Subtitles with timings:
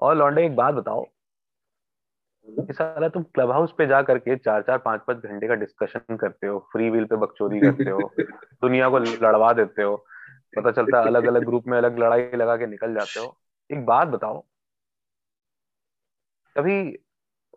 [0.00, 1.06] और लौंडे एक बात बताओ।
[2.48, 6.16] कि साला तुम क्लब हाउस पे जा करके चार चार पाँच पाँच घंटे का डिस्कशन
[6.16, 8.14] करते हो फ्री व्हील पे बकचोदी करते हो
[8.62, 9.96] दुनिया को लड़वा देते हो
[10.56, 13.38] पता चलता है अलग अलग ग्रुप में अलग लड़ाई लगा के निकल जाते हो।
[13.72, 14.44] एक बात बताओ
[16.56, 16.98] कभी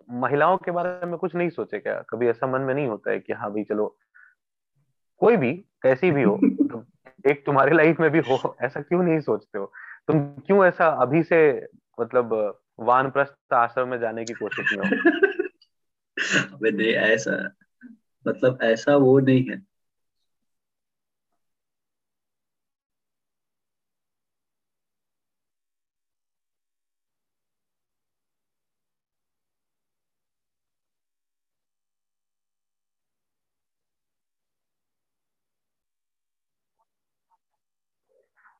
[0.09, 2.01] महिलाओं के बारे में कुछ नहीं सोचे क्या?
[2.09, 3.97] कभी ऐसा मन में नहीं होता है कि हाँ भाई चलो
[5.17, 6.85] कोई भी कैसी भी हो तो
[7.29, 9.71] एक तुम्हारी लाइफ में भी हो ऐसा क्यों नहीं सोचते हो?
[10.07, 11.67] तुम क्यों ऐसा अभी से
[12.01, 15.13] मतलब वानप्रस्थ आश्रम में जाने की कोशिश में हो।
[16.83, 17.51] ऐसा
[18.27, 19.72] मतलब ऐसा वो नहीं है।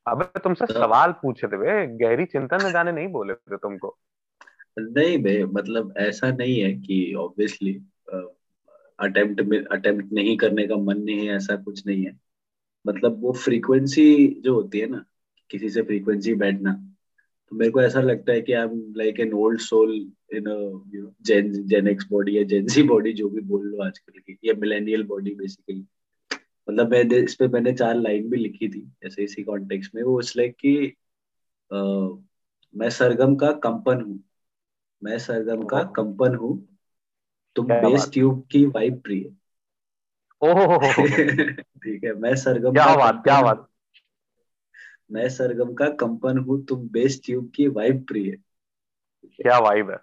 [0.08, 3.98] अबे तुमसे तो, सवाल पूछे थे गहरी चिंतन में जाने नहीं बोले थे तुमको।
[4.80, 7.82] नहीं बे मतलब ऐसा नहीं है कि ऑब्वियसली
[9.00, 12.20] अटेम्प्ट में अटेम्प्ट नहीं करने का मन नहीं है ऐसा कुछ नहीं है।
[12.88, 15.06] मतलब वो फ्रीक्वेंसी जो होती है ना
[15.50, 16.74] किसी से फ्रीक्वेंसी बैठना
[17.50, 19.94] तो मेरे को ऐसा लगता है कि I am like an old soul
[20.34, 20.44] in
[21.22, 25.04] gen gen X body या जेनसी बॉडी जो भी बोल लो आजकल की या मिलेनियल
[25.04, 25.86] बॉडी बेसिकली
[26.68, 30.20] मतलब मैं इस पे मैंने चार लाइन भी लिखी थी ऐसे इसी कॉन्टेक्स्ट में। वो
[30.20, 30.96] इसलिए कि
[31.72, 34.20] मैं सरगम का कंपन हूँ।
[35.02, 36.58] मैं सरगम का कंपन हूँ।
[37.56, 39.24] तुम बेस ट्यूब की वाइब प्रिय।
[41.84, 43.68] ठीक है मैं सरगम क्या बात क्या बात।
[45.12, 48.32] मैं सरगम का कंपन हूँ तुम बेस ट्यूब की वाइब प्रिय।
[49.26, 49.98] क्या वाइब है।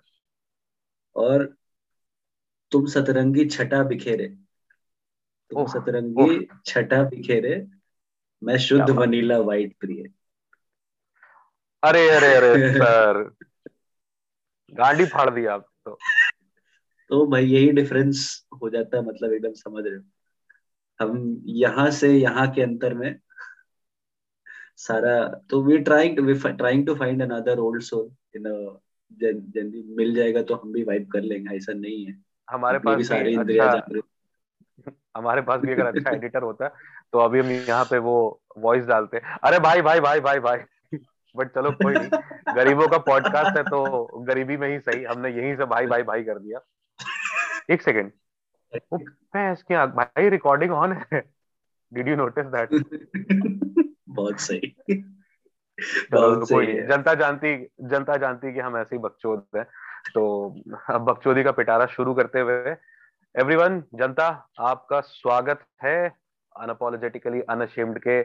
[1.16, 1.44] और
[2.72, 4.34] तुम सतरंगी छटा बिखेरे।
[5.50, 7.66] तुम सतरंगी छटा बिखेरे
[8.42, 10.04] मैं शुद्ध वनीला वाइट प्रिय।
[11.82, 13.30] अरे अरे अरे सर।
[14.72, 15.98] गाड़ी फाड़ दिया आप तो।
[17.08, 20.02] तो भाई यही डिफरेंस हो जाता है मतलब एकदम समझ रहे हो।
[21.00, 23.20] हम यहाँ से यहाँ के अंतर में
[24.76, 28.78] सारा तो we trying we trying to find another old soul in
[29.12, 33.04] जल्दी मिल जाएगा तो हम भी वाइब कर लेंगे ऐसा नहीं है। हमारे पास भी
[33.04, 34.00] सारी इंद्रिया अच्छा,
[35.16, 36.70] हमारे पास भी अगर अच्छा एडिटर होता है
[37.12, 38.16] तो अभी हम यहाँ पे वो
[38.58, 40.58] वॉइस डालते। अरे भाई भाई भाई भाई भाई।
[41.34, 45.54] बट चलो कोई नहीं। गरीबों का पॉडकास्ट है तो गरीबी में ही सही। हमने यहीं
[45.56, 46.60] से भाई भाई भाई कर दिया।
[47.70, 48.10] एक सेकेंड
[48.74, 51.22] इसकी भाई रिकॉर्डिंग ऑन है।
[51.92, 52.70] डिड यू नोटिस दैट
[54.10, 54.74] बहुत सही।
[56.12, 59.64] बहुत कोई नहीं। जनता जानती जनता जानती कि हम ऐसे ही बकचोद हैं।
[60.14, 60.22] तो
[60.90, 62.74] अब बकचोदी का पिटारा शुरू करते हुए
[63.34, 64.26] एवरीवन जनता
[64.60, 66.08] आपका स्वागत है
[66.52, 68.18] अनअपोलोजेटिकली अनअशेम्ड के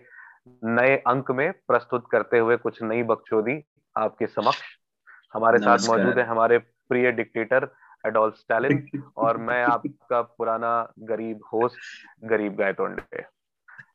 [0.70, 3.60] नए अंक में प्रस्तुत करते हुए कुछ नई बकचोदी
[3.96, 4.64] आपके समक्ष।
[5.34, 6.58] हमारे साथ मौजूद है हमारे
[6.90, 7.70] प्रिय डिक्टेटर
[8.08, 10.74] एडोल्फ स्टालिन और मैं आपका पुराना
[11.10, 13.24] गरीब होस्ट गरीब गायतोंडे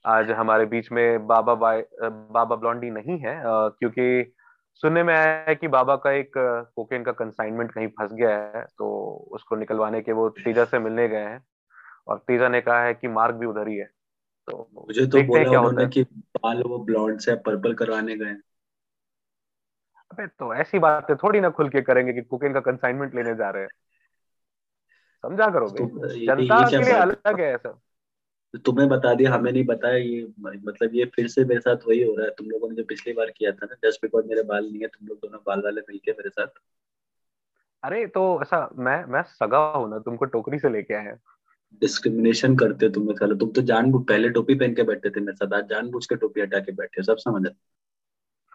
[0.06, 4.32] आज हमारे बीच में बाबा बाय बाबा ब्लॉन्डी नहीं है क्योंकि
[4.80, 6.32] सुनने में आया है कि बाबा का एक
[6.76, 8.86] कोकेन का कंसाइनमेंट कहीं फंस गया है तो
[9.32, 11.44] उसको निकलवाने के वो तीजा से मिलने गए हैं
[12.06, 13.90] और तीजा ने कहा है कि मार्ग भी उधर ही है।
[14.46, 18.32] तो मुझे तो बोला क्या होता है। कि बाल वो ब्लॉन्ड से पर्पल करवाने गए
[20.10, 23.50] अबे तो ऐसी बात थोड़ी ना खुल के करेंगे कि कुकिंग का कंसाइनमेंट लेने जा
[23.50, 23.70] रहे हैं।
[25.22, 25.86] समझा करोगे?
[25.86, 27.80] तो जनता के लिए अलग है सब
[28.58, 32.16] तुम्हें बता दिया हमें नहीं बताया ये मतलब ये फिर से मेरे साथ वही हो
[32.16, 34.64] रहा है। तुम लोगों ने जो पिछली बार किया था ना जस्ट बिकॉज़ मेरे बाल
[34.64, 36.46] नहीं है तुम लोग दोनों बाल वाले मिलके मेरे साथ।
[37.82, 41.16] अरे तो ऐसा मैं मैं सगा हूँ ना तुमको टोकरी से लेके आए
[41.82, 45.36] डिस्क्रिमिनेशन करते हो तुम्हें साला। तुम तो जान पहले टोपी पहन के बैठे थे मेरे
[45.36, 47.46] साथ आज जान के टोपी हटा के बैठे सब समझ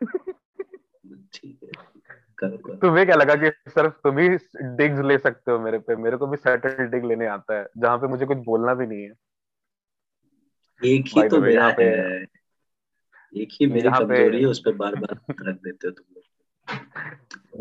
[1.34, 1.72] ठीक है
[2.48, 4.30] तुम्हें क्या लगा कि सिर्फ़ तुम ही
[4.76, 5.96] डिग्स ले सकते हो मेरे पे?
[5.96, 9.04] मेरे को भी सेटल डिग लेने आता है जहाँ पे मुझे कुछ बोलना भी नहीं
[9.04, 9.14] है।
[10.86, 11.90] एक ही तो मेरा है।
[13.34, 16.24] एक ही मेरी कमज़ोरी है उस पर बार बार रख देते हो तुम लोग।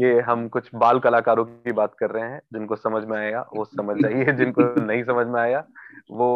[0.03, 3.65] ये हम कुछ बाल कलाकारों की बात कर रहे हैं जिनको समझ में आएगा वो
[3.65, 5.65] समझ जाइए जिनको नहीं समझ में आया
[6.11, 6.29] वो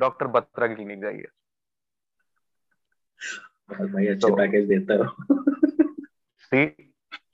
[0.00, 1.26] डॉक्टर बत्रा की क्लिनिक जाइए।
[3.70, 5.08] भाई अच्छे पैकेज तो देता हो।
[6.40, 6.62] सी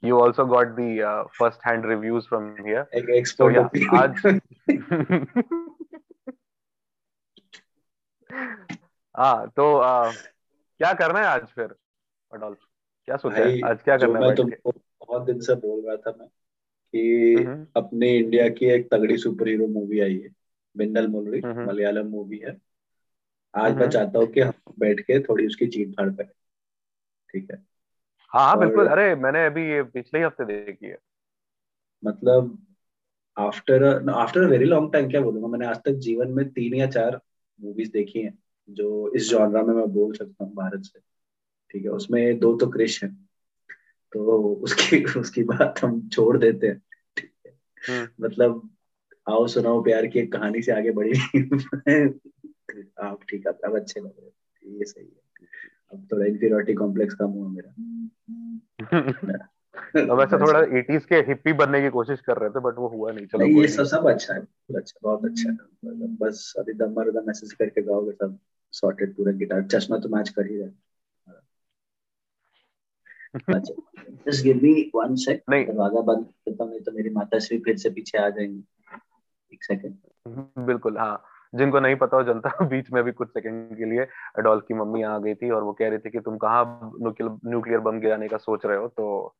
[0.07, 2.83] you also got the uh, first hand reviews from here.
[3.31, 3.47] so
[4.01, 4.13] आज
[8.37, 11.75] हाँ तो आ, क्या करना है आज फिर
[12.33, 12.59] अडोल्फ?
[13.09, 13.61] क्या सोचा है?
[13.61, 18.11] आज क्या करना है तुमको बहुत दिन से बोल रहा था मैं कि हम्म। अपने
[18.17, 20.29] इंडिया की एक तगड़ी सुपर हीरो मूवी आई है
[20.75, 22.57] बिंडल मुलरी हम्म। मलयालम मूवी है।
[23.55, 26.29] आज मैं हम्म। चाहता हूँ कि हम बैठ के थोड़ी उसकी चीट फाड़ करें
[27.29, 27.63] ठीक है?
[28.33, 30.99] हाँ हाँ बिल्कुल अरे मैंने अभी ये पिछले ही हफ़्ते देखी है।
[32.03, 32.57] मतलब
[33.37, 35.49] after after very long time क्या बोलूँगा?
[35.49, 37.21] मैंने आज तक जीवन में तीन या चार
[37.61, 38.39] मूवीज़ देखी हैं
[38.71, 41.01] जो इस जॉनरा में मैं बोल सकता हूँ भारत से।
[41.71, 43.11] ठीक है उसमें दो तो क्रिश है
[44.13, 46.83] तो उसकी उसकी बात हम छोड़ देते हैं।
[47.17, 47.53] ठीक है
[47.89, 48.71] हम्म। मतलब
[49.29, 51.19] आओ सुनाओ प्यार की एक कहानी से आगे बढ़ी।
[53.03, 55.47] आप ठीक है अब अच्छे लग रहे ये सही है।
[55.93, 57.75] अब थोड़ा इन्फीरियोरिटी कॉम्प्लेक्स कम हुआ मेरा
[60.11, 63.13] अब ऐसा थोड़ा 80s के हिप्पी बनने की कोशिश कर रहे थे बट वो हुआ
[63.13, 64.41] नहीं चलो नहीं, ये सब सब अच्छा है
[64.77, 65.57] अच्छा बहुत अच्छा है।
[66.17, 68.39] बस अभी दम मर दम मैसेज करके गाओगे सब
[68.73, 70.71] सॉर्टेड पूरा गिटार चश्मा तो मैच कर ही रहा
[73.55, 73.75] अच्छा
[74.27, 77.77] just give me one sec दरवाज़ा बंद करता हूँ नहीं तो मेरी माता श्री फिर
[77.77, 78.65] से पीछे आ जाएँगी।
[79.53, 81.25] एक सेकंड बिल्कुल हाँ।
[81.55, 84.01] जिनको नहीं पता हो जनता बीच में भी कुछ सेकंड के लिए
[84.39, 87.81] अडोल की मम्मी आ गई थी और वो कह रही थी कि तुम कहाँ न्यूक्लियर
[87.81, 89.37] बम गिराने का सोच रहे हो तो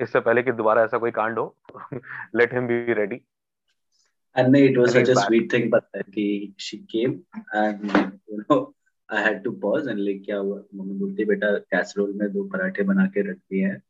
[0.00, 1.56] इससे पहले कि दोबारा ऐसा कोई कांड हो
[2.34, 3.20] let him be ready
[4.36, 7.14] and it was such a sweet thing but कि she came
[7.56, 7.96] and
[8.32, 8.58] you know
[9.08, 10.62] I had to pause and like क्या हुआ?
[10.74, 13.82] मम्मी बोलती बेटा कैसरोल में दो पराठे बना के रख दिए हैं।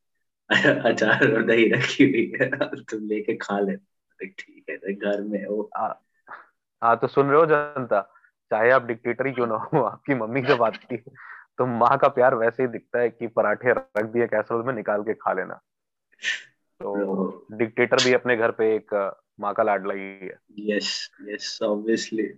[0.81, 2.51] अचार और दही रखी हुई है।
[2.91, 3.77] तुम लेके खा ले।
[4.27, 8.01] ठीक है घर में वो हाँ तो सुन रहे हो जनता?
[8.51, 11.03] चाहे आप डिक्टेटर ही क्यों ना हो आपकी मम्मी जब आती है
[11.59, 15.03] तो माँ का प्यार वैसे ही दिखता है कि पराठे रख दिए कैसरोल में निकाल
[15.03, 15.61] के खा लेना।
[16.81, 22.29] तो डिक्टेटर भी अपने घर पे एक माँ का लाडला ही है। यस यस ऑब्वियसली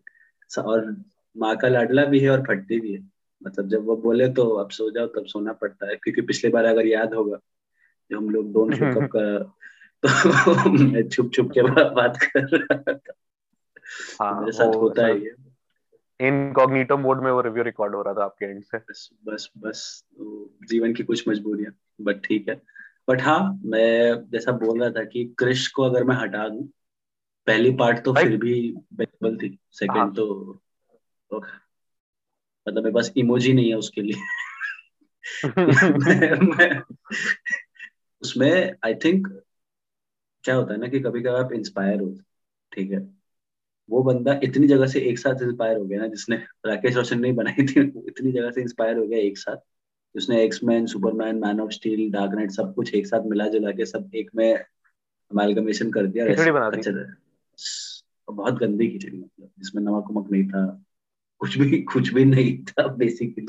[0.59, 1.05] और
[1.37, 3.11] माँ का लाडला भी है और फटती भी है।
[3.47, 6.65] मतलब जब वो बोले तो अब सो जाओ तब सोना पड़ता है। क्योंकि पिछले बार
[6.65, 7.39] अगर याद होगा
[8.11, 9.39] जो हम लोग डोंट शुक का
[10.05, 13.13] तो मैं छुप छुप के बात कर रहा था।
[14.23, 15.35] हाँ, मेरे साथ होता है ये
[16.21, 20.05] इनकॉग्निटो मोड में वो रिव्यू रिकॉर्ड हो रहा था आपके एंड से। बस बस बस
[20.11, 22.63] तो जीवन की कुछ मजबूरियाँ बट ठीक है।
[23.09, 26.69] बट हाँ मैं जैसा बोल रहा था कि क्रिश को अगर मैं हटा दूँ
[27.47, 30.15] पहली पार्ट तो फिर भी बेबल थी सेकंड हाँ.
[30.15, 30.59] तो,
[31.31, 31.39] तो
[32.69, 34.15] मतलब मेरे पास इमोजी नहीं है उसके लिए।
[35.79, 36.83] मैं, मैं,
[38.23, 39.43] उसमें आई थिंक
[40.45, 42.19] क्या होता है ना कि कभी कभी आप इंस्पायर हो
[42.73, 43.23] ठीक है?
[43.91, 47.33] वो बंदा इतनी जगह से एक साथ इंस्पायर हो गया ना जिसने राकेश रोशन ने
[47.33, 49.57] बनाई थी इतनी जगह से इंस्पायर हो गया एक साथ।
[50.15, 53.87] उसने X man Superman man of steel dark knight सब कुछ एक साथ मिला जुला के
[53.87, 56.91] सब एक में अमेलगमेशन कर दिया। खिचड़ी बना दी।
[58.33, 60.85] बहुत गंदी खिचड़ी मतलब जिसमें नमक वमक नहीं था
[61.39, 63.47] कुछ भी कुछ भी नहीं था बेसिकली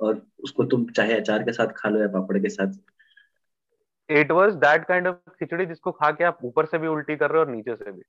[0.00, 2.72] और उसको तुम चाहे अचार के साथ खा लो या पापड़ के साथ।
[4.10, 7.30] It was that kind of khichdi जिसको खा के आप ऊपर से भी उल्टी कर
[7.30, 8.02] रहे हो और नीचे से भी।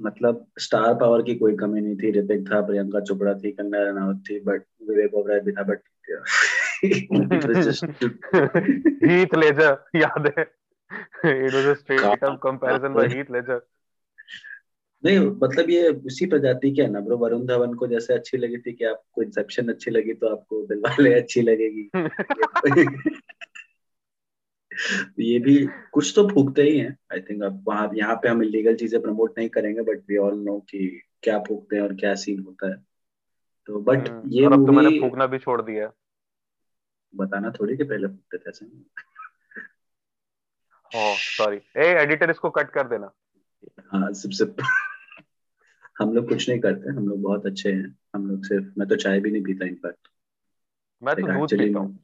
[0.00, 4.24] मतलब स्टार पावर की कोई कमी नहीं थी। ऋतिक था प्रियंका चोपड़ा थी कंगना रनावत
[4.30, 5.80] थी बट विवेक ओबराय भी था बट
[9.04, 10.50] Heath Ledger याद है।
[11.24, 13.60] It was a straight up comparison by Heath Ledger
[15.04, 18.58] नहीं मतलब ये उसी प्रजाति के है ना ब्रो वरुण धवन को जैसे अच्छी लगी
[18.58, 21.90] थी कि आपको इंसेप्शन अच्छी लगी तो आपको दिलवाले अच्छी लगेगी।
[25.18, 28.74] ये भी कुछ तो फूकते ही हैं। आई थिंक अब वहाँ यहाँ पे हम इलीगल
[28.74, 32.40] चीज़ें प्रमोट नहीं करेंगे बट वी ऑल नो कि क्या फूकते हैं और क्या सीन
[32.40, 32.76] होता है।
[33.66, 35.92] तो बट हम्म, ये अब तो मैंने फूकना भी छोड़ दिया।
[37.16, 38.66] बताना थोड़ी कि पहले फूकते थे ऐसे
[40.94, 43.10] सॉरी ए एडिटर इसको कट कर देना।
[43.92, 44.44] हाँ सबसे
[45.98, 48.96] हम लोग कुछ नहीं करते हम लोग बहुत अच्छे हैं। हम लोग सिर्फ़ मैं तो
[48.96, 50.08] चाय भी नहीं पीता इनफैक्ट
[51.02, 51.98] मैं तो दूध पीता हूँ।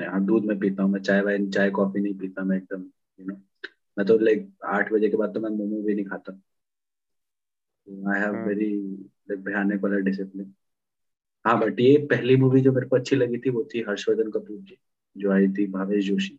[0.00, 2.82] हाँ दूध में पीता हूँ। मैं चाय वाय चाय कॉफ़ी नहीं पीता मैं एकदम
[3.20, 3.34] यू नो
[3.98, 6.32] मैं तो लाइक आठ बजे के बाद तो मैं मोमो भी नहीं खाता।
[8.12, 8.70] आई हैव वेरी
[9.30, 10.54] लाइक भयानक वाला डिसिप्लिन
[11.46, 14.56] हाँ बट ये पहली मूवी जो मेरे को अच्छी लगी थी वो थी हर्षवर्धन कपूर
[14.58, 14.78] की
[15.16, 16.38] जो आई थी Bhavesh Joshi.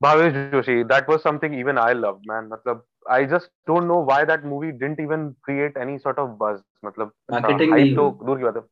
[0.00, 4.24] Bhavesh Joshi that was something even I love man मतलब I just don't know why
[4.24, 8.44] that movie didn't even create any sort of buzz मतलब मार्केटिंग नहीं तो दूर की
[8.44, 8.62] बात है।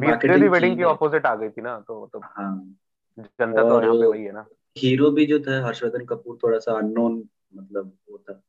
[0.00, 2.76] मार्केटिंग वेडिंग की ऑपोजिट आ गई थी ना तो मतलब हाँ।
[3.18, 6.78] जनता तो यहाँ पे वही है ना। हीरो भी जो था हर्षवर्धन कपूर थोड़ा सा
[6.78, 7.22] अननोन
[7.54, 8.40] मतलब वो था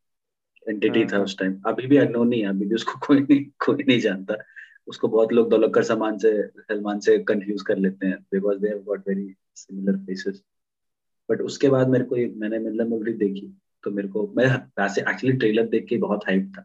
[0.67, 3.43] एंटिटी था हम्म। उस टाइम अभी भी अननोन नहीं है अभी भी उसको कोई नहीं
[3.65, 4.35] कोई नहीं जानता।
[4.87, 8.79] उसको बहुत लोग दौलकर सलमान से सलमान से कंफ्यूज कर लेते हैं because they have
[8.83, 10.41] got very similar faces
[11.29, 14.47] but उसके बाद मेरे को मैंने मिलन मूवी देखी तो मेरे को, मैं
[14.79, 16.63] वैसे एक्चुअली ट्रेलर देख के बहुत हाइप था।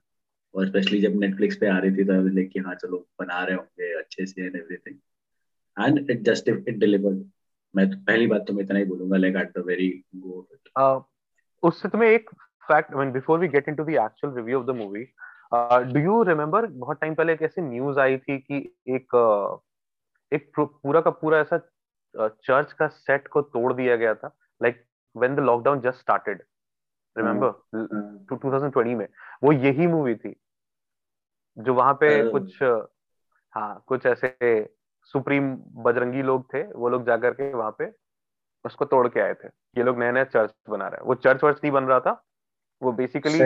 [0.55, 3.43] और स्पेशली जब नेटफ्लिक्स पे आ रही थी तो मैं देख के हाँ चलो, बना
[3.45, 4.97] रहे होंगे, अच्छे से and everything
[5.77, 7.25] and it just it delivered
[7.75, 10.49] मैं तो पहली बात तो मैं इतना ही बोलूँगा like at the very go
[11.63, 12.31] उससे तुम्हें एक
[12.69, 15.05] fact when before we get into the actual review of the movie
[15.55, 19.09] do you remember बहुत टाइम पहले एक ऐसी न्यूज़ आई थी कि एक
[20.33, 21.59] एक पूरा का पूरा ऐसा
[22.17, 24.85] चर्च का सेट को तोड़ दिया गया था like
[25.17, 26.43] when the lockdown just started
[27.19, 27.49] remember
[28.33, 29.09] 2020 में
[29.43, 30.37] वो यही मूवी थी
[31.59, 32.63] जो वहाँ पे कुछ
[33.55, 34.71] हाँ कुछ ऐसे
[35.03, 37.95] सुप्रीम बजरंगी लोग थे वो लोग जाकर के वहाँ पे
[38.65, 41.45] उसको तोड़ के आए थे ये लोग नया नया चर्च बना रहे हैं। वो चर्च
[41.45, 42.25] वर्च नहीं बन रहा था
[42.83, 43.39] वो बेसिकली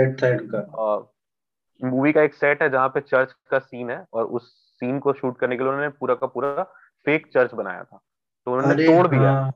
[1.84, 4.48] मूवी का एक सेट है जहाँ पे चर्च का सीन है और उस
[4.80, 6.62] सीन को शूट करने के लिए उन्होंने पूरा का पूरा
[7.06, 8.00] फेक चर्च बनाया था।
[8.46, 9.50] तो उन्होंने तोड़ दिया।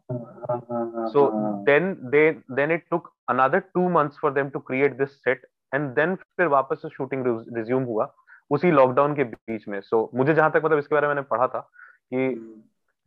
[1.09, 1.31] So
[1.65, 5.91] then they then it took another two months for them to create this set and
[5.95, 7.25] then फिर वापस से शूटिंग
[7.57, 8.13] रिज्यूम हुआ
[8.51, 11.27] उसी लॉकडाउन के बीच में। सो so, मुझे जहाँ तक मतलब इसके बारे में मैंने
[11.31, 12.29] पढ़ा था कि।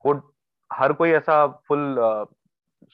[0.05, 0.13] वो
[0.71, 1.35] हर कोई ऐसा
[1.67, 1.95] फुल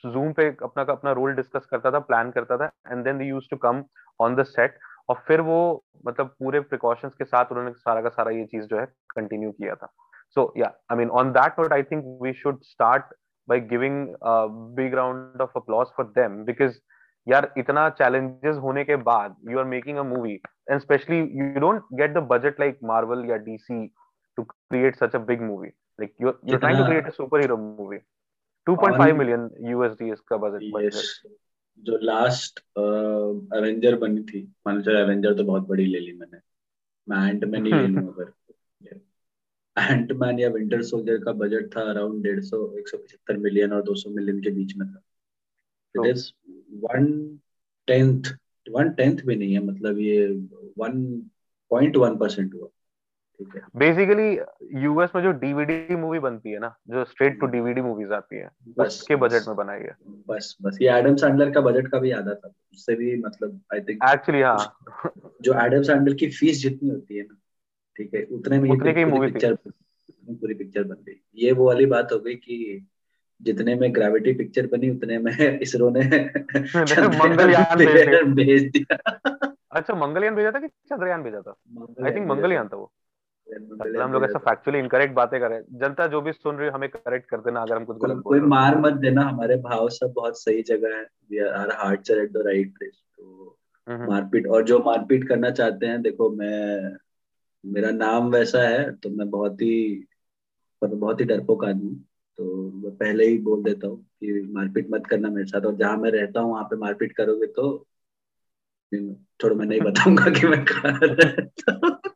[0.05, 3.25] जूम uh, पे अपना अपना रोल डिस्कस करता था प्लान करता था and then they
[3.25, 3.83] used to come
[4.19, 4.77] on the set
[5.09, 5.59] और फिर वो
[6.07, 9.75] मतलब पूरे प्रिकॉशंस के साथ उन्होंने सारा का सारा ये चीज़ जो है कंटिन्यू किया
[9.75, 9.93] था
[10.35, 13.13] so yeah I mean on that note I think we should start
[13.47, 16.75] by giving a big round of applause for them because
[17.27, 21.83] यार इतना challenges होने के बाद you are making a movie and especially you don't
[22.01, 23.79] get the budget like Marvel या DC
[24.37, 28.01] to create such a big movie like you're you're trying to create a superhero movie
[28.67, 31.01] 2.5 million USD इसका budget yes.
[31.79, 32.59] जो last
[33.57, 36.37] Avenger बनी थी मान चलो Avenger तो बहुत बड़ी ले ली मैंने।
[37.07, 38.31] मैं एंटमैन ही ले लूँ अगर
[39.75, 43.83] एंटमैन या विंटर सोल्जर का बजट था अराउंड डेढ़ सौ एक सौ पचहत्तर मिलियन और
[43.83, 45.01] दो सौ मिलियन के बीच में था।
[45.95, 46.29] It is
[46.83, 47.07] one
[47.87, 48.33] tenth
[48.67, 50.27] one tenth भी नहीं है मतलब ये
[50.77, 51.03] वन
[51.71, 52.67] पॉइंट वन परसेंट हुआ।
[53.75, 54.39] बेसिकली
[54.83, 58.49] यूएस में जो डीवीडी मूवी बनती है ना जो स्ट्रेट टू डीवीडी मूवीज़ आती है
[58.77, 59.95] बस उसके बजट में बनाई है।
[60.27, 63.79] बस बस। ये एडम सैंडलर का बजट का भी आधा था उससे भी मतलब आई
[63.79, 64.75] थिंक एक्चुअली हाँ।
[65.41, 67.37] जो एडम सैंडलर की फ़ीस जितनी होती है ना
[67.97, 69.57] ठीक है उतने में उतने की मूवी पिक्चर
[70.23, 72.87] पूरी पिक्चर बन गई। ये वो वाली बात हो गई कि
[73.41, 75.99] जितने में ग्रेविटी पिक्चर बनी उतने में इसरो ने
[77.19, 79.19] मंगलयान भेज दिया।
[79.71, 81.55] अच्छा मंगलयान भेजा था कि चंद्रयान भेजा था?
[82.05, 82.91] आई थिंक मंगलयान था वो।
[83.47, 87.29] हम लोग ऐसा फैक्चुअली इनकरेक्ट बातें कर जनता जो भी सुन रही है हमें करेक्ट
[87.29, 90.61] कर देना अगर हम कुछ गलत कोई मार मत देना हमारे भाव सब बहुत सही
[90.61, 93.57] जगह है। We are hearts are at the right place तो
[93.87, 96.97] हम्म। मारपीट और जो मारपीट करना चाहते हैं देखो मैं
[97.65, 100.07] मेरा नाम वैसा है तो मैं बहुत ही
[100.83, 101.95] मतलब बहुत ही डरपोक आदमी
[102.37, 105.97] तो मैं पहले ही बोल देता हूँ कि मारपीट मत करना मेरे साथ और जहाँ
[105.97, 107.87] मैं रहता हूँ वहाँ पे मारपीट करोगे तो
[109.43, 112.12] थोड़ा मैं नहीं बताऊँगा कि मैं कहा रहता हूँ।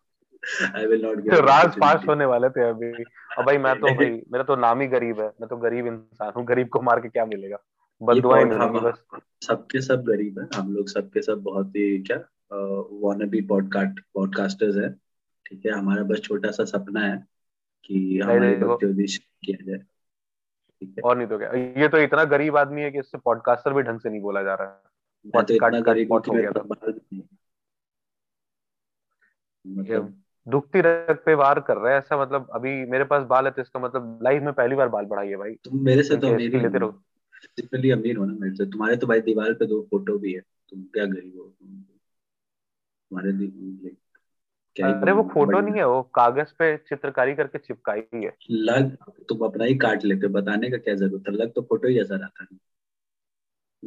[0.75, 2.91] आई विल नॉट गेट राज फाश होने वाले थे अभी।
[3.37, 6.31] अब भाई मैं तो भाई मेरा तो नाम ही गरीब है। मैं तो गरीब इंसान
[6.37, 7.57] हूँ। गरीब को मार के क्या मिलेगा?
[8.01, 9.03] बदुआएँ मिलेंगी बस।
[9.41, 12.17] सबके सब गरीब है। हम लोग सबके सब बहुत ही क्या
[13.03, 14.89] वानबी पॉडकास्ट पॉडकास्टर्स है।
[15.45, 15.71] ठीक है?
[15.71, 17.17] हमारा बस छोटा सा सपना है
[17.85, 19.79] कि हमारे बच्चों किया जाए।
[21.03, 21.49] और नहीं तो क्या?
[21.81, 24.53] ये तो इतना गरीब आदमी है कि इससे पॉडकास्टर भी ढंग से नहीं बोला जा
[24.53, 26.63] रहा है। मैं तो इतना गरीब हो गया था।
[29.65, 30.13] मतलब
[30.47, 33.61] दुखती रग पे वार कर रहा है ऐसा मतलब अभी मेरे पास बाल है तो
[33.61, 36.61] इसका मतलब लाइफ में पहली बार बाल बढ़ाई है भाई। तुम मेरे से तो अमीर
[36.61, 37.03] लेते रहो
[37.43, 40.41] सिंपली अमीर हो ना मेरे से। तुम्हारे तो भाई दीवार पे दो फ़ोटो भी है।
[40.69, 41.53] तुम क्या गरीब हो?
[43.11, 43.31] तुम्हारे
[44.75, 48.95] क्या अरे वो फ़ोटो नहीं है वो कागज़ पे चित्रकारी करके चिपकाई है। लग
[49.29, 51.33] तुम अपना ही काट लेते बताने का क्या ज़रूरत है?
[51.33, 52.57] लग तो फ़ोटो ही जैसा रहता है।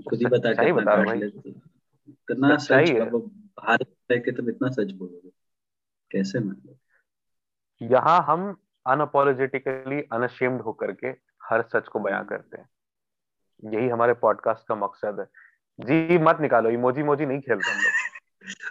[0.08, 1.20] खुद ही बता के बता रहा भाई।
[2.08, 2.90] इतना सच
[3.60, 5.39] भारत रह के तुम इतना सच बोलोगे।
[6.10, 6.76] कैसे मतलब?
[7.82, 11.06] यहाँ हम अनअपोलोजेटिकली अनशेम्ड होकर के
[11.44, 12.68] हर सच को बयां करते हैं।
[13.74, 15.26] यही हमारे पॉडकास्ट का मकसद है।
[15.80, 17.92] जी मत निकालो इमोजी मोजी नहीं खेलते हम लोग।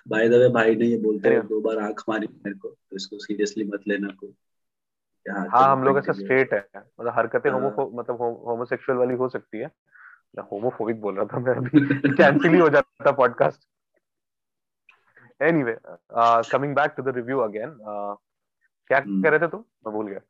[0.07, 3.17] भाई दबे भाई ने ये बोलते हैं दो बार आँख मारी मेरे को। तो इसको
[3.17, 4.33] सीरियसली मत लेना को
[5.49, 8.15] हाँ हम लोग ऐसा स्ट्रेट है। मतलब हरकतें होमो हाँ। मतलब
[8.47, 9.71] होमोसेक्सुअल वाली हो सकती है।
[10.51, 13.67] होमोफोबिक बोल रहा था मैं अभी कैंसिल ही हो जाता podcast
[15.41, 15.75] anyway
[16.15, 18.15] uh, coming back to the review again uh,
[18.87, 19.23] क्या hmm.
[19.23, 19.59] कर रहे थे तुम?
[19.59, 20.21] मैं भूल गया।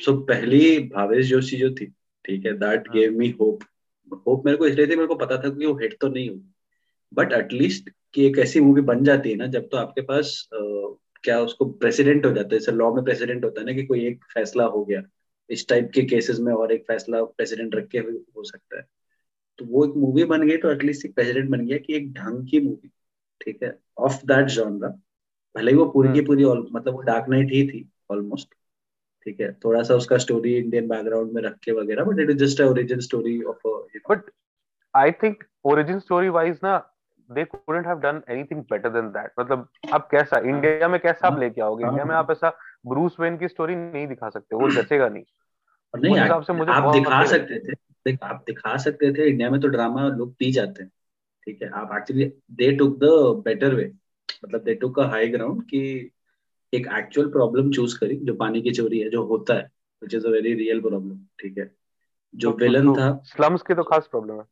[0.00, 1.86] सो uh, पहली भावेश जोशी जो थी
[2.24, 3.60] ठीक है that gave me hope
[4.26, 6.54] hope मेरे को इसलिए थी मेरे को पता था कि वो हिट तो नहीं होगी
[7.14, 10.94] बट एटलीस्ट कि एक ऐसी मूवी बन जाती है ना जब तो आपके पास uh,
[11.22, 14.06] क्या उसको प्रेसिडेंट हो जाता है जैसे लॉ में प्रेसिडेंट होता है ना कि कोई
[14.06, 15.02] एक फैसला हो गया।
[15.50, 18.86] इस टाइप के केसेस में और एक फैसला प्रेसिडेंट रख के हो सकता है।
[19.58, 22.48] तो वो एक मूवी बन गई तो एटलीस्ट एक प्रेसिडेंट बन गया कि एक ढंग
[22.50, 22.90] की मूवी
[23.40, 24.88] ठीक है ऑफ़ दैट जॉनरा
[25.54, 28.54] भले ही वो पूरी की हम्म। पूरी मतलब वो डार्क नाइट ही थी ऑलमोस्ट
[29.26, 32.36] ठीक है थोड़ा सा उसका स्टोरी इंडियन बैकग्राउंड में रख के वगैरह but it is
[32.36, 33.66] just origin story of
[34.10, 34.30] but
[34.94, 36.76] I think origin story wise ना
[37.30, 41.32] they couldn't have done anything better than that मतलब अब कैसा इंडिया में कैसा आप
[41.32, 41.84] हाँ। लेके आओगे?
[41.84, 42.50] इंडिया में हाँ। आप ऐसा
[42.86, 45.24] ब्रूस वेन की स्टोरी नहीं दिखा सकते वो जचेगा नहीं।
[45.94, 47.72] और नहीं हिसाब से मुझे आप दिखा सकते थे
[48.06, 50.90] देख आप दिखा सकते थे इंडिया में तो ड्रामा लोग पी जाते हैं।
[51.44, 53.04] ठीक है आप actually they took the
[53.44, 53.92] better way
[54.44, 56.10] मतलब they took a high ground कि
[56.74, 59.70] एक एक्चुअल प्रॉब्लम चूज़ करी जो पानी की चोरी है जो होता है
[60.02, 61.76] which is a very real problem ठीक है।
[62.34, 64.44] जो विलन तो, था स्लम्स की तो खास प्रॉब्लम है।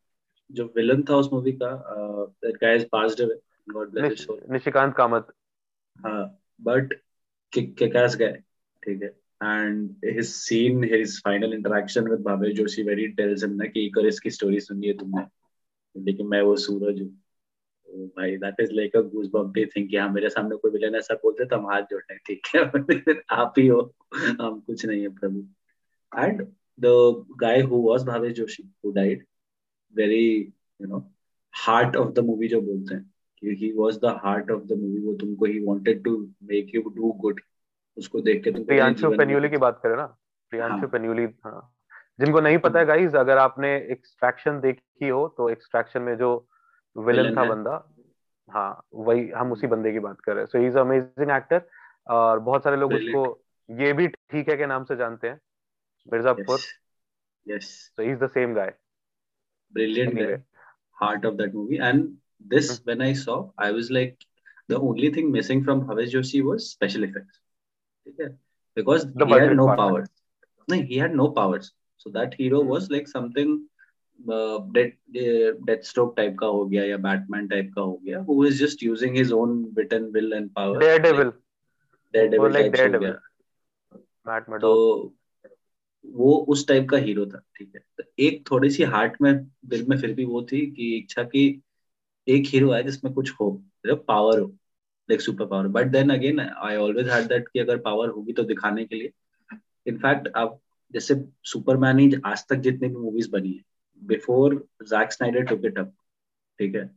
[0.52, 1.70] जो विलन था उस मूवी का
[2.44, 3.40] that guy is passed away
[3.70, 5.26] God bless his soul Nishikant Kamath.
[5.98, 6.94] हाँ बट
[7.52, 8.42] किक-आस गाय
[8.84, 9.08] ठीक है।
[9.42, 13.98] And his scene his final interaction with Bhave Joshi very tales him ना कि एक
[13.98, 15.22] और इसकी स्टोरी सुनी है तुमने।
[16.04, 20.08] लेकिन मैं वो सूरज हूँ तो भाई that is like a goose bumpy thing हाँ
[20.08, 22.60] मेरे सामने कोई विलेन ऐसा बोलते तो हम हाथ जोड़ते हैं ठीक है?
[23.30, 23.94] आप ही हो
[24.40, 25.38] हम कुछ नहीं है प्रभु।
[26.18, 26.42] And
[26.80, 29.24] the guy who was Bhavesh Joshi who died
[29.94, 30.52] very
[30.82, 31.12] you know
[31.52, 35.00] heart of the movie जो बोलते हैं कि he was the heart of the movie
[35.00, 37.40] वो तुमको ही wanted to make you do good
[37.96, 40.06] उसको देख के तुम प्रियांशु पेन्यूली की बात करें ना?
[40.50, 40.88] प्रियांशु हाँ.
[40.88, 41.77] पेन्यूली हाँ।
[42.18, 46.48] जिनको नहीं पता है गाइस अगर आपने एक्सट्रैक्शन देखी हो तो एक्सट्रैक्शन में जो
[46.96, 47.76] विलन था बंदा
[48.48, 51.62] हाँ वही हम उसी बंदे की बात कर रहे हैं। सो इज़ अमेजिंग एक्टर
[52.10, 53.22] और बहुत सारे लोग उसको
[53.70, 55.40] ये भी ठीक है के नाम से जानते हैं
[56.12, 56.58] Mirzapur.
[58.28, 58.74] Same guy
[59.72, 60.42] brilliant guy
[60.96, 62.04] heart of that movie and
[62.46, 64.18] this when I saw I was like
[64.70, 67.40] the only thing missing from Bhavesh Joshi was special effects
[68.06, 68.28] ठीक है?
[68.76, 70.10] Because he had no powers
[70.68, 73.58] नहीं he had no powers so that hero was like something
[74.76, 74.90] death
[75.66, 79.18] Deathstroke type का हो गया या Batman type का हो गया who is just using
[79.18, 80.80] his own wit and will and power.
[80.80, 81.30] Daredevil.
[82.14, 83.14] Daredevil like daredevil.
[84.26, 84.72] Matt तो
[86.04, 89.32] वो उस टाइप का हीरो था ठीक है। तो एक थोड़ी सी हार्ट में
[89.66, 91.44] दिल में फिर भी वो थी कि इच्छा की
[92.26, 93.50] एक हीरो है जिसमें कुछ हो
[93.86, 94.46] पावर हो
[95.08, 98.42] like super power but then again I always had that कि अगर पावर होगी तो
[98.44, 99.12] दिखाने के लिए।
[99.86, 100.58] इनफैक्ट आप
[100.94, 101.14] जैसे
[101.44, 103.62] सुपरमैन ही आज तक जितनी भी मूवीज़ बनी है
[104.02, 105.92] before Jack Snyder took it up
[106.58, 106.90] ठीक है?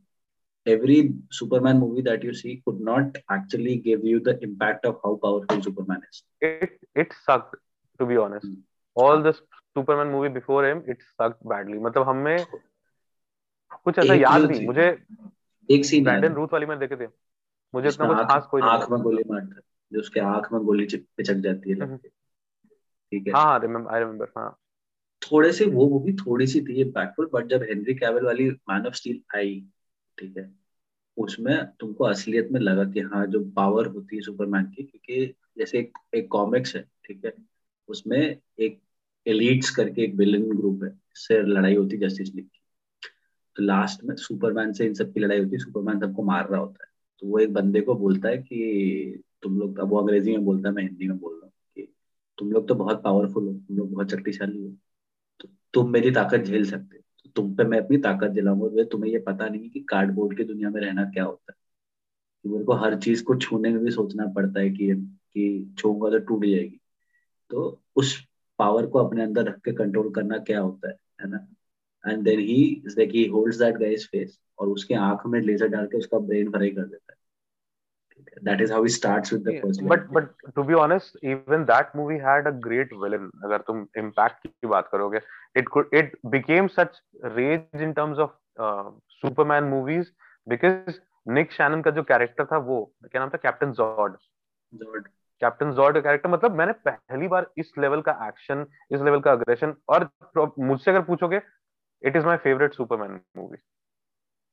[0.66, 0.96] Every
[1.32, 5.60] Superman movie that you see could not actually give you the impact of how powerful
[5.60, 7.56] Superman is it it suck
[8.00, 8.46] to be honest
[8.96, 12.44] all the Superman movie before him it suck badly मतलब हमें
[13.84, 14.88] कुछ ऐसा याद नहीं मुझे
[15.68, 17.08] एक scene Brandon Routh वाली मैंने देखे थे।
[17.74, 19.60] मुझे इतना कुछ खास कोई आँख में गोली मारता
[19.92, 21.98] जो उसके आँख में गोली चिपक जाती है हम्म।
[23.12, 24.58] ठीक है। हाँ हाँ रिमेम्बर आई रिमेम्बर हाँ।
[25.22, 28.94] थोड़े से वो मूवी थोड़ी सी थी इम्पैक्टफुल बट जब हेनरी कैवल वाली मैन ऑफ़
[28.94, 29.64] स्टील आई
[30.18, 30.54] ठीक है
[31.16, 35.78] उसमें तुमको असलियत में लगा कि हाँ जो पावर होती है सुपरमैन की क्योंकि जैसे
[35.78, 37.32] एक, एक कॉमिक्स है ठीक है
[37.88, 38.80] उसमें एक
[39.26, 42.60] एलिट्स करके एक विलन ग्रुप है इससे लड़ाई होती है जस्टिस लीग की।
[43.56, 46.60] तो लास्ट में सुपरमैन से इन सब की लड़ाई होती है सुपरमैन सबको मार रहा
[46.60, 50.32] होता है। तो वो एक बंदे को बोलता है कि तुम लोग अब वो अंग्रेज़ी
[50.32, 51.41] में बोलता है मैं हिंदी में बोल
[52.42, 54.70] तुम लोग तो बहुत पावरफुल हो, तुम लोग बहुत शक्तिशाली हो।
[55.40, 59.18] तो तुम मेरी ताकत झेल सकते तो तुम पे मैं अपनी ताकत दिलाऊँगा तुम्हें ये
[59.18, 61.56] पता नहीं कि कार्डबोर्ड की दुनिया में रहना क्या होता है।
[62.44, 64.94] कि मेरे को हर चीज़ को छूने में भी सोचना पड़ता है कि
[65.34, 66.80] कि छूँगा तो टूट जाएगी।
[67.50, 68.28] तो उस
[68.58, 71.48] पावर को अपने अंदर रख के कंट्रोल करना क्या होता है है ना?
[72.06, 75.98] And then he he holds that guy's face और उसके आँख में लेजर डाल के
[75.98, 77.18] उसका ब्रेन फ्राई कर देता है।
[78.42, 81.94] That is how he starts with the first but but to be honest even that
[81.94, 85.18] movie had a great villain agar tum impact ki baat karoge
[85.62, 87.00] it could it became such
[87.38, 88.90] rage in terms of uh,
[89.22, 90.12] superman movies
[90.46, 94.16] because Nick Shannon का जो character था वो क्या नाम था captain जॉर्ड
[94.72, 95.06] जॉर्ड
[95.42, 99.32] captain जॉर्ड का character मतलब मैंने पहली बार इस लेवल का एक्शन इस लेवल का
[99.32, 100.08] अग्रेशन और
[100.58, 101.40] मुझसे अगर पूछोगे
[102.02, 103.58] it is my favourite Superman movie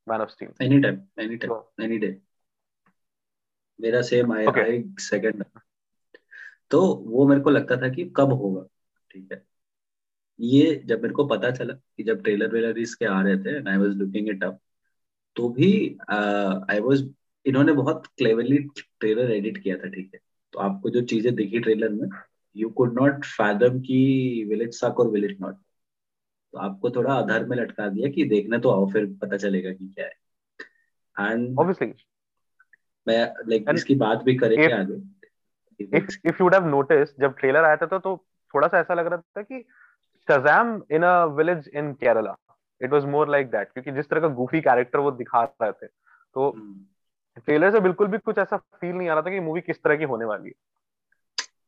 [0.08, 2.18] man of steel any time any time any day
[3.80, 5.44] मेरा सेम आई आई सेकंड
[6.72, 8.66] तो वो मेरे को लगता था कि कब होगा
[9.12, 9.44] ठीक है?
[10.40, 13.78] ये जब मेरे को पता चला कि जब ट्रेलर वेलर इसके आ रहे थे I
[13.78, 14.60] was looking it up
[15.36, 17.10] तो भी आई वाज
[17.46, 18.58] इन्होंने बहुत क्लेवरली
[19.00, 20.20] ट्रेलर एडिट किया था ठीक है?
[20.54, 22.10] तो आपको जो चीज़ें दिखी ट्रेलर में
[22.56, 25.56] यू कुड नॉट फैदम की विल इट सक और विल इट नॉट
[26.54, 29.88] तो आपको थोड़ा आधार में लटका दिया कि देखने तो आओ फिर पता चलेगा कि
[29.88, 31.94] क्या है। एंड ऑब्वियसली
[33.08, 35.20] मैं लाइक इसकी बात भी करेंगे आगे?
[35.98, 39.08] If you would have noticed जब ट्रेलर आया था तो, तो थोड़ा सा ऐसा लग
[39.08, 39.66] रहा था कि
[40.28, 42.36] Shazam in a village in Kerala
[42.82, 45.88] it was more like that क्योंकि जिस तरह का गुफी कैरेक्टर वो दिखा रहे थे।
[46.34, 46.52] तो
[47.46, 47.76] ट्रेलर hmm.
[47.76, 50.04] से बिल्कुल भी कुछ ऐसा फील नहीं आ रहा था कि मूवी किस तरह की
[50.04, 50.54] होने वाली है।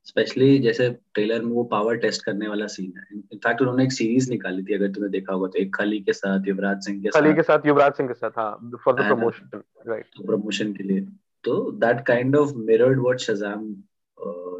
[0.05, 4.29] स्पेशली जैसे ट्रेलर में वो पावर टेस्ट करने वाला सीन है। इनफैक्ट उन्होंने एक सीरीज़
[4.29, 7.21] निकाली थी अगर तुमने देखा होगा तो एक खली के साथ युवराज सिंह के साथ।
[7.21, 11.01] खली के साथ युवराज सिंह के साथ हाँ for the promotion right promotion के लिए।
[11.43, 13.67] तो that kind of mirrored what Shazam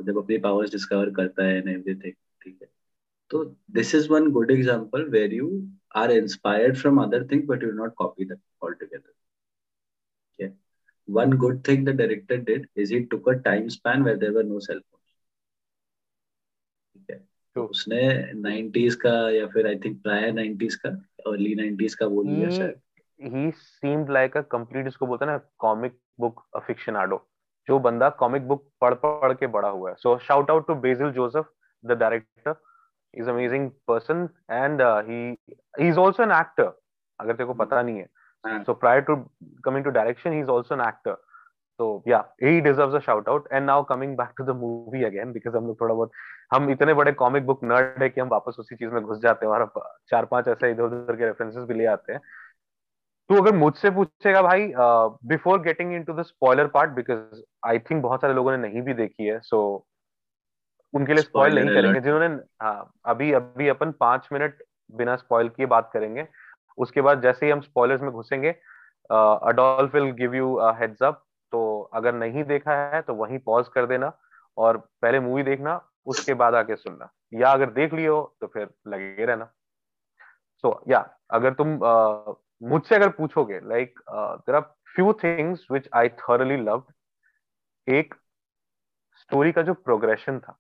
[0.06, 2.70] जब अपनी पावर्स डिस्कवर करता है एंड एवरीथिंग ठीक है।
[3.32, 5.50] तो this is one good example where you
[5.96, 9.10] are inspired from other thing but you not copy that all together
[11.08, 14.44] one good thing the director did is he took a time span where there were
[14.50, 15.01] no cell phones.
[16.96, 17.18] ठीक है।
[17.56, 18.02] तो उसने
[18.42, 20.90] 90s का या फिर I think prior 90s का
[21.32, 22.80] early 90s का बोल लिया शायद।
[23.20, 27.22] He seemed like a complete इसको बोलते हैं ना कॉमिक बुक अफिक्शनाडो
[27.68, 31.12] जो बंदा कॉमिक बुक पढ़ पढ़ के बड़ा हुआ है। So shout out to Basil
[31.12, 31.50] Joseph
[31.84, 32.56] the director
[33.14, 35.22] is amazing person and he
[35.80, 36.72] he is also an actor
[37.20, 39.16] अगर तेरे को पता नहीं है। So prior to
[39.66, 41.18] coming to direction he is also an actor
[41.80, 45.32] तो yeah he deserves a shout out and now coming back to the movie again
[45.32, 46.12] because हम लोग थोड़ा बहुत
[46.54, 49.46] हम इतने बड़े कॉमिक बुक नर्ड है कि हम वापस उसी चीज़ में घुस जाते
[49.46, 49.72] हैं और
[50.10, 52.22] चार पाँच ऐसे इधर उधर के रेफरेंसेस भी ले आते हैं।
[53.30, 54.72] तू अगर मुझसे पूछेगा भाई
[55.28, 58.94] before getting into the spoiler part because I think बहुत सारे लोगों ने नहीं भी
[58.94, 59.90] देखी है सो so,
[60.94, 62.28] उनके लिए स्पॉइल नहीं करेंगे। जिन्होंने
[62.62, 66.28] हाँ अभी अभी अपन पाँच मिनट बिना स्पॉइल किए बात करेंगे।
[66.78, 68.50] उसके बाद जैसे ही हम स्पॉयलर्स में घुसेंगे
[69.10, 71.24] Adolf will give you heads up
[71.94, 74.12] अगर नहीं देखा है तो वहीं पॉज कर देना
[74.58, 79.26] और पहले मूवी देखना उसके बाद आके सुनना। या अगर देख लियो तो फिर लगे
[79.26, 79.46] रहना।
[80.64, 84.62] सो so, या yeah, अगर तुम uh, मुझसे अगर पूछोगे like there are
[84.96, 86.84] few things which I thoroughly love
[87.88, 88.14] एक
[89.22, 90.58] स्टोरी का जो प्रोग्रेशन था।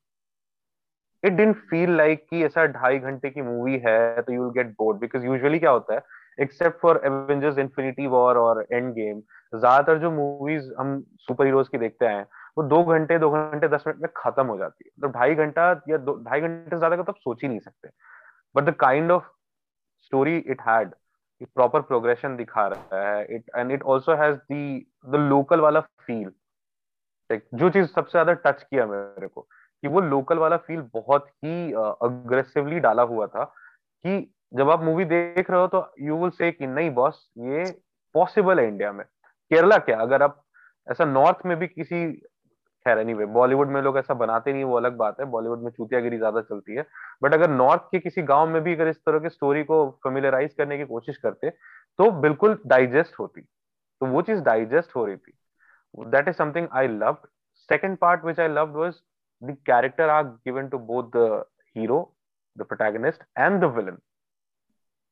[1.23, 4.71] इट डिंट फील लाइक कि ऐसा ढाई घंटे की मूवी है तो you will get
[4.77, 6.01] bored because usually क्या होता है
[6.37, 9.19] except for Avengers Infinity War और एंड गेम
[9.53, 12.25] ज़्यादातर जो मूवीज़ हम सुपर हीरोज की देखते हैं
[12.57, 15.69] वो दो घंटे दो घंटे दस मिनट में खत्म हो जाती है। मतलब ढाई घंटा
[15.89, 17.89] या दो ढाई घंटे से ज़्यादा का तो सोच ही नहीं सकते।
[18.55, 19.23] But the kind of
[20.03, 20.93] story it had
[21.55, 24.37] proper progression दिखा रहा है। It and it also has
[25.11, 26.31] the local वाला फील
[27.29, 31.71] जो चीज़ सबसे ज़्यादा टच किया मेरे को कि वो लोकल वाला फील बहुत ही
[31.73, 34.19] अग्रेसिवली uh, डाला हुआ था कि
[34.51, 37.63] जब आप मूवी देख रहे हो तो यू विल से कि नहीं बॉस ये
[38.15, 39.97] पॉसिबल है इंडिया में। केरला क्या?
[39.99, 40.43] अगर आप
[40.87, 42.11] ऐसा नॉर्थ में भी किसी,
[42.85, 46.17] खैर एनीवे बॉलीवुड में लोग ऐसा बनाते नहीं, वो अलग बात है। बॉलीवुड में चूतियागिरी
[46.17, 46.85] ज़्यादा चलती है।
[47.23, 50.53] बट अगर नॉर्थ के किसी गाँव में भी अगर इस तरह की स्टोरी को फेमिलराइज
[50.53, 55.33] करने की कोशिश करते तो बिल्कुल डाइजेस्ट होती। तो वो चीज़ डाइजेस्ट हो रही थी।
[55.95, 57.17] That is something I love
[57.69, 58.89] second part which I love
[59.41, 61.43] the character are given to both the
[61.75, 61.99] hero
[62.57, 63.97] the protagonist and the villain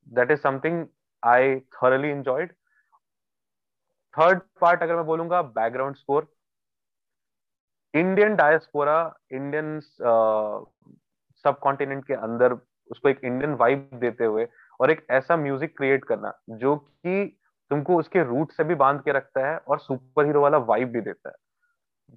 [0.09, 0.87] that is something
[1.23, 2.53] I thoroughly enjoyed
[4.19, 6.33] third part अगर मैं बोलूँगा background score
[7.93, 9.79] Indian diaspora Indian
[11.61, 12.53] subcontinent के अंदर
[12.91, 14.47] उसको एक Indian vibe देते हुए
[14.81, 19.11] और एक ऐसा म्यूज़िक क्रिएट करना जो कि तुमको उसके रूट से भी बाँध के
[19.11, 21.35] रखता है और सुपर हीरो वाला वाइब भी देता है।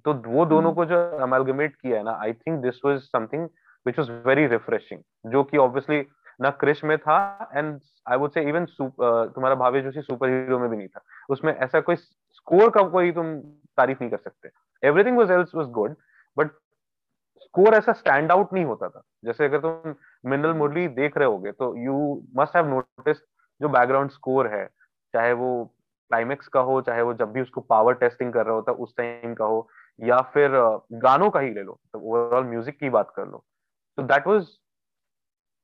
[0.05, 0.75] तो वो दोनों hmm.
[0.75, 3.49] को जो अमेलगमेट किया है ना I think this was something
[3.85, 6.07] which was very refreshing जो कि ऑब्वियसली
[6.39, 10.69] ना क्रिश में था and I would say even तुम्हारा भावे जोशी सुपर हीरो में
[10.69, 13.37] भी नहीं था। उसमें ऐसा कोई स्कोर का कोई तुम
[13.77, 14.49] तारीफ़ नहीं कर सकते।
[14.83, 15.95] Everything was else was good
[16.37, 16.51] but
[17.41, 19.93] score ऐसा स्टैंड आउट नहीं होता था। जैसे अगर तुम
[20.23, 23.17] मिनरल मुरली देख रहे होगे तो यू मस्ट हैव नोटिस
[23.61, 24.65] जो बैकग्राउंड स्कोर है,
[25.13, 25.63] चाहे वो
[26.11, 29.33] क्लाइमेक्स का हो, चाहे वो जब भी उसको पावर टेस्टिंग कर रहा होता उस टाइम
[29.33, 29.67] का हो,
[29.99, 30.51] या फिर
[30.99, 33.43] गानों का ही ले लो तो ओवरऑल म्यूज़िक की बात कर लो।
[33.97, 34.47] तो that was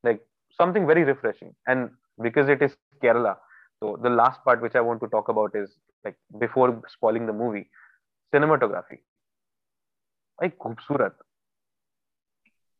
[0.03, 0.25] like
[0.59, 3.35] something very refreshing and because it is Kerala
[3.81, 5.67] so the last part which i want to talk about is
[6.05, 7.61] like before spoiling the movie
[8.33, 8.97] cinematography.
[10.39, 11.17] भाई खूबसूरत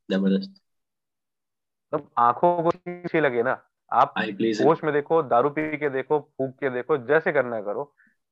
[0.10, 0.62] ज़बरदस्त
[1.94, 3.58] अब आँखों को अच्छी लगे ना
[3.92, 4.13] आप
[4.65, 7.84] होश में देखो दारू पी के देखो फूक के देखो जैसे करना करो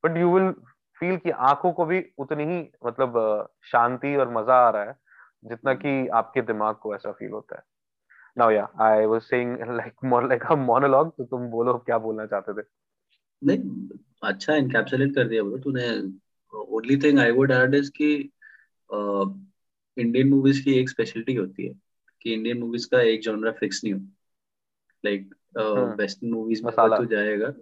[0.04, 0.52] बट यू विल
[1.00, 3.18] फील कि आँखों को भी उतनी ही मतलब
[3.72, 4.96] शांति और मज़ा आ रहा है
[5.44, 7.64] जितना कि आपके दिमाग को ऐसा फील होता है
[8.38, 12.26] now yeah I was saying like more like a monologue तो तुम बोलो क्या बोलना
[12.26, 12.66] चाहते थे?
[13.42, 13.88] नहीं
[14.24, 15.88] अच्छा इनकैप्सुलेट कर दिया ब्रो तूने।
[16.54, 18.14] Only thing I would add is कि
[19.98, 21.74] इंडियन मूवीज़ की एक स्पेशलिटी होती है
[22.22, 24.00] कि इंडियन मूवीज़ का एक जॉनरा फिक्स नहीं हो।
[25.04, 25.34] लाइक
[26.00, 27.54] वेस्टर्न मूवीज़ में अगर तू जाएगा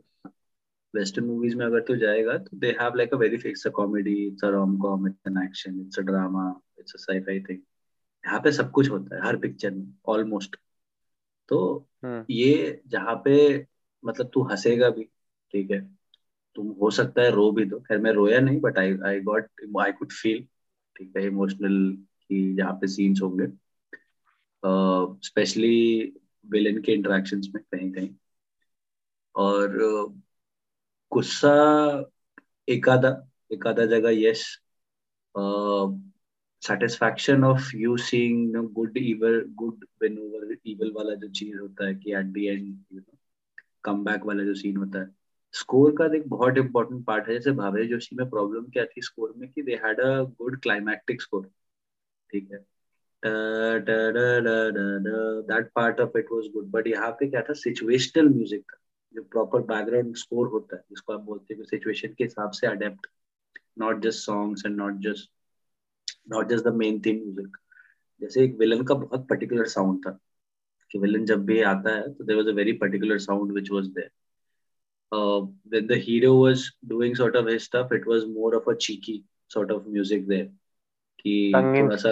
[0.93, 4.15] वेस्टर्न मूवीज़ में अगर तू जाएगा तो they have like a very fix a comedy
[4.27, 7.59] it's a rom com it's an action it's a drama it's a sci fi thing
[8.23, 10.55] यहाँ पे सब कुछ होता है हर पिक्चर में ऑलमोस्ट
[11.49, 12.25] तो hmm.
[12.29, 13.36] ये जहाँ पे
[14.05, 15.03] मतलब तू हंसेगा भी
[15.51, 15.79] ठीक है?
[16.55, 19.49] तुम हो सकता है रो भी दो। खैर मैं रोया नहीं but I I got
[19.81, 20.43] I could feel
[20.95, 23.47] ठीक है इमोशनल की जहाँ पे सीन्स होंगे।
[25.27, 28.10] स्पेशली uh, विलेन के इंटरेक्शन में कहीं कहीं।
[29.36, 29.77] और
[31.12, 31.53] गुस्सा
[32.69, 33.10] एक आधा
[33.51, 34.43] एक आधा जगह यश
[36.69, 37.95] of of you
[38.51, 42.47] know, good evil good win over evil वाला जो चीज़ होता है कि at the
[42.56, 43.17] end you know
[43.84, 45.10] come back वाला जो सीन होता है।
[45.54, 49.34] स्कोर का एक बहुत इंपॉर्टेंट पार्ट है। जैसे भावे जोशी में प्रॉब्लम क्या थी स्कोर
[49.38, 51.49] में कि they had a good climactic score
[52.32, 52.65] ठीक है।
[55.49, 57.54] That part of it was good but यहाँ पे क्या था?
[57.54, 58.78] सिचुएशनल म्यूज़िक था।
[59.15, 63.08] जो प्रॉपर बैकग्राउंड स्कोर होता है जिसको आप बोलते हैं सिचुएशन के हिसाब से adept
[63.80, 65.32] not just songs and not just
[66.27, 67.57] not just the main theme music
[68.21, 70.19] जैसे एक विलन का बहुत पर्टिकुलर साउंड था
[70.91, 73.88] कि विलन जब भी आता है तो there was a very particular sound which was
[73.88, 74.09] there
[75.11, 78.75] uh, when the hero was doing sort of his stuff it was more of a
[78.75, 80.47] cheeky sort of music there
[81.19, 82.11] कि थोड़ा सा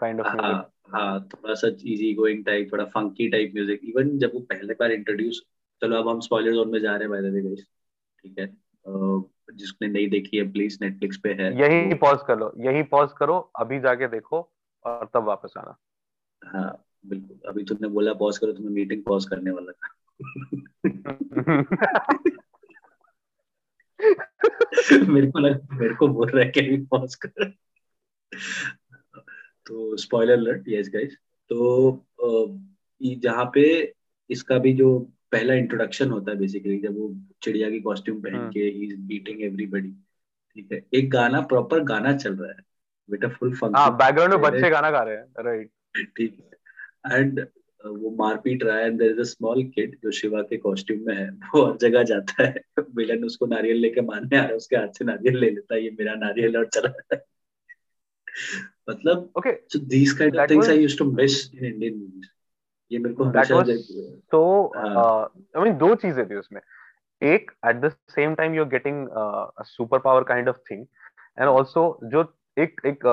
[0.00, 4.30] kind of हाँ हाँ थोड़ा सा easy going type थोड़ा funky type music even जब
[4.34, 5.42] वो पहले बार इंट्रोड्यूस
[5.82, 7.66] चलो अब हम स्पॉइलर जोन में जा रहे हैं बाय द
[8.24, 8.54] ठीक है?
[9.54, 13.38] जिसने नहीं देखी है प्लीज़ नेटफ्लिक्स पे है। यही पॉज कर लो यही पॉज करो
[13.38, 14.52] अभी जाके देखो
[14.84, 15.76] और तब वापस आना।
[16.44, 19.94] हाँ बिल्कुल। अभी तुमने बोला पॉज करो तो मैं मीटिंग पॉज करने वाला था।
[25.08, 27.54] मेरे को लगा मेरे को बोल रहा है कि अभी पॉज कर।
[29.66, 31.16] तो स्पॉइलर अलर्ट यस गाइस
[31.48, 32.04] तो
[33.02, 33.94] जहाँ पे
[34.30, 38.50] इसका भी जो पहला इंट्रोडक्शन होता है बेसिकली जब वो चिड़िया की कॉस्ट्यूम पहन हम्म।
[38.50, 40.82] के ही इज़ बीटिंग एवरीबॉडी ठीक है?
[40.94, 42.66] एक गाना प्रॉपर गाना चल रहा है
[43.08, 45.70] बेटा फुल फ़ंक्शन हाँ बैकग्राउंड में बच्चे गाना गा रहे हैं राइट
[46.16, 47.40] ठीक है। एंड
[47.80, 51.14] वो मारपीट रहा है and there is a small kid जो शिवा के कॉस्ट्यूम में
[51.16, 52.54] है वो हर जगह जाता है।
[52.96, 55.82] विलन उसको नारियल लेके मारने आ रहा है उसके हाथ से नारियल ले लेता है
[55.84, 57.22] ये मेरा नारियल और चला जाता है
[58.90, 62.28] मतलब okay so these kind of things I used to miss in Indian movies
[62.92, 63.62] ये मेरे को हमेशा
[64.32, 66.60] तो आई मीन दो चीज़ें थी उसमें।
[67.22, 69.08] एक at the same time you are getting
[69.64, 70.86] super power kind of thing
[71.38, 72.24] and also जो
[72.58, 73.04] एक एक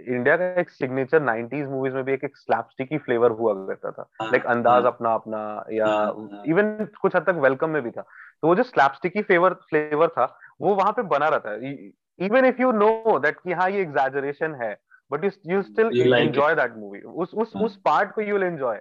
[0.00, 4.08] इंडिया का एक सिग्नेचर 90s मूवीज़ में भी एक एक स्लैपस्टिकी फ्लेवर हुआ करता था।
[4.22, 5.86] लाइक हाँ, अंदाज हाँ। अपना अपना या
[6.46, 8.02] इवन हाँ, कुछ हद तक वेलकम में भी था।
[8.42, 10.24] तो वो जो स्लैपस्टिकी फ्लेवर फ्लेवर था
[10.60, 11.72] वो वहाँ पे बना रहता है।
[12.18, 14.76] Even if you know that कि हाँ ये एग्जैजरेशन है
[15.12, 18.80] but you you still enjoy that movie उस उस उस पार्ट को यू विल एंजॉय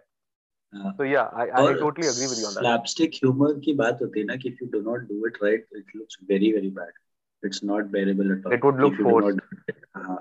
[0.73, 4.19] तो या I I totally agree with you on that slapstick humour की बात होती
[4.19, 7.45] है ना कि if you do not do it right it looks very very bad
[7.45, 9.41] it's not bearable at all it would look forced
[9.97, 10.17] हाँ।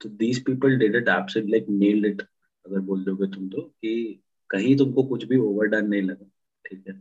[0.00, 2.22] तो these people did it absolutely like nailed it
[2.64, 6.30] अगर बोल दोगे तुम तो कि कहीं तुमको कुछ भी ओवरडन नहीं लगा
[6.64, 6.94] ठीक है?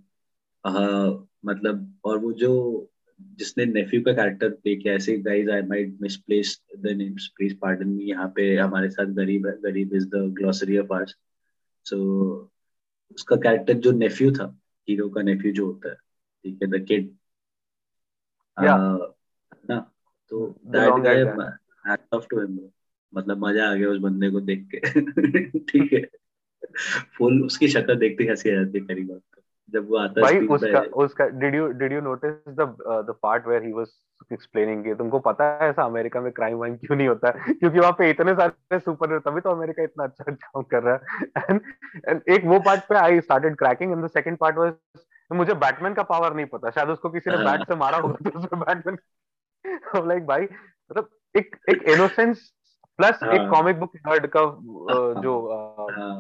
[0.64, 2.52] uh, मतलब और वो जो
[3.20, 7.88] जिसने नेफ्यू का कैरेक्टर प्ले किया ऐसे guys I might misplace the names please pardon
[7.88, 11.16] me यहाँ पे हमारे साथ गरीब है गरीब is the glossary of arts
[11.86, 11.98] so
[13.16, 15.96] उसका कैरेक्टर जो नेफ्यू था हीरो का नेफ्यू जो होता है
[16.44, 17.16] ठीक है द किड
[19.70, 19.92] ना
[20.30, 21.16] तो that guy
[21.88, 22.60] hats off to him
[23.14, 24.80] मतलब मज़ा आ गया उस बंदे को देख के।
[25.60, 26.10] ठीक है।
[27.18, 29.39] फुल उसकी शक्ल देखते हँसी आ जाती है पहली बात तो।
[29.74, 32.76] जब वो आता भाई उसका उसका did you did you notice the
[33.08, 33.88] the part where he was
[34.34, 37.32] explaining कि तुमको पता है ऐसा अमेरिका में क्राइम वाइम क्यों नहीं होता?
[37.32, 41.28] क्योंकि वहाँ पे इतने सारे सुपर तभी तो अमेरिका इतना अच्छा काम कर रहा है।
[41.50, 41.62] एंड
[42.10, 44.74] एंड एक वो पार्ट पे I started cracking and the second part was
[45.34, 48.30] मुझे बैटमैन का पावर नहीं पता। शायद उसको किसी ने बैट हाँ। से मारा होगा
[48.30, 48.98] तो उसमें बैटमैन
[50.08, 52.54] लाइक भाई मतलब एक एक इनोसेंस
[52.98, 54.42] प्लस एक कॉमिक बुक नर्ड का
[55.22, 55.58] जो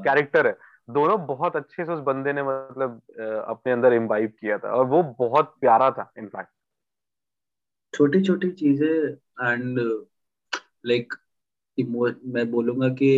[0.05, 0.55] कैरेक्टर हाँ।
[0.89, 3.01] दोनों बहुत अच्छे से उस बंदे ने मतलब
[3.47, 6.49] अपने अंदर इम्बाइब किया था और वो बहुत प्यारा था इनफैक्ट
[7.93, 8.87] छोटी छोटी चीज़ें
[9.47, 9.79] एंड
[10.85, 11.13] लाइक
[11.77, 13.09] मैं बोलूँगा कि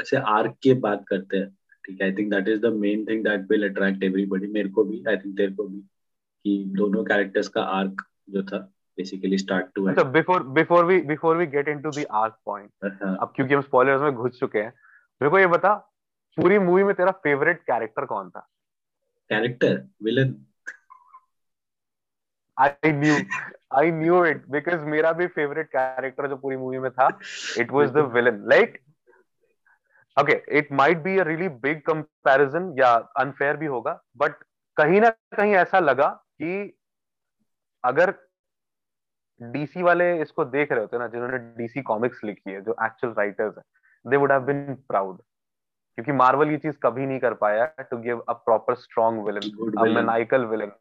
[0.00, 1.48] ऐसे आर्क की बात करते हैं
[1.84, 2.06] ठीक है?
[2.06, 5.16] I think that is the main thing that will attract everybody मेरे को भी आई
[5.16, 8.58] थिंक तेरे को भी कि दोनों कैरेक्टर्स का आर्क जो था
[8.98, 13.32] बेसिकली स्टार्ट टू अच्छा before before we before we get into the arc point अब
[13.36, 14.72] क्योंकि हम स्पॉयलर्स में घुस चुके हैं
[15.20, 15.74] मेरे को ये बता
[16.36, 18.48] पूरी मूवी में तेरा फेवरेट कैरेक्टर कौन था?
[19.30, 20.34] Character villain
[22.56, 23.14] I knew
[23.78, 27.08] I knew it because मेरा भी फेवरेट कैरेक्टर जो पूरी मूवी में था
[27.58, 28.78] it was the villain like
[30.16, 34.34] okay it might be a really big comparison या अनफेयर भी होगा बट
[34.76, 36.08] कहीं ना कहीं ऐसा लगा
[36.42, 36.78] कि
[37.84, 38.14] अगर
[39.40, 43.56] डीसी वाले इसको देख रहे होते ना जिन्होंने डीसी कॉमिक्स लिखी है जो एक्चुअल राइटर्स
[43.58, 45.22] है they would have been proud
[45.94, 49.40] क्योंकि मार्वल ये चीज़ कभी नहीं कर पाया to give a proper strong villain
[49.94, 50.72] maniacal villain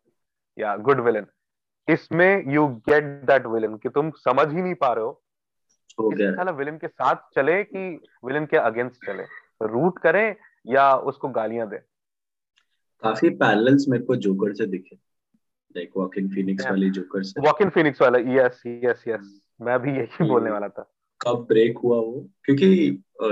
[0.58, 1.26] या गुड विलन
[1.90, 5.20] इसमें यू गेट दैट विलन कि तुम समझ ही नहीं पा रहे हो
[6.36, 10.36] साला विलन के साथ चले कि विलन के अगेंस्ट चले। तो रूट करें
[10.68, 11.78] या उसको गालियाँ दे।
[13.02, 14.96] काफ़ी पैरेलल्स मेरे को जोकर से दिखे।
[15.78, 20.28] लाइक वॉकिन फिनिक्स वाली जोकर से। वॉकिन फिनिक्स वाला यस यस यस मैं भी यही
[20.28, 20.92] बोलने वाला था।
[21.24, 22.30] कब ब्रेक हुआ वो?
[22.46, 22.68] क्योंकि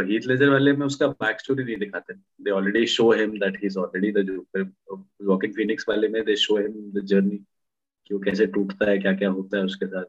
[0.10, 3.68] हीथ लेजर वाले में उसका बैक स्टोरी नहीं दिखाते। They already show him that he
[3.68, 4.62] is already the Joker
[5.26, 7.38] walking Phoenix वाले में they show him the journey
[8.08, 10.04] कि वो कैसे टूटता है क्या क्या होता है उसके साथ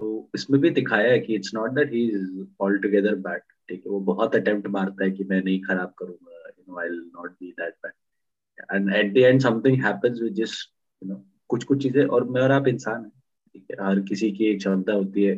[0.00, 2.46] तो इसमें भी दिखाया है कि it's not that he is
[2.78, 3.90] altogether bad ठीक है?
[3.92, 7.30] वो बहुत अटेम्प्ट मारता है कि मैं नहीं खराब करूँगा you know I will not
[7.32, 10.70] be that bad and at the end something happens with just
[11.02, 13.10] you know कुछ कुछ चीज़ें, और मैं और आप इंसान है,
[13.54, 13.76] ठीक है?
[13.86, 15.36] हर किसी की एक क्षमता होती है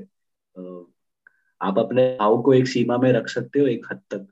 [1.60, 4.26] आप अपने भाव को एक सीमा में रख सकते हो एक हद तक।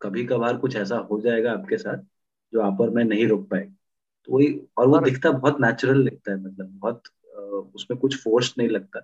[0.00, 2.04] कभी कभार कुछ ऐसा हो जाएगा आपके साथ
[2.52, 4.46] जो आप और मैं नहीं रोक पाए। तो वही
[4.78, 7.02] और वो दिखता बहुत नेचुरल दिखता है मतलब बहुत
[7.74, 9.00] उसमें कुछ फोर्स नहीं लगता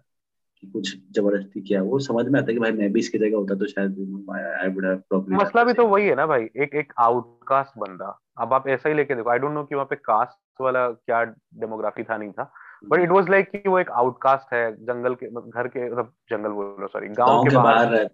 [0.62, 3.36] कि कुछ ज़बरदस्ती किया वो समझ में आता है कि भाई मैं भी इसकी जगह
[3.36, 3.98] होता तो शायद
[4.30, 8.18] आई वुड हैव प्रॉब्लम मसला भी तो वही है ना भाई एक एक आउटकास्ट बंदा।
[8.38, 11.22] अब आप ऐसा ही लेके देखो आई डोंट नो कि वहाँ पे कास्ट वाला क्या
[11.24, 12.52] डेमोग्राफी था नहीं था।
[12.84, 16.48] बट इट वाज लाइक कि वो एक आउटकास्ट है जंगल के घर के मतलब जंगल
[16.48, 18.10] बोलो सॉरी गाँव के बाहर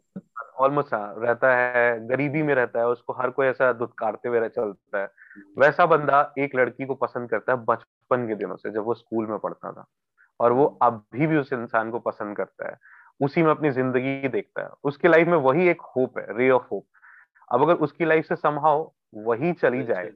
[0.56, 4.98] ऑलमोस्ट हाँ, रहता है गरीबी में रहता है उसको हर कोई ऐसा दुत्कारते हुए चलता
[4.98, 5.10] है।
[5.58, 9.26] वैसा बंदा एक लड़की को पसंद करता है बचपन के दिनों से जब वो स्कूल
[9.26, 9.86] में पढ़ता था।
[10.40, 12.78] और वो अभी भी उस इंसान को पसंद करता है।
[13.20, 16.66] उसी में अपनी ज़िंदगी देखता है। उसकी लाइफ में वही एक होप है रे ऑफ़
[16.72, 16.86] होप
[17.52, 20.12] अब अगर उसकी लाइफ से समहाउ वही चली जाए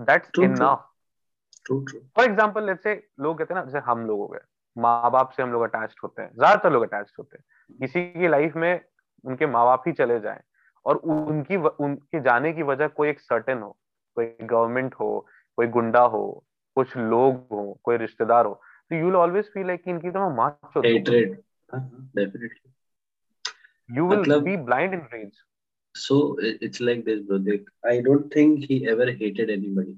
[0.00, 0.92] that's enough
[1.70, 4.40] for example let's say लोग कहते हैं ना जैसे हम लोग हो गए
[4.78, 8.28] माँ बाप से हम लोग अटैच होते हैं ज़्यादातर लोग अटैच्ड होते हैं। किसी की
[8.28, 8.80] लाइफ में
[9.24, 10.42] उनके माँ बाप ही चले जाए
[10.86, 13.78] और उनकी उनके जाने की वजह कोई एक सर्टेन हो
[14.14, 19.16] कोई गवर्नमेंट हो कोई गुंडा हो कुछ लोग हो कोई रिश्तेदार हो तो you will
[19.16, 21.42] always feel like इनकी तो मैं मार हेट्रेड
[21.74, 22.70] डेफिनेटली
[23.88, 25.36] you will मतलब, be blind in rage
[25.94, 27.38] so it's like this bro.
[27.84, 29.96] I don't think he ever hated anybody.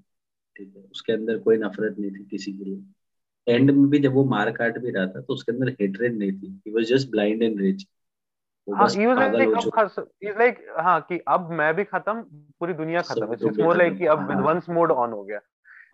[0.59, 4.15] ठीक है उसके अंदर कोई नफरत नहीं थी किसी के लिए। एंड में भी जब
[4.15, 7.11] वो मार काट भी रहा था तो उसके अंदर हेटरेड नहीं थी। He was just
[7.11, 7.87] blind and rich
[8.69, 12.23] हाँ, like, हाँ कि अब मैं भी खत्म
[12.61, 15.41] पूरी दुनिया खत्म। इट्स मोर लाइक कि अब विध्वंस मोड ऑन हो गया।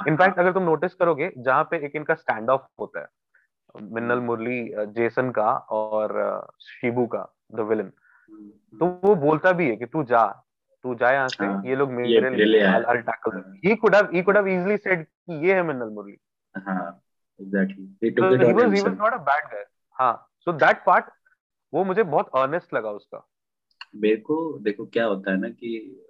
[0.08, 3.06] इनफैक्ट हाँ। अगर तुम नोटिस करोगे जहाँ पे एक इनका स्टैंड ऑफ़ होता है
[3.92, 4.58] मिन्नल मुरली
[4.94, 6.16] जेसन का और
[6.60, 7.22] शिबू का
[7.54, 7.90] द विलन
[8.30, 10.24] हम्म। तो वो बोलता भी है कि तू जा
[10.84, 14.46] तू जा यहाँ से हाँ, ये लोग मेरे लिए I tackle could have could have
[14.46, 16.16] easily said कि ये है मिन्नल मुरली।
[16.56, 17.00] हाँ
[18.02, 18.20] ही
[18.70, 19.64] ही अ
[19.98, 20.30] हाँ
[21.74, 23.28] वो मुझे बहुत अर्नेस्ट लगा उसका।
[23.96, 26.00] मेरे को देखो क्या होता है ना कि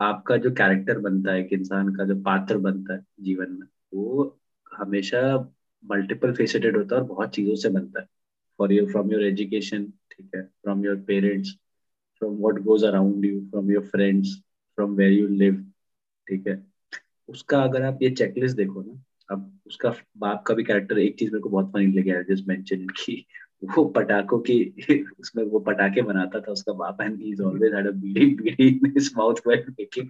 [0.00, 4.38] आपका जो कैरेक्टर बनता है एक इंसान का जो पात्र बनता है जीवन में वो
[4.74, 5.52] हमेशा
[5.84, 8.06] मल्टीपल फेसेटेड होता है और बहुत चीज़ों से बनता है।
[8.58, 11.56] For your from your education ठीक है from your parents
[12.20, 14.36] from what goes around you from your friends
[14.76, 15.72] from where you live
[16.28, 16.66] ठीक है?
[17.28, 21.30] उसका अगर आप ये चेकलिस्ट देखो ना अब उसका बाप का भी कैरेक्टर एक चीज़
[21.32, 23.26] मेरे को बहुत फनी लगे जस्ट मेंशन कि
[23.64, 24.56] वो पटाखों की
[25.20, 28.68] उसमें वो पटाखे बनाता था उसका बाप and he is always had a beedi beedi
[28.68, 30.08] in his mouth while making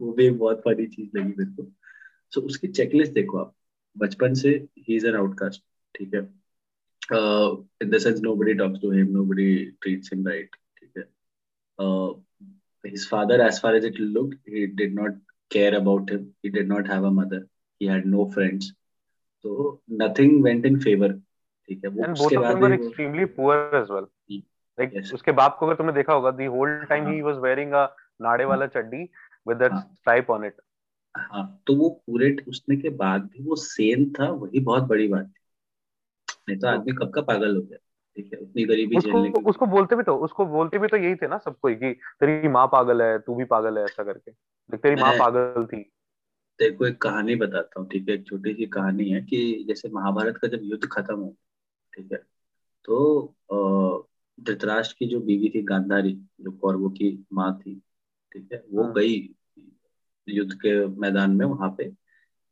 [0.00, 1.72] वो भी बहुत फनी चीज़ लगी मेरे को।
[2.32, 3.54] सो so, उसकी चेकलिस्ट देखो आप
[3.98, 5.62] बचपन से ही इज़ एन आउटकास्ट
[5.94, 6.43] ठीक है?
[7.12, 11.04] The sense nobody talks to him nobody treats him right ठीक है
[11.78, 12.14] uh,
[12.84, 15.14] his father as far as it looked he did not
[15.50, 16.34] care about him.
[16.42, 17.40] He did not have a mother.
[17.80, 18.72] He had no friends.
[19.44, 21.90] तो nothing went in favour ठीक है?
[21.90, 24.06] वो उसके बाद were extremely poor as well
[24.78, 27.86] like उसके बाप को अगर तुमने देखा होगा the whole time he was wearing a
[28.22, 29.02] नाड़े वाला चड्डी
[29.48, 30.60] with that stripe on it
[31.14, 35.26] हाँ तो वो पूरे उसने के बाद भी वो सेम था वही बहुत बड़ी बात
[35.26, 35.43] थी।
[36.48, 37.78] नहीं तो आदमी कब का पागल हो गया?
[38.16, 41.28] ठीक है उतनी गरीबी उसको, उसको बोलते भी तो उसको बोलते भी तो यही थे
[41.28, 45.12] ना सबको कि तेरी माँ पागल है तू भी पागल है ऐसा करके। तेरी माँ
[45.12, 45.80] पागल थी।
[46.58, 48.14] देखो एक कहानी बताता हूँ ठीक है?
[48.14, 51.36] एक छोटी सी कहानी है कि जैसे महाभारत का जब युद्ध खत्म हो
[51.92, 52.18] ठीक है?
[52.84, 53.36] तो
[54.40, 57.74] धृतराष्ट्र की जो बीवी थी गांधारी जो कौरवों की माँ थी
[58.32, 58.62] ठीक है?
[58.70, 59.34] वो हाँ। गई
[60.28, 61.92] युद्ध के मैदान में वहाँ पे।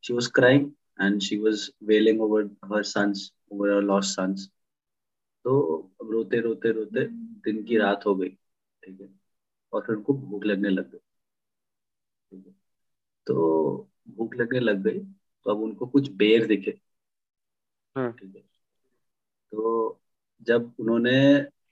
[0.04, 0.70] She was crying
[1.02, 4.50] and she was wailing over her sons over her lost sons
[5.44, 5.52] तो
[6.10, 7.06] रोते रोते रोते
[7.44, 9.08] दिन की रात हो गई ठीक है?
[9.72, 10.98] और फिर उनको भूख लगने लग गई
[12.30, 12.54] ठीक है?
[13.26, 16.78] तो भूख लगने लग गई तो अब उनको कुछ बेर दिखे
[17.96, 18.42] हाँ। ठीक है?
[19.52, 20.00] तो
[20.46, 21.12] जब उन्होंने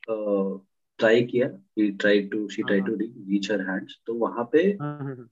[0.09, 5.28] ट्राई किया try to she try to reach her hands तो वहाँ पे हाँ, हाँ,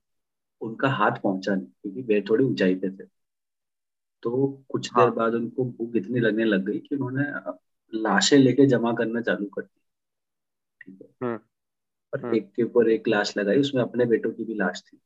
[0.60, 3.04] उनका हाथ पहुँचा नहीं क्योंकि बेर थोड़ी ऊंचाई पे थे।
[4.22, 7.24] तो कुछ देर बाद उनको भूख इतनी लगने लग गई कि उन्होंने
[7.92, 9.80] लाशें लेके जमा करना चालू कर दी।
[10.80, 11.34] ठीक है।
[12.12, 15.00] और एक के ऊपर एक लाश लगाई उसमें अपने बेटों की भी लाश थी।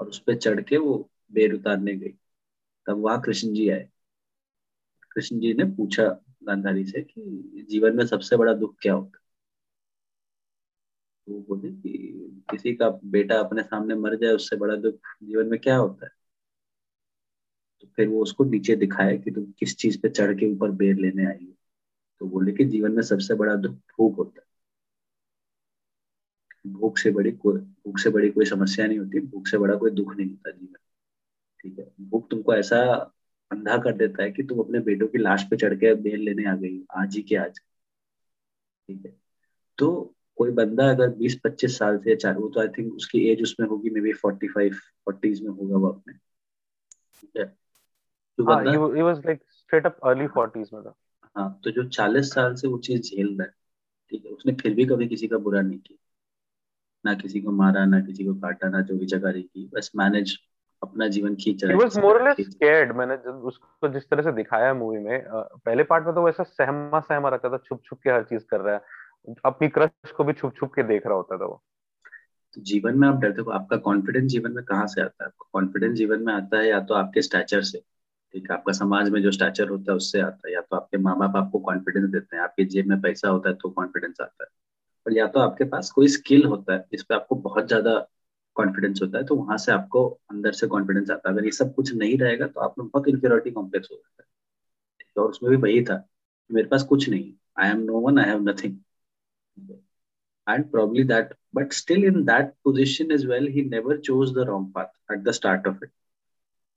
[0.00, 2.14] और उस पर चढ़ के वो बेर उतारने गई।
[2.86, 3.88] तब वहाँ कृष्ण जी आए।
[5.10, 6.04] कृष्ण जी ने पूछा
[6.42, 9.18] गांधारी से कि जीवन में सबसे बड़ा दुख क्या होता?
[11.28, 15.60] वो बोले कि किसी का बेटा अपने सामने मर जाए उससे बड़ा दुख जीवन में
[15.60, 16.12] क्या होता है?
[17.80, 20.96] तो फिर वो उसको नीचे दिखाया कि तुम किस चीज़ पे चढ़ के ऊपर बेर
[20.96, 21.52] लेने आई हो।
[22.20, 24.46] तो बोले कि जीवन में सबसे बड़ा दुख भूख होता है।
[26.72, 29.90] भूख से बड़ी कोई भूख से बड़ी कोई समस्या नहीं होती, भूख से बड़ा कोई
[29.90, 30.76] दुख नहीं होता जीवन।
[31.62, 31.92] ठीक है?
[32.00, 32.94] भूख तुमको ऐसा
[33.50, 36.44] अंधा कर देता है कि तुम अपने बेटों की लाश पे चढ़ के बेल लेने
[36.44, 37.60] आ गई आज ही के आज।
[38.88, 39.16] ठीक है?
[39.78, 43.68] तो कोई बंदा अगर 20-25 साल से, चार, वो तो आई थिंक उसकी एज उसमें
[43.68, 46.14] होगी मे बी 45 40s में होगा वो अपने।
[47.20, 47.56] ठीक है?
[48.38, 50.94] तो हाँ, बंदा he was like straight up early 40s में था।
[51.36, 53.52] हाँ तो जो 40 साल से वो चीज़ झेल रहा है
[54.12, 55.98] ठीक है उसने फिर भी कभी किसी का बुरा नहीं किया।
[57.04, 60.38] ना किसी को मारा ना किसी को काटा ना जो भी चकारी की बस मैनेज
[60.82, 64.98] अपना जीवन खींच रहा है। मोर लेस स्कैर्ड मैंने उसको जिस तरह से दिखाया मूवी
[64.98, 68.44] में पहले पार्ट में तो वैसा सहमा सहमा रहता था छुप छुप के हर चीज़
[68.50, 68.80] कर रहा है।
[69.44, 71.62] अपनी क्रश को भी छुप छुप के देख रहा होता था वो।
[72.54, 75.26] तो जीवन में आप डरते हो आपका कॉन्फिडेंस जीवन में कहाँ से आता है?
[75.26, 77.82] आपका कॉन्फिडेंस जीवन में आता है या तो आपके स्टैचर से?
[78.34, 78.56] ठीक है?
[78.56, 81.36] आपका समाज में जो स्टैचर होता है, उससे आता है। या तो आपके माँ बाप
[81.36, 84.48] आपको कॉन्फिडेंस देते हैं, आपके जेब में पैसा होता है तो कॉन्फिडेंस आता है।
[85.06, 87.98] और या तो आपके पास कोई स्किल होता है जिसपे आपको बहुत ज़्यादा
[88.56, 91.74] कॉन्फिडेंस होता है तो वहाँ से आपको अंदर से कॉन्फिडेंस आता है। अगर ये सब
[91.74, 94.26] कुछ नहीं रहेगा तो आप में बहुत इन्फियोरिटी कॉम्प्लेक्स हो जाता है।
[95.00, 95.22] ठीक है?
[95.22, 96.04] और उसमें भी वही था
[96.50, 98.78] मेरे पास कुछ नहीं। I am no one I have nothing
[100.46, 104.72] and probably that but still in that position is well he never chose the wrong
[104.74, 105.90] path at the start of it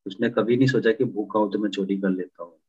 [0.05, 2.59] उसने कभी नहीं सोचा कि भूखा हूँ तो मैं चोरी कर लेता हूँ।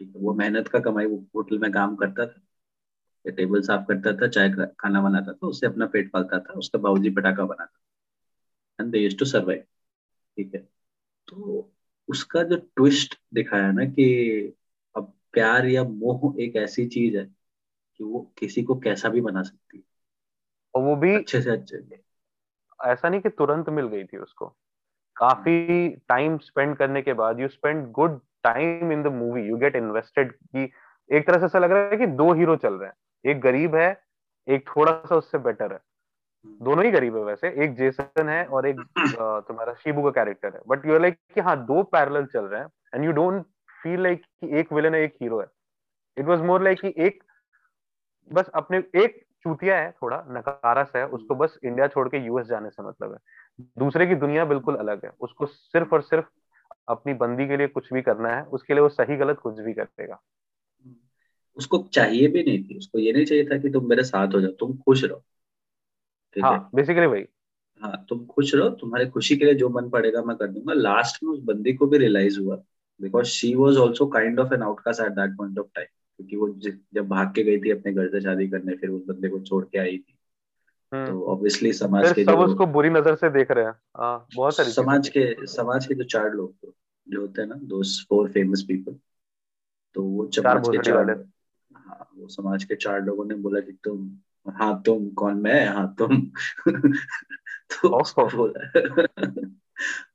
[0.00, 2.42] ठीक है वो मेहनत का कमाई वो होटल में काम करता था
[3.24, 7.10] टेबल साफ़ करता था चाय खाना बनाता था उससे अपना पेट पालता था उसका बाबूजी
[7.10, 7.78] पटाखा बनाता
[8.78, 9.60] एंड दे टू सर्वाइव
[10.36, 10.60] ठीक है
[11.28, 11.72] तो
[12.08, 14.06] उसका जो ट्विस्ट दिखाया ना कि
[14.96, 17.24] अब प्यार या मोह एक ऐसी चीज़ है
[18.00, 19.84] कि वो किसी को कैसा भी बना सकती है।
[20.74, 22.02] और वो भी अच्छे से अच्छे।
[22.80, 24.56] ऐसा नहीं कि तुरंत मिल गई थी उसको।
[25.20, 29.76] काफ़ी टाइम स्पेंड करने के बाद you spend good time in the movie you get
[29.76, 30.70] invested कि
[31.10, 33.76] एक तरह से ऐसा लग रहा है कि दो हीरो चल रहे हैं। एक गरीब
[33.76, 34.00] है
[34.48, 35.78] एक थोड़ा सा उससे बेटर है।
[36.62, 38.80] दोनों ही गरीब है वैसे एक जेसन है और एक
[39.48, 42.68] तुम्हारा शिबू का कैरेक्टर है। बट यू लाइक कि हाँ दो पैरेलल चल रहे हैं
[42.94, 43.42] and you don't
[43.82, 45.46] feel like कि एक विलन है एक हीरो है।
[46.16, 47.22] इट वाज मोर लाइक कि एक
[48.30, 52.70] बस अपने एक चूतिया है थोड़ा नकारास है उसको बस इंडिया छोड़ के यूएस जाने
[52.70, 53.18] से मतलब है।
[53.58, 56.26] दूसरे की दुनिया बिल्कुल अलग है। उसको सिर्फ़ और सिर्फ़
[56.88, 59.72] अपनी बंदी के लिए कुछ भी करना है उसके लिए वो सही गलत कुछ भी
[59.72, 60.20] करेगा।
[61.56, 64.40] उसको चाहिए भी नहीं थी। उसको ये नहीं चाहिए था कि तुम मेरे साथ हो
[64.40, 65.22] जाओ तुम खुश रहो।
[66.36, 66.68] ठीक हाँ, है?
[66.74, 67.24] बेसिकली वही।
[67.82, 71.22] हाँ तुम खुश रहो तुम्हारे खुशी के लिए जो मन पड़ेगा मैं कर दूँगा। लास्ट
[71.24, 72.56] में उस बंदी को भी रियलाइज़ हुआ
[73.00, 76.48] because she was also kind of an outcast at that point of time क्योंकि वो
[76.94, 79.64] जब भाग के गई थी अपने घर से शादी करने फिर उस बंदे को छोड़
[79.64, 80.16] के आई थी।
[80.94, 84.70] तो ऑब्वियसली समाज के सब उसको बुरी नज़र से देख रहे हैं। हाँ, बहुत सारी
[84.70, 86.74] समाज के समाज के जो चार लोग
[87.08, 88.96] जो होते हैं ना दो फोर फ़ेमस पीपल
[89.94, 91.26] तो वो समाज के चार
[91.76, 94.18] हाँ वो समाज के चार लोगों ने बोला कि तुम
[94.48, 95.66] हाँ तुम कौन मैं?
[95.66, 96.30] हाँ तुम।
[97.72, 98.70] तो बोला।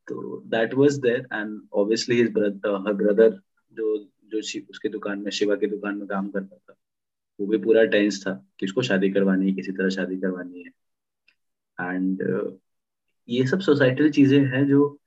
[0.08, 3.30] तो that was there and obviously his brother her brother
[3.74, 4.38] जो जो
[4.70, 6.76] उसके दुकान में शिवा की दुकान में काम करता था।
[7.40, 10.72] वो भी पूरा टेंस था कि उसको शादी करवानी है किसी तरह शादी करवानी है।
[11.94, 12.52] एंड uh,
[13.30, 15.00] ये सब सोसाइटल चीज़ें हैं जो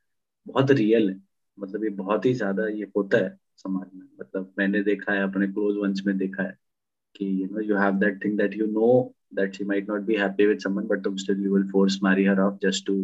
[0.47, 1.21] बहुत रियल है।
[1.59, 5.47] मतलब ये बहुत ही ज़्यादा ये होता है समाज में। मतलब मैंने देखा है अपने
[5.47, 6.57] क्लोज वंस में देखा है
[7.17, 10.17] कि you know you have that thing that you know that she might not be
[10.17, 12.95] happy with someone but तुम still you will force marry her off just to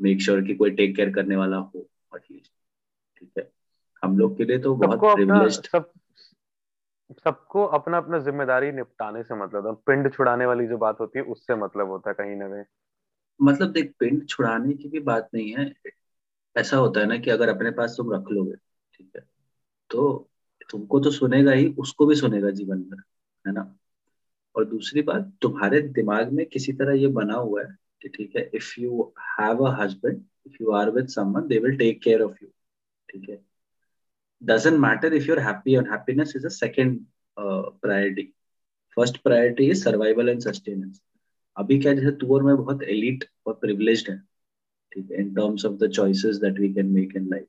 [0.00, 1.86] make sure कि कोई take care करने वाला हो
[2.16, 2.52] at least
[3.18, 3.50] ठीक है?
[4.04, 5.90] हम लोग के लिए तो बहुत प्रिविलेज्ड सब
[7.14, 11.24] सबको अपना अपना ज़िम्मेदारी निपटाने से मतलब है। पिंड छुड़ाने वाली जो बात होती है,
[11.24, 12.64] उससे मतलब होता है कहीं ना कहीं।
[13.40, 15.72] मतलब देख, पिंड छुड़ाने की भी बात नहीं है।
[16.56, 18.54] ऐसा होता है ना कि अगर अपने पास तुम रख लोगे,
[18.94, 19.22] ठीक है
[19.90, 20.28] तो
[20.70, 22.98] तुमको तो सुनेगा ही, उसको भी सुनेगा जीवन में
[23.44, 23.74] है ना?
[24.54, 28.50] और दूसरी बात, तुम्हारे दिमाग में किसी तरह ये बना हुआ है कि ठीक है
[28.54, 32.36] if you have a husband if you are with someone they will take care of
[32.42, 32.48] you
[33.08, 33.40] ठीक है?
[34.42, 38.34] Doesn't matter if you're happy and happiness is a second uh, priority.
[38.96, 41.00] First priority is survival and sustenance.
[41.56, 44.16] अभी क्या जैसे तू और मैं बहुत elite और प्रिविलेज्ड है
[44.92, 45.20] ठीक है?
[45.20, 47.46] In terms of the choices that we can make in life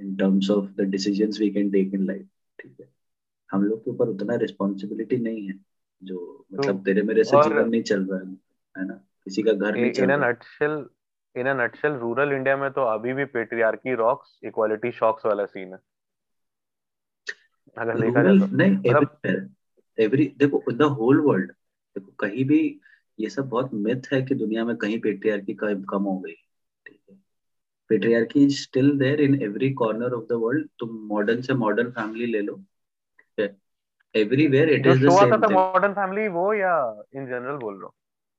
[0.00, 2.26] in terms of the decisions we can take in life
[2.62, 2.88] ठीक है?
[3.52, 5.54] हम लोग के ऊपर उतना रिस्पॉन्सिबिलिटी नहीं है
[6.02, 8.26] जो मतलब तेरे मेरे से जीवन नहीं चल रहा है
[8.78, 8.94] है ना?
[9.24, 10.86] किसी का घर नहीं चल रहा। Nutshell
[11.40, 15.78] in nutshell rural India में तो अभी भी पेट्रियार्की रॉक्स इक्वालिटी शॉक्स वाला सीन है।
[17.78, 21.50] अगर देखा जाए तो। नहीं एवरी एवरी देखो द होल वर्ल्ड
[21.96, 22.80] देखो कहीं भी
[23.20, 26.34] ये सब बहुत मिथ है कि दुनिया में कहीं पेट्रियार्की कम हो गई
[27.90, 32.26] patriarchy is still there in every corner of the world तुम मॉडर्न से मॉडर्न फैमिली
[32.26, 32.60] ले लो
[34.14, 37.92] everywhere it is the same thing Modern Family वो या इन जनरल बोल रहा हूँ?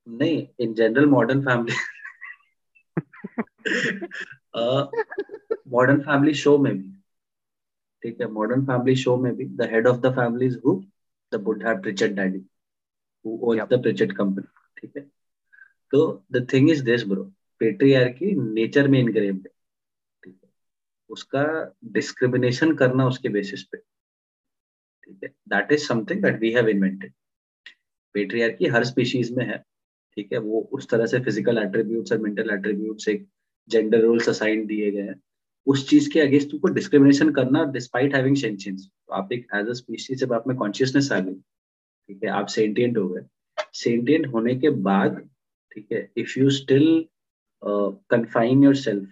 [0.08, 1.76] नहीं in general Modern Family
[5.68, 6.97] Modern Family show में भी।
[8.04, 10.74] ठीक है मॉडर्न फैमिली शो में भी the head of the family is who
[11.32, 12.40] the बुड्ढा Pritchett daddy
[13.26, 14.48] who owns the Pritchett company
[14.82, 15.04] ठीक है?
[15.94, 17.24] तो the thing is this bro
[17.62, 19.54] patriarchy nature में इनग्रेव्ड है
[20.24, 20.50] ठीक है?
[21.10, 21.44] उसका
[21.94, 25.30] डिस्क्रिमिनेशन करना उसके बेसिस पे ठीक है?
[25.50, 27.14] That is something that we have invented
[28.16, 29.58] patriarchy her species में है
[30.18, 30.40] ठीक है?
[30.40, 33.28] वो उस तरह से फ़िज़िकल एट्रीब्यूट्स और मेंटल एट्रीब्यूट्स एक
[33.70, 35.22] जेंडर रोल्स असाइन दिए गए हैं।
[35.68, 40.20] उस चीज़ के अगेंस्ट तुमको डिस्क्रिमिनेशन करना डिस्पाइट हैविंग सेंशियंस आप एक एज अ स्पीशीज
[40.20, 43.22] जब आप में कॉन्शियसनेस आ गई ठीक है आप सेंटिएंट हो गए।
[43.74, 45.30] सेंटिएंट होने के बाद
[45.72, 47.06] ठीक है if you still
[48.10, 49.10] confine yourself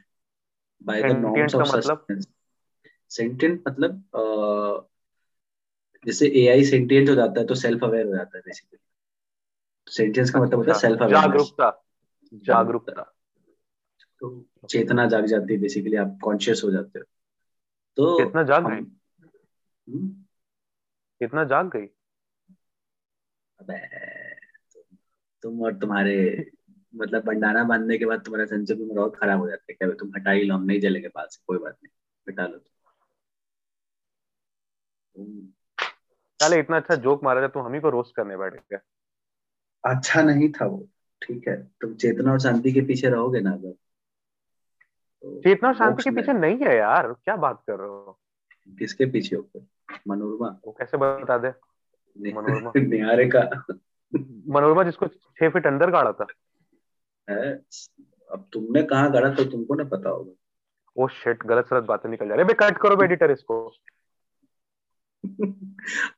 [0.84, 2.28] by the norms of sustenance
[3.10, 4.04] sentient मतलब?
[4.16, 4.84] uh,
[6.06, 8.78] जैसे एआई सेंटिएंट हो जाता है तो सेल्फ अवेयर हो जाता है बेसिकली
[9.88, 11.70] सेंटिएंस का मतलब होता है सेल्फ अवेयर जागरूकता
[12.34, 13.02] जागरूकता।
[14.20, 14.30] तो
[14.66, 17.06] चेतना जाग जाती है बेसिकली आप कॉन्शियस हो जाते हो।
[17.98, 18.80] तो कितना जाग गई?
[19.94, 20.08] हम्म?
[21.20, 21.86] कितना जाग गई?
[23.60, 23.80] अबे
[25.42, 26.50] तुम और तुम्हारे
[26.96, 30.10] मतलब बंडाना बांधने के बाद तुम्हारा संचय भी और खराब हो जाता है क्या तुम
[30.16, 31.92] हटा ही लो हम नहीं जलेंगे बाल से कोई बात नहीं
[32.30, 32.60] हटा लो
[36.42, 38.78] चले इतना अच्छा जोक मारा जाए तुम हम ही को रोस्ट करने बैठ गए।
[39.86, 40.90] अच्छा नहीं था वो
[41.22, 43.74] ठीक है। तुम चेतना और शांति के पीछे रहोगे ना अगर
[45.26, 48.20] चेतना और शांति के पीछे नहीं है यार क्या बात कर रहे हो?
[48.80, 49.68] किसके पीछे होकर
[50.08, 51.48] मनोरमा। वो कैसे बता दे?
[52.34, 53.64] मनोरमा। निहारे का।
[54.48, 56.28] मनोरमा जिसको छह फीट अंदर गाड़ा था।
[58.32, 60.32] अब तुमने कहा गाड़ा तो तुमको ना पता होगा।
[60.98, 63.74] ओ शिट गलत सलत बातें निकल जा रही है। कट करो एडिटर इसको।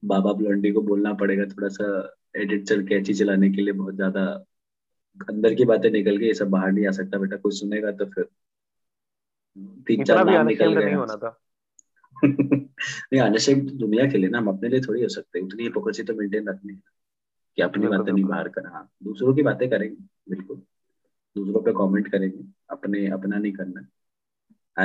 [0.06, 4.44] बाबा ब्लॉन्डी को बोलना पड़ेगा थोड़ा सा एडिट चल कैची चलाने के लिए बहुत ज़्यादा।
[5.30, 8.06] अंदर की बातें निकल गई ये सब बाहर नहीं आ सकता बेटा कोई सुनेगा तो
[8.06, 8.28] फिर।
[9.88, 11.42] तीन चार नाम निकल गए नहीं होना था।
[13.14, 16.50] नहीं दुनिया के लिए ना हम अपने लिए थोड़ी हो सकते। उतनी हिपोक्रेसी तो मेंटेन
[16.50, 16.82] रखनी है
[17.56, 19.96] कि अपनी बातें नहीं बाहर करना हाँ दूसरों की बातें करेंगे
[20.30, 20.58] बिल्कुल।
[21.38, 23.82] दूसरों पे कमेंट करेंगे अपने अपना नहीं करना।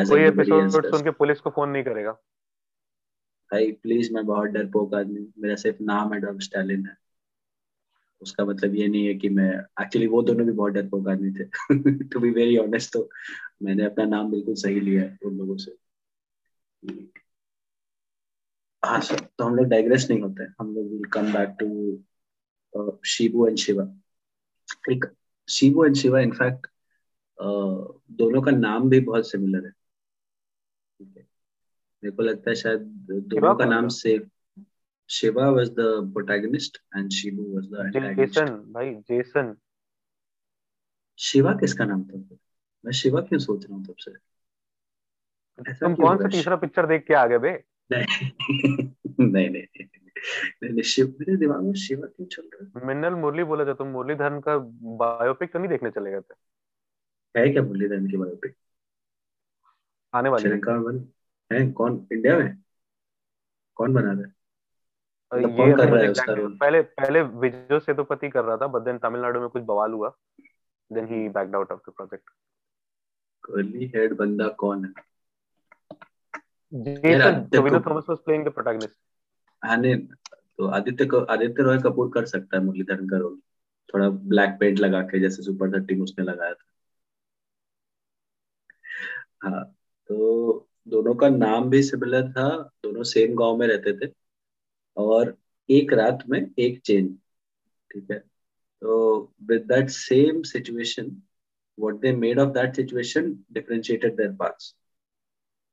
[0.04, 2.12] कोई एपिसोड सुन के पुलिस को फ़ोन नहीं करेगा।
[3.52, 6.96] भाई प्लीज़ मैं बहुत डरपोक आदमी मेरा सिर्फ़ नाम है डॉग स्टालिन है।
[8.20, 11.44] उसका मतलब ये नहीं है कि मैं एक्चुअली वो दोनों भी बहुत डरपोक आदमी थे।
[12.04, 13.10] टू बी वेरी ऑनेस्ट तो
[13.62, 15.76] मैंने अपना नाम बिल्कुल सही लिया है उन लोगों से।
[18.82, 23.46] हाँ सर तो हम लोग डाइग्रेस नहीं होते। हम लोग will come back to Shibu
[23.48, 23.84] and Shiva
[24.92, 25.04] एक
[25.48, 26.66] शिबू एंड शिवा इनफैक्ट
[27.38, 31.22] दोनों का नाम भी बहुत सिमिलर है। ठीक है।
[32.02, 32.80] मेरे को लगता है शायद
[33.28, 34.18] दोनों का नाम से
[35.10, 39.54] Shiva was the protagonist and Shibu was the antagonist Jaison भाई जेसन
[41.18, 42.18] शिवा किसका नाम था?
[42.84, 44.12] मैं शिवा क्यों सोच रहा हूँ तब से?
[45.74, 47.52] तुम कौन सा तीसरा पिक्चर देख के आ गए बे?
[47.90, 49.84] नहीं नहीं नहीं
[50.64, 52.86] नहीं शिव मेरे दिमाग में शिवा क्यों चल रहा है?
[52.86, 54.56] मिन्नल मुरली बोला था तुम मुरलीधरन का
[54.98, 56.34] बायोपिक तो नहीं देखने चले गए थे?
[57.34, 58.54] है क्या मुरलीधरन की बायोपिक
[60.12, 61.08] आने वाली है। कौन
[61.50, 62.56] है कौन इंडिया में?
[63.76, 64.32] कौन बना रहा है?
[65.32, 68.82] मतलब ये कर रहा है उसका रोल पहले पहले विजय सेतुपति कर रहा था बट
[68.82, 70.12] देन तमिलनाडु में कुछ बवाल हुआ
[70.90, 72.30] then he backed out of the project
[73.44, 74.92] curly head बंदा कौन है?
[79.62, 83.38] आने तो आदित्य को आदित्य रॉय कपूर कर सकता है मुरलीधरन का रोल।
[83.94, 86.64] थोड़ा ब्लैक पेंट लगा के जैसे सुपर थर्टी में उसने लगाया था।
[89.42, 89.64] हाँ
[90.10, 92.48] तो दोनों का नाम भी सिमिलर था
[92.84, 94.12] दोनों सेम गाँव में रहते थे।
[94.96, 95.36] और
[95.68, 97.08] एक रात में एक चेंज
[97.90, 98.18] ठीक है?
[98.18, 101.10] तो with that same situation
[101.82, 104.74] what they made of that situation differentiated their parts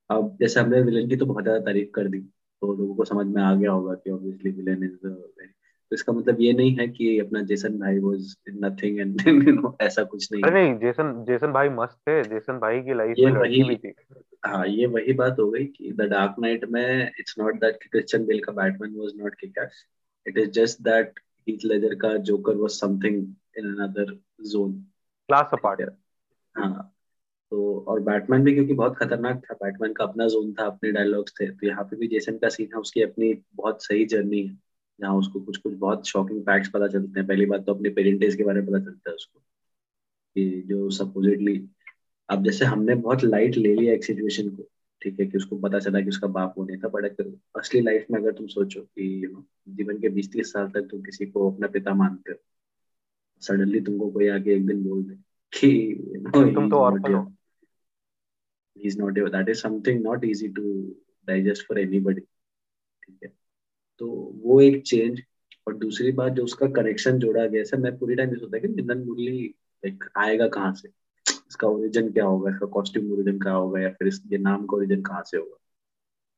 [0.09, 3.25] अब जैसे हमने विलन की तो बहुत ज़्यादा तारीफ़ कर दी तो लोगों को समझ
[3.27, 4.97] में आ गया होगा कि ऑब्वियसली विलन इज़
[5.91, 9.77] तो इसका मतलब ये नहीं है कि अपना जेसन भाई was nothing and you know
[9.81, 13.31] ऐसा कुछ नहीं अरे नहीं जेसन जेसन भाई मस्त थे जेसन भाई की लाइफ में
[13.31, 13.93] लड़की भी थी।
[14.45, 18.25] हाँ ये वही बात हो गई कि द डार्क नाइट में it's not that Christian
[18.25, 19.83] Bale का Batman was not kick ass
[20.25, 23.15] it is just that Heath Ledger का Joker was something
[23.57, 24.73] in another zone
[25.29, 25.81] class apart
[26.55, 26.85] हाँ
[27.51, 31.33] तो और बैटमैन भी क्योंकि बहुत खतरनाक था बैटमैन का अपना जोन था, अपने डायलॉग्स
[31.39, 34.57] थे तो यहाँ पे भी जेसन का सीन है, उसकी अपनी बहुत सही जर्नी है,
[34.99, 38.35] जहाँ उसको कुछ कुछ बहुत शॉकिंग फैक्ट्स पता चलते हैं। पहली बात तो अपने पेरेंटेज
[38.35, 39.39] के बारे में पता चलता है उसको,
[40.35, 41.57] कि जो सपोजिटली
[42.29, 44.63] अब जैसे हमने बहुत लाइट ले लिया एक सिचुएशन को,
[45.01, 47.21] ठीक है, कि उसको पता चला कि उसका बाप वो नहीं था बट
[47.59, 50.87] असली लाइफ में अगर तुम सोचो कि यू नो जीवन के बीस तीस साल तक
[50.91, 52.37] तुम किसी को अपना पिता मानते हो
[53.41, 55.15] सडनली तुमको कोई आगे एक दिन बोल दे
[55.53, 55.69] कि
[56.33, 57.25] तुम तो ऑर्फन हो।
[58.75, 60.65] he's not that is something not easy to
[61.27, 62.21] digest for anybody.
[63.03, 63.31] ठीक है?
[64.01, 64.07] तो
[64.43, 65.21] वो एक चेंज
[65.67, 68.67] और दूसरी बात जो उसका कनेक्शन जोड़ा गया सर मैं पूरी टाइम ये सोचता कि
[68.67, 69.45] निंदन मुरली
[69.83, 70.89] लाइक आएगा कहाँ से?
[71.27, 72.51] इसका ओरिजिन क्या होगा?
[72.51, 73.81] इसका कॉस्ट्यूम ओरिजिन क्या होगा?
[73.81, 75.57] या फिर इसके नाम का ओरिजिन कहाँ से होगा?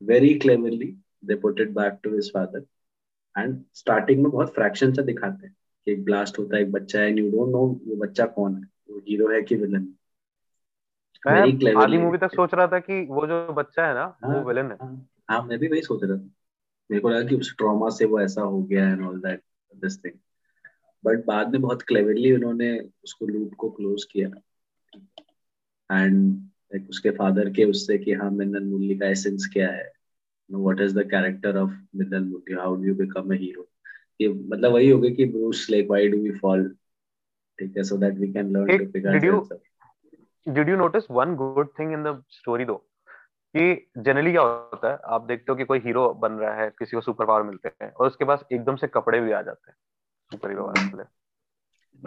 [0.02, 0.94] Very cleverly
[1.26, 2.66] they put it back to his father
[3.36, 5.56] and starting में बहुत फ्रैक्शन सा दिखाते हैं।
[5.88, 8.62] कि एक ब्लास्ट होता है एक बच्चा है यू डोंट नो वो बच्चा कौन है
[8.62, 9.88] वो हीरो है कि विलन
[11.28, 14.44] मैं आधी मूवी तक सोच रहा था कि वो जो बच्चा है ना हाँ, वो
[14.44, 16.30] विलन है। हाँ, हाँ मैं भी वही सोच रहा था।
[16.90, 19.44] मेरे को लगा कि उस ट्रॉमा से वो ऐसा हो गया and all that
[19.76, 20.14] this thing
[21.06, 24.28] but बाद में बहुत क्लेवरली उन्होंने उसको लूप को क्लोज किया।
[25.90, 26.38] एंड
[26.74, 29.92] लाइक उसके फादर के उससे कि हाँ मिन्नन मुरली का एसेंस क्या है?
[30.50, 33.71] What is the character of Minnal Murali how do you become a hero
[34.22, 36.76] ये मतलब वही हो गया कि Bruce like why do we fall
[37.60, 39.60] ठीक है so that we can learn to pick our
[40.48, 42.76] did you notice one good thing in the story though
[43.56, 46.98] कि generally क्या होता है आप देखते हो कि कोई हीरो बन रहा है किसी
[46.98, 49.78] को सुपर पावर मिलते हैं और उसके पास एकदम से कपड़े भी आ जाते हैं
[50.32, 51.04] सुपर हीरो वाले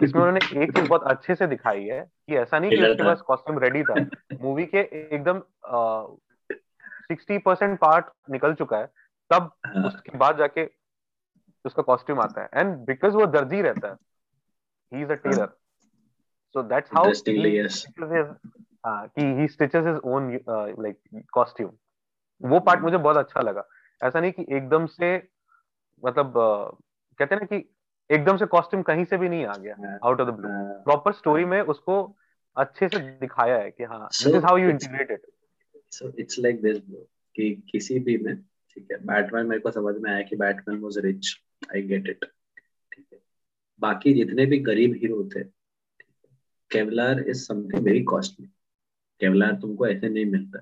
[0.03, 3.21] इसमें उन्होंने एक चीज़ बहुत अच्छे से दिखाई है कि ऐसा नहीं कि उसके पास
[3.21, 3.95] कॉस्ट्यूम रेडी था।
[4.41, 4.79] मूवी के
[5.15, 5.41] एकदम
[7.07, 8.85] सिक्सटी परसेंट पार्ट निकल चुका है
[9.31, 10.65] तब हाँ। उसके बाद जाके
[11.65, 13.95] उसका कॉस्ट्यूम आता है। एंड बिकॉज़ वो दर्जी रहता है
[14.93, 15.47] he is a tailor
[16.53, 17.11] so that's how
[18.87, 20.39] कि he stitches his own
[20.79, 20.99] like
[21.33, 21.71] costume
[22.41, 23.67] वो पार्ट मुझे बहुत अच्छा लगा।
[24.03, 25.29] ऐसा नहीं कि एकदम से
[26.05, 26.83] मतलब uh,
[27.19, 27.75] कहते हैं ना कि
[28.11, 30.49] एकदम से कॉस्ट्यूम कहीं से भी नहीं आ गया out of the blue
[30.83, 32.15] proper story में उसको
[32.57, 35.21] अच्छे से दिखाया है कि हाँ this is how you integrate it
[35.91, 36.77] so it's like this
[37.35, 38.37] कि किसी भी में
[38.75, 41.35] ठीक है। बैटमैन मेरे को समझ में आया कि Batman was rich
[41.75, 42.25] I get it
[42.93, 43.19] ठीक है।
[43.79, 45.43] बाकी जितने भी गरीब हीरो थे
[46.71, 48.47] Kevlar is something very costly
[49.21, 50.59] Kevlar तुमको ऐसे नहीं मिलता।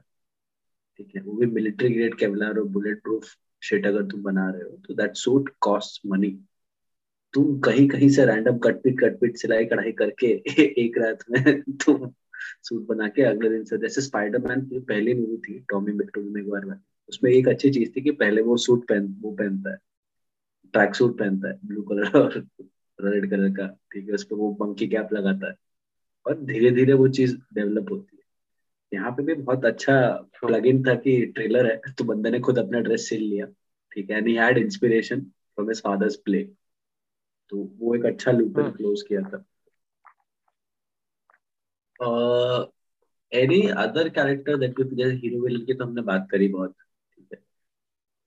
[0.97, 4.61] ठीक है। वो भी मिलिट्री ग्रेड केवलार और बुलेट प्रूफ शेट अगर तुम बना रहे
[4.61, 6.39] हो तो दैट सूट कॉस्ट मनी
[7.33, 10.25] तुम कहीं कहीं से रैंडम कटपिट कटपिट, सिलाई, कढ़ाई करके
[10.61, 12.13] एक रात में तुम
[12.63, 16.77] सूट बना के अगले दिन से, जैसे स्पाइडरमैन की पहली मूवी थी टॉमी मैगवायर में
[17.09, 19.77] उसमें एक अच्छी चीज़ थी कि पहले वो सूट पहन वो पहनता है।
[20.73, 22.45] ट्रैक सूट पहनता है ब्लू कलर और
[22.99, 25.55] रेड कलर का ठीक है उस पर वो बंकी कैप लगाता है।
[26.25, 28.23] और धीरे धीरे वो चीज़ डेवलप होती है।
[28.91, 29.95] यहाँ पे भी बहुत अच्छा
[30.41, 33.45] प्लग इन था कि ट्रेलर है तो बंदे ने खुद अपना ड्रेस सिल लिया
[33.91, 36.43] ठीक है and he had inspiration from his father's play
[37.51, 39.45] तो वो एक अच्छा लूप क्लोज किया था।
[43.31, 46.82] एनी अदर कैरेक्टर दैट जैसे हीरो विलन की तो हमने बात करी बहुत। है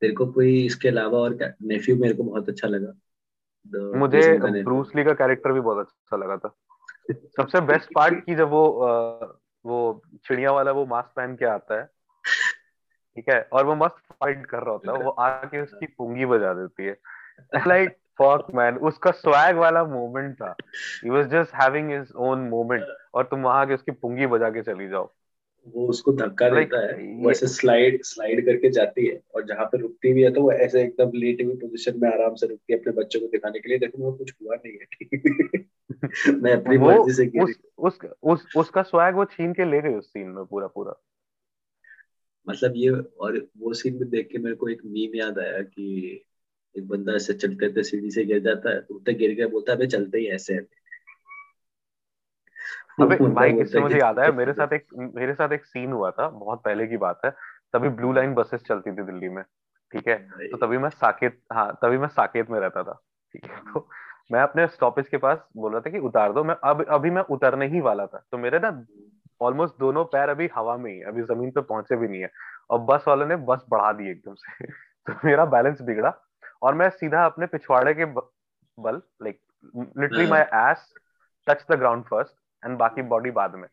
[0.00, 2.92] तेरे को कोई इसके अलावा और नेफ्यू मेरे को बहुत अच्छा लगा।
[3.98, 6.56] मुझे ब्रूस ली का कैरेक्टर भी बहुत अच्छा लगा था।
[7.12, 8.66] सबसे बेस्ट पार्ट की जब वो
[9.66, 11.84] वो चिड़िया वाला वो मास्क पहन के आता है।
[13.16, 13.48] ठीक है?
[13.52, 16.98] और वो मस्त फाइट कर रहा होता है। वो आके उसकी पुंगी बजा देती है।
[17.66, 17.90] लाइक
[18.22, 20.56] फक मैन उसका स्वैग वाला मोमेंट था।
[21.04, 22.84] He was just having his own moment
[23.14, 25.12] और तुम वहाँ के उसकी पुंगी बजा के चली जाओ।
[25.66, 29.78] वो उसको धक्का देता है वो ऐसे स्लाइड स्लाइड करके जाती है और जहाँ पे
[29.78, 32.78] रुकती भी है तो वो ऐसे एकदम लेटी हुई पोजीशन में आराम से रुकती है
[32.78, 34.86] अपने बच्चों को दिखाने के लिए। देखो वो कुछ हुआ नहीं है
[36.34, 40.08] मैं अपनी मर्ज़ी से उस, उस, उस, उसका स्वैग वो छीन के ले गई उस
[40.08, 41.02] सीन में पूरा पूरा।
[42.48, 46.20] मतलब ये और वो सीन में देख के मेरे को एक मीम याद आया कि
[46.78, 49.86] एक बंदा ऐसे चलते थे सीढ़ी से गिर जाता है तो गिर गया बोलता है
[49.86, 50.54] चलते ही ऐसे
[53.02, 56.28] अबे भाई किससे मुझे याद आया मेरे साथ एक मेरे साथ एक सीन हुआ था
[56.28, 57.30] बहुत पहले की बात है।
[57.72, 59.42] तभी ब्लू लाइन बसेस चलती थी दिल्ली में
[59.92, 60.16] ठीक है?
[60.50, 63.00] तो तभी मैं साकेत हाँ तभी मैं साकेत में रहता था
[63.32, 63.56] ठीक है?
[63.74, 63.88] तो
[64.32, 67.22] मैं अपने स्टॉपेज के पास बोल रहा था कि उतार दो मैं अब अभी मैं
[67.22, 68.86] उतरने ही वाला था। तो मेरे ना
[69.40, 72.30] ऑलमोस्ट दोनों पैर अभी हवा में ही अभी ज़मीन पे पहुँचे भी नहीं है।
[72.70, 74.66] और बस वाले ने बस बढ़ा दी एकदम से।
[75.06, 76.12] तो मेरा बैलेंस बिगड़ा
[76.62, 79.40] और मैं सीधा अपने पिछवाड़े के बल like
[79.98, 80.94] literally my ass
[81.46, 82.34] touch the ground first
[82.64, 83.68] and बाकी बॉडी बाद में।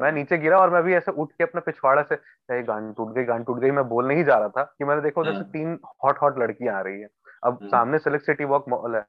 [0.00, 3.24] मैं नीचे गिरा और मैं भी ऐसे उठ के अपने पिछवाड़े से गान टूट गई
[3.24, 5.50] गान टूट गई। मैं बोल नहीं जा रहा था कि मैंने देखा उधर से हाँ।
[5.50, 7.08] तीन हॉट हॉट लड़कियाँ आ रही है।
[7.44, 9.06] अब। सामने सिलेक्ट सिटी वॉक मॉल है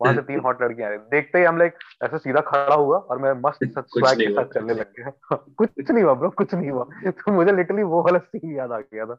[0.00, 2.98] वहाँ से तीन हॉट लड़कियाँ आ रही देखते ही हम लाइक ऐसे सीधा खड़ा हुआ
[2.98, 6.70] और मैं मस्त स्वैग के साथ चलने लग गया। कुछ नहीं हुआ ब्रो कुछ नहीं
[6.70, 9.18] हुआ। तो मुझे लिटरली वो वाला सीन याद आ गया था।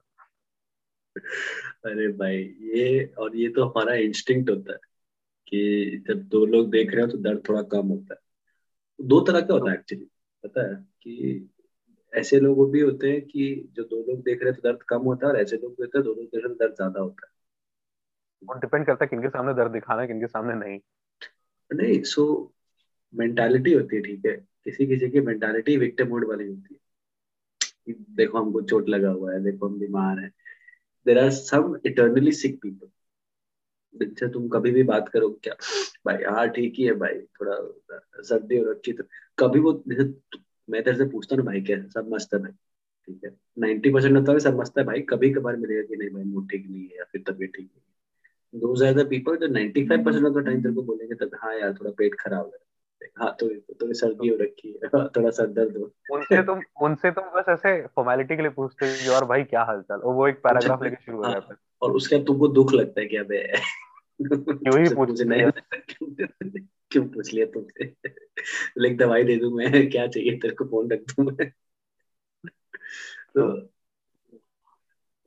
[1.86, 4.78] अरे भाई ये और ये तो हमारा इंस्टिंक्ट होता है
[5.47, 8.20] कि जब दो लोग देख रहे हो तो दर्द थोड़ा कम होता है।
[9.00, 10.06] दो तरह का होता है एक्चुअली
[10.44, 11.50] पता है कि
[12.14, 15.02] ऐसे लोग भी होते हैं कि जो दो लोग देख रहे हैं तो दर्द कम
[15.02, 16.76] होता है और ऐसे लोग देख रहे हैं दो लोग देख रहे हैं तो दर्द
[16.76, 17.32] ज़्यादा होता है।
[18.42, 20.80] वो डिपेंड करता है किनके सामने दर्द दिखाना है किनके सामने नहीं।
[21.72, 22.24] नहीं सो
[23.14, 24.36] मेंटालिटी होती है ठीक है।
[24.66, 26.80] किसी किसी की मेंटालिटी विक्टिम मोड वाली होती है।
[27.86, 30.32] कि देखो हमको चोट लगा हुआ है देखो हम बीमार हैं।
[31.06, 32.88] There are some eternally sick people
[33.96, 35.54] जिनसे तुम कभी भी बात करो क्या?
[36.06, 37.58] भाई हाँ ठीक ही है भाई, थोड़ा
[38.22, 39.04] सर्दी और अच्छी तो
[39.39, 40.14] कभी वो, जैसे
[40.70, 42.52] मैं तेरे से पूछता ना भाई, क्या सब मस्त है भाई,
[43.06, 43.38] ठीक है?
[43.60, 46.52] नाइन्टी परसेंट होता है सब मस्त है भाई कभी कभार मिलेगा कि नहीं भाई, मूड
[46.52, 47.92] ठीक नहीं है या फिर तबीयत ठीक नहीं है।
[48.64, 51.92] are the people जो 95% ऑफ़ द टाइम तेरे को बोलेंगे, तब हाँ यार, थोड़ा
[51.92, 52.70] पेट खराब है।
[53.06, 57.88] हाँ तो थोड़ी सर्दी हो रखी थोड़ा दर्द हो। उनसे तुम उनसे तुम बस ऐसे
[57.88, 59.99] फॉर्मेलिटी के लिए पूछते हो और भाई क्या हालचाल?
[59.99, 62.74] और वो एक पैराग्राफ लेके शुरू हो हाँ, जाता है। और उसके बाद तुमको दुख
[62.74, 63.54] लगता है कि अबे
[64.22, 65.52] क्यों ही पूछ नहीं
[66.91, 67.95] क्यों पूछ लिया तुमसे
[68.78, 71.49] लाइक दवाई दे दूँ मैं क्या चाहिए तेरे को फ़ोन रख दूँ मैं।
[73.38, 73.58] तो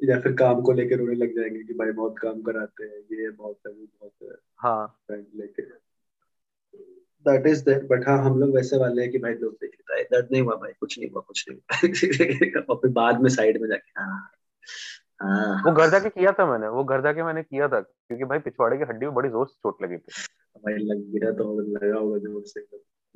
[0.04, 3.30] या फिर काम को लेकर रोने लग जाएँगे कि भाई बहुत काम कराते हैं ये
[3.30, 5.83] बहुत है वो बहुत है। हाँ। लेके।
[7.28, 10.28] दैट इज़ दैट बट हाँ हम लोग वैसे वाले हैं कि भाई लोग देखे दर्द
[10.32, 13.68] नहीं हुआ भाई कुछ नहीं हुआ कुछ नहीं हुआ। और फिर बाद में साइड में
[13.68, 14.30] जाके हाँ
[15.22, 18.38] हाँ। वो घर जाके किया था मैंने वो घर जाके मैंने किया था क्योंकि भाई
[18.38, 20.12] पिछवाड़े की हड्डी में बड़ी ज़ोर से चोट लगी थी।
[20.58, 22.60] भाई लग गिरा तो लगा होगा ज़ोर से।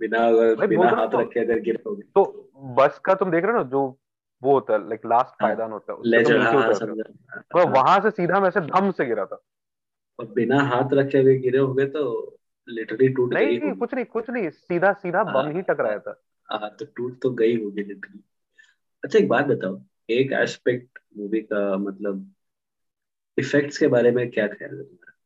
[0.00, 3.52] बिना अगर बिना हाथ तो, रखे अगर गिरा होगा। तो बस का तुम देख रहे
[3.52, 3.98] हो ना जो
[4.42, 7.02] वो होता है लाइक लास्ट पायदान होता है उससे तो उतर
[7.40, 9.42] तो वहाँ से सीधा मैं से धम से गिरा था।
[10.18, 12.34] और बिना हाथ रखे हुए गिरे होंगे तो
[12.68, 16.22] लिटरली टूट नहीं नहीं कुछ नहीं कुछ नहीं सीधा सीधा बम हाँ। ही टकराया था।
[16.52, 18.20] हाँ तो टूट तो गई होगी लिटरली
[19.04, 22.34] अच्छा एक बात बताओ एक एस्पेक्ट मूवी का मतलब
[23.38, 25.16] इफेक्ट्स के बारे में क्या ख्याल है तुम्हारा?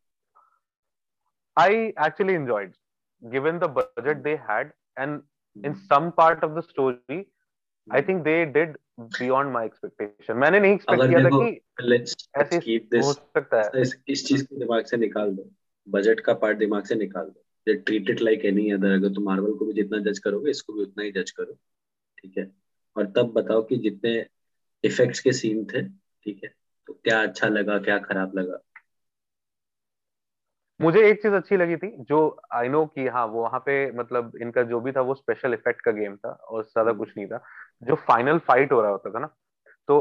[1.57, 1.75] I
[2.07, 2.73] actually enjoyed
[3.23, 7.19] given the budget they had and in some part of the story
[7.95, 12.59] I think they did beyond my expectation मैंने नहीं एक्सपेक्ट किया था कि लेट्स ऐसे
[12.59, 15.51] कीप दिस हो सकता है। इस, इस चीज़ को दिमाग से निकाल दो।
[15.87, 19.53] बजट का पार्ट दिमाग से निकाल दो। Treat it like any other अगर तुम मार्वल
[19.53, 21.53] को भी जितना जज करोगे, इसको भी उतना ही जज करो।
[22.19, 22.51] ठीक है?
[22.97, 24.15] और तब बताओ कि जितने
[24.85, 26.53] इफेक्ट्स के सीन थे, ठीक है?
[26.89, 28.59] तो क्या अच्छा लगा, क्या खराब लगा?
[30.81, 34.33] मुझे एक चीज़ अच्छी लगी थी, जो आई नो कि हाँ वो वहाँ पे मतलब
[34.43, 37.43] इनका जो भी था, वो स्पेशल इफ़ेक्ट का गेम था और ज़्यादा। कुछ नहीं था।
[37.83, 39.27] जो फाइनल फाइट हो रहा होता था ना
[39.89, 39.99] तो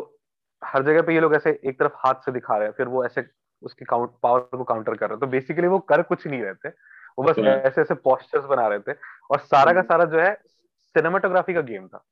[0.61, 3.03] हर जगह पे ये लोग ऐसे एक तरफ़ हाथ से दिखा रहे हैं, फिर वो
[3.05, 3.21] ऐसे
[3.61, 6.69] उसकी काउंट पावर को काउंटर कर रहे तो बेसिकली वो कर कुछ नहीं रहे थे।
[7.17, 8.93] वो बस ऐसे ऐसे पोस्टर्स बना रहे थे।
[9.31, 10.33] और सारा का हम्म। सारा जो है
[10.95, 12.03] सिनेमाटोग्राफी का गेम था।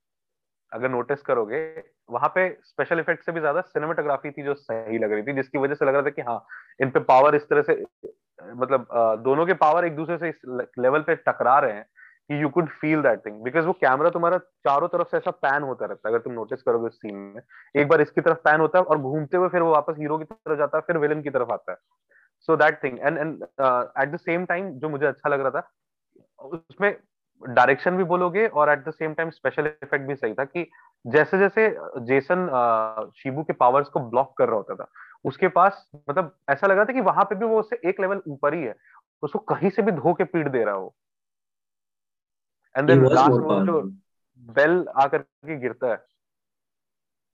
[0.72, 1.62] अगर नोटिस करोगे
[2.10, 5.58] वहाँ पे स्पेशल इफ़ेक्ट से भी ज़्यादा सिनेमाटोग्राफी थी जो सही लग रही थी जिसकी
[5.58, 6.43] वजह से लग रहा था कि हाँ
[6.82, 7.74] इन पे पावर इस तरह से
[8.54, 8.88] मतलब
[9.24, 10.41] दोनों के पावर एक दूसरे से इस
[10.80, 11.86] लेवल पे टकरा रहे हैं।
[12.30, 15.63] कि you could feel that thing because वो कैमरा तुम्हारा चारों तरफ़ से ऐसा पैन
[15.63, 17.41] होता रहता है। अगर तुम नोटिस करोगे उस सीन में,
[17.75, 20.23] एक बार इसकी तरफ़ पैन होता है और घूमते हुए फिर वो वापस हीरो की
[20.25, 21.77] तरफ़ जाता है, फिर विलन की तरफ़ आता है।
[22.49, 25.69] So that thing and and at the same time जो मुझे अच्छा लग रहा था,
[26.39, 26.95] उसमें
[27.43, 30.69] डायरेक्शन भी बोलोगे और at the same time special effect भी सही था कि
[31.05, 31.67] जैसे जैसे
[32.05, 32.47] जेसन
[33.17, 34.88] शिबू के पावर्स को ब्लॉक कर रहा होता था,
[35.25, 38.21] उसके पास मतलब ऐसा लग रहा था कि वहाँ पे भी वो उससे एक लेवल
[38.27, 38.75] ऊपर ही है।
[39.23, 40.93] उसको कहीं से भी धो के पीट दे रहा हो।
[42.80, 43.82] एंड देन लास्ट में जो
[44.55, 45.97] बेल आकर के गिरता है।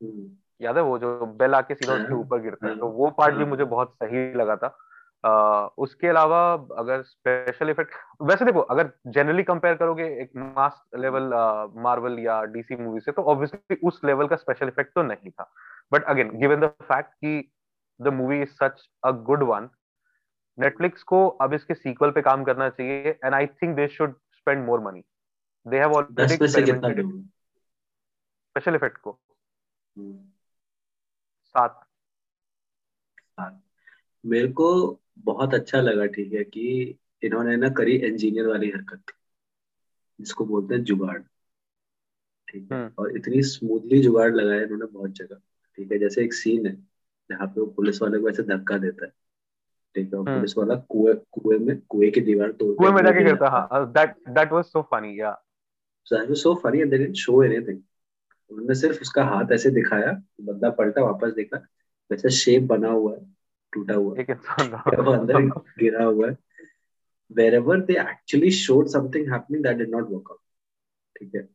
[0.03, 0.25] Hmm.
[0.61, 2.71] याद है वो जो बेल आके सीधा उसके हाँ, ऊपर गिरता है?
[2.71, 4.77] हाँ, तो वो पार्ट भी। मुझे बहुत सही लगा था।
[5.25, 7.91] Uh, उसके अलावा अगर स्पेशल इफ़ेक्ट
[8.21, 11.29] वैसे देखो अगर जनरली कंपेयर करोगे एक मास लेवल
[11.75, 15.51] मार्वल या डीसी मूवी से तो ऑब्वियसली उस लेवल का स्पेशल इफ़ेक्ट तो नहीं था।
[15.93, 17.51] But again given the fact कि
[18.01, 19.69] the movie is such a good one
[20.59, 24.65] Netflix को अब इसके सीक्वल पे काम करना चाहिए and I think they should spend
[24.65, 25.03] more money
[25.67, 26.33] they have already
[28.55, 29.19] special effect को।
[29.99, 30.17] Hmm.
[31.45, 31.81] सात।
[34.25, 39.03] मेरे को बहुत अच्छा लगा ठीक है कि इन्होंने ना करी इंजीनियर वाली हरकत
[40.21, 41.21] जिसको बोलते हैं जुगाड़।
[42.47, 42.77] ठीक है?
[42.77, 45.35] हम्म। और इतनी स्मूथली जुगाड़ लगाया इन्होंने बहुत जगह।
[45.75, 46.75] ठीक है जैसे एक सीन है
[47.29, 49.11] जहाँ पे वो पुलिस वाले को ऐसे धक्का देता है।
[49.95, 53.23] ठीक है हम्म। पुलिस वाला कुएँ कुएँ में कुएँ की दीवार तोड़ कुएँ में जाके
[53.23, 55.44] गिरता हाँ that that was so funny या
[56.05, 57.79] so that was so funny and they didn't show anything.
[58.49, 61.57] उन्होंने सिर्फ़ उसका हाथ ऐसे दिखाया बंदा पलटा वापस देखा
[62.11, 63.35] वैसे शेप बना हुआ है
[63.73, 65.41] टूटा हुआ इंसान वो अंदर
[65.79, 66.37] गिरा हुआ है।
[67.37, 70.41] Wherever they actually showed something happening that did not work out
[71.19, 71.49] ठीक है?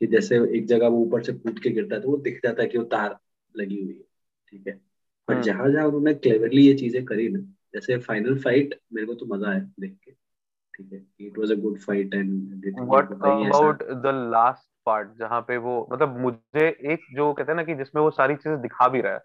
[0.00, 2.62] कि जैसे एक जगह वो ऊपर से कूद के गिरता है तो वो दिख जाता
[2.62, 3.18] है कि वो तार
[3.56, 4.04] लगी हुई है।
[4.48, 4.80] ठीक है?
[5.28, 7.38] पर। जहाँ जहाँ उन्होंने क्लेवरली ये चीज़ें करी ना
[7.74, 10.21] जैसे फाइनल फाइट मेरे को तो मज़ा आया देख के।
[10.76, 15.56] ठीक है it was a good fight and what about the last part जहाँ पे
[15.56, 19.00] वो मतलब मुझे एक जो कहते हैं ना कि जिसमें वो सारी चीज़ें दिखा भी
[19.00, 19.20] रहा है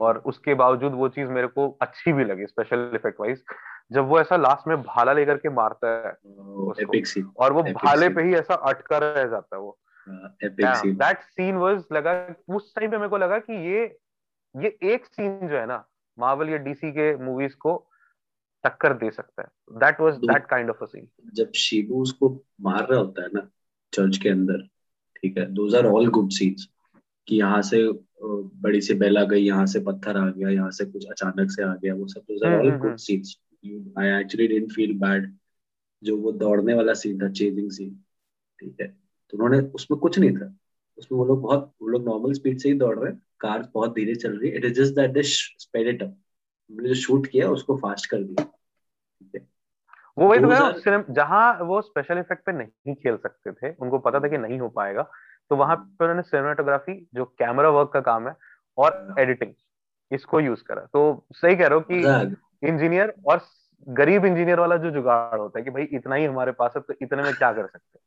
[0.00, 3.44] और उसके बावजूद वो चीज़ मेरे को अच्छी भी लगी स्पेशल इफ़ेक्ट वाइज
[3.92, 6.10] जब वो ऐसा लास्ट में भाला लेकर के मारता है
[6.82, 7.06] एपिक
[7.36, 9.78] और वो भाले पे ही ऐसा अटका रह जाता है वो।
[10.92, 13.98] दैट सीन वाज लगा उस टाइम पे मेरे को लगा कि ये
[14.62, 15.84] ये एक सीन जो है ना
[16.18, 17.85] मार्वल या डीसी के मूवीज़ को
[18.66, 22.30] टक्कर दे सकता है। That was that kind of a scene जब शिबू उसको
[22.62, 23.48] मार रहा होता है ना
[23.92, 24.66] चर्च के अंदर
[25.16, 26.68] ठीक है those are all good scenes
[27.28, 27.82] कि यहाँ से
[28.62, 31.62] बड़ी सी बेल आ गई यहाँ से पत्थर आ गया यहाँ से कुछ अचानक से
[31.62, 33.36] आ गया वो सब those are all good scenes
[33.98, 35.32] I actually didn't feel bad
[36.02, 37.94] जो वो दौड़ने वाला सीन था चेजिंग सीन
[38.60, 40.46] ठीक है। तो उन्होंने उसमें कुछ नहीं था।
[40.98, 43.94] उसमें वो लोग बहुत वो लोग नॉर्मल स्पीड से ही दौड़ रहे हैं कार बहुत
[43.94, 46.16] धीरे चल रही है। It is just that they sped it up
[46.70, 48.44] उन्होंने जो शूट किया उसको फास्ट कर दिया।
[50.18, 54.20] वो वही तो सिनेम- जहाँ वो स्पेशल इफ़ेक्ट पे नहीं खेल सकते थे उनको पता
[54.20, 55.10] था कि नहीं हो पाएगा
[55.50, 58.36] तो वहाँ पे उन्होंने सिनेमाटोग्राफी जो कैमरा वर्क का काम है
[58.78, 59.52] और एडिटिंग
[60.12, 62.02] इसको यूज़ करा। तो सही कह रहे हो कि
[62.68, 63.40] इंजीनियर और
[63.88, 66.94] गरीब इंजीनियर वाला जो जुगाड़ होता है कि भाई इतना ही हमारे पास है तो
[67.02, 68.02] इतने में क्या कर सकते हैं?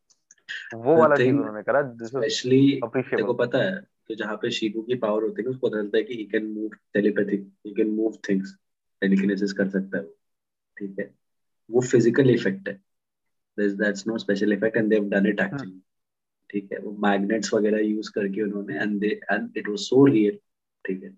[0.74, 2.80] वो वाला चीज़ उन्होंने करा स्पेशली
[3.26, 6.04] को पता है कि जहाँ पे शीबू की पावर होती है उसको पता चलता है
[6.04, 8.58] कि he can move telepathy he can move things
[9.02, 10.08] telekinesis कर सकता है
[10.80, 11.10] ठीक है
[11.70, 12.74] वो फ़िज़िकल इफ़ेक्ट है.
[13.58, 15.82] That's no special effect and they have done it actually
[16.50, 16.80] ठीक है.
[16.80, 20.38] वो मैग्नेट्स वगैरह यूज़ करके उन्होंने and they and it was so real
[20.86, 21.10] ठीक है.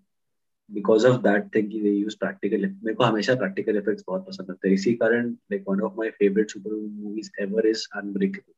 [0.70, 4.68] Because of that thing they use practical मेरे को हमेशा प्रैक्टिकल इफेक्ट्स बहुत पसंद आते
[4.68, 4.74] हैं.
[4.74, 8.52] इसी कारण like one of my favourite super movies ever is Unbreakable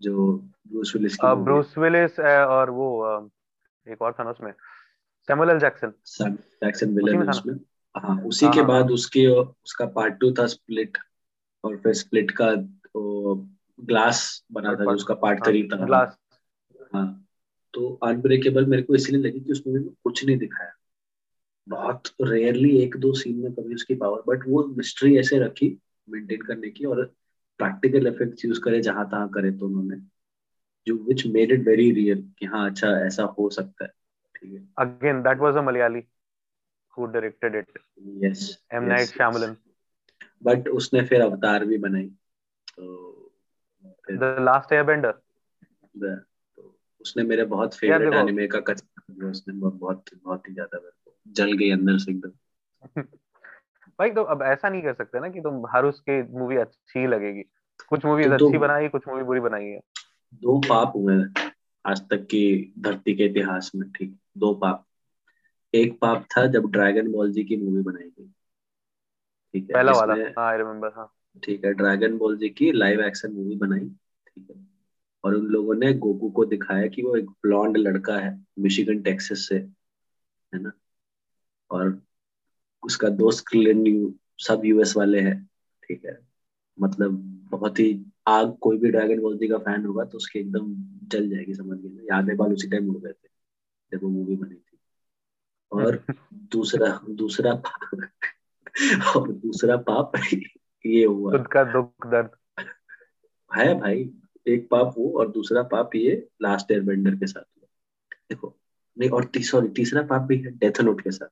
[0.00, 0.32] जो
[0.68, 3.28] ब्रूस विलिस की ब्रूस विलिस और वो अ,
[3.86, 4.52] एक और था ना उसमें.
[5.28, 6.34] Samuel L Jackson son
[6.64, 7.54] Jackson villain उसमें.
[7.94, 10.98] हाँ उसी हाँ, के हाँ, बाद हाँ। उसके उसका पार्ट टू था स्प्लिट
[11.64, 12.50] और फिर स्प्लिट का
[13.80, 16.16] ग्लास बना था जो उसका पार्ट थ्री था। ग्लास
[16.94, 17.26] हाँ
[17.74, 20.72] तो अनब्रेकेबल मेरे को इसलिए लगी कि उस मूवी में कुछ नहीं दिखाया।
[21.66, 25.78] बहुत रेयरली एक दो सीन में कभी उसकी पावर बट वो मिस्ट्री ऐसे रखी
[26.08, 27.04] मेंटेन करने की और
[27.60, 29.96] प्रैक्टिकल इफेक्ट्स यूज़ करे जहाँ तहां करे तो उन्होंने
[30.86, 33.90] जो which made it very real कि हाँ अच्छा ऐसा हो सकता है।
[34.34, 36.00] ठीक है। Again that was a Malayali
[36.98, 37.66] who directed it.
[38.24, 38.82] Yes M.
[38.82, 39.54] Night yes, Shyamalan.
[40.42, 42.06] बट उसने फिर अवतार भी बनाई।
[42.76, 43.18] तो
[44.12, 45.12] the last airbender.
[45.96, 46.24] द-
[46.56, 48.74] तो उसने मेरे बहुत फेवरेट एनिमे का कर
[49.24, 52.32] उसने बहुत बहुत ही ज़्यादा मेरे को जल गई अंदर से एकदम।
[53.98, 57.42] भाई तो अब ऐसा नहीं कर सकते ना कि तुम हर उसके मूवी अच्छी लगेगी।
[57.88, 59.80] कुछ मूवीज़ तो- तो- अच्छी बनाई कुछ मूवी बुरी बनाई है।
[60.34, 61.14] दो पाप हुए
[61.86, 64.86] आज तक की धरती के इतिहास में ठीक। दो पाप।
[65.74, 68.26] एक पाप था जब ड्रैगन बॉल जी की मूवी बनाई गई।
[69.54, 71.12] ठीक है पहला वाला। हाँ आई रिमेम्बर हाँ।
[71.42, 73.88] ठीक है ड्रैगन बॉल जी की लाइव एक्शन मूवी बनाई
[74.26, 74.56] ठीक है।
[75.24, 79.46] और उन लोगों ने गोकू को दिखाया कि वो एक ब्लॉन्ड लड़का है मिशिगन टेक्सास
[79.48, 80.72] से है ना?
[81.70, 82.00] और
[82.82, 85.36] उसका दोस्त क्लिन यू सब यूएस वाले हैं
[85.82, 86.18] ठीक है।
[86.78, 87.18] मतलब
[87.50, 90.74] बहुत ही आग कोई भी ड्रैगन बॉल जी का फ़ैन होगा तो उसके एकदम
[91.08, 93.28] जल जाएगी समझ गए यादें बाल उसी टाइम उड़ गए थे
[93.92, 94.71] जब वो मूवी बनी थी।
[95.72, 96.02] और
[96.32, 97.52] दूसरा दूसरा
[99.12, 100.12] और दूसरा पाप
[100.86, 102.30] ये हुआ। खुद का दुख दर्द।
[103.50, 104.10] है भाई
[104.48, 107.66] एक पाप वो और दूसरा पाप ये लास्ट एयरबेंडर के साथ हुआ।
[108.30, 108.56] देखो
[108.98, 111.28] नहीं और सॉरी तीसरा पाप भी है डेथ नोट के साथ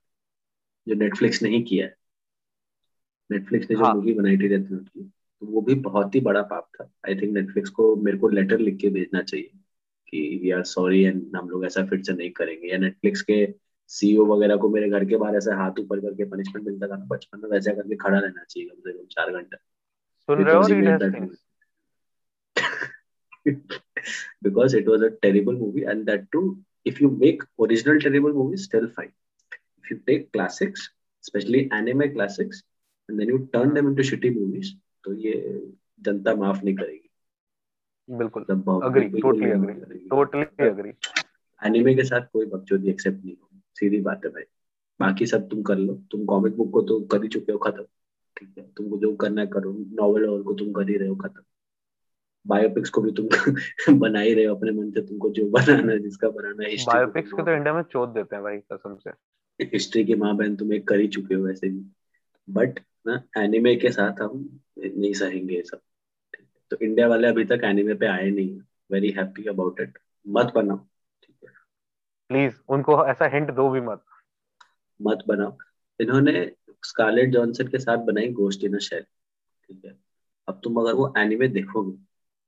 [0.88, 1.96] जो नेटफ्लिक्स नहीं किया है।
[3.30, 5.00] नेटफ्लिक्स ने जो हाँ। मूवी बनाई थी डेथ नोट की
[5.40, 8.58] तो वो भी बहुत ही बड़ा पाप था। आई थिंक नेटफ्लिक्स को मेरे को लेटर
[8.58, 9.50] लिख के भेजना चाहिए
[10.08, 13.54] कि वी आर सॉरी एंड हम लोग ऐसा फिर से नहीं करेंगे। या नेटफ्लिक्स के
[13.90, 17.40] सीईओ वगैरह को मेरे घर के बाहर ऐसे हाथ ऊपर करके पनिशमेंट मिलता था बचपन
[17.42, 19.56] में वैसे करके खड़ा रहना चाहिए कम से कम चार घंटे।
[20.28, 20.62] सुन रहे हो
[24.44, 26.40] because it was a terrible movie and that too
[26.86, 29.10] if you make original terrible movie still fine
[29.50, 30.88] if you take classics
[31.24, 32.64] specially anime classics
[33.08, 34.74] and then you turn them into shitty movies
[35.04, 35.34] तो ये
[36.00, 37.08] जनता माफ़ नहीं करेगी।
[38.08, 38.44] बिल्कुल।
[38.84, 40.92] Agree totally agree totally agree
[41.62, 44.42] anime के साथ कोई बकचोदी एक्सेप्ट नहीं होगा। सीधी बात है भाई।
[45.00, 47.82] बाकी सब तुम कर लो। तुम कॉमिक बुक को तो कर ही चुके हो खत्म।
[48.36, 48.70] ठीक है?
[48.76, 51.42] तुमको जो करना है करो। नॉवल और को तुम कर ही रहे हो खत्म।
[52.46, 53.28] बायोपिक्स को भी तुम
[53.98, 56.94] बना ही रहे हो। अपने मन से तुमको जो बनाना है जिसका बनाना है हिस्ट्री
[56.94, 59.10] बायोपिक्स को तो इंडिया में चोट देते हैं भाई कसम से।
[59.64, 61.84] हिस्ट्री की माँ बहन तुम एक कर ही चुके हो वैसे भी।
[62.50, 65.80] बट ना एनिमे के साथ हम नहीं सहेंगे ये सब।
[66.70, 68.60] तो इंडिया वाले अभी तक एनिमे पे आए नहीं है।
[68.92, 69.98] वेरी हैप्पी अबाउट इट
[70.28, 70.86] मत बनाओ।
[72.30, 74.04] प्लीज़ उनको ऐसा हिंट दो भी मत।
[75.02, 75.56] मत बनाओ।
[76.00, 76.52] इन्होंने
[76.84, 79.02] स्कारलेट जॉनसन के साथ बनाई गोस्ट इन शेल
[79.64, 79.98] ठीक है?
[80.48, 81.96] अब तुम अगर वो एनिमे देखोगे,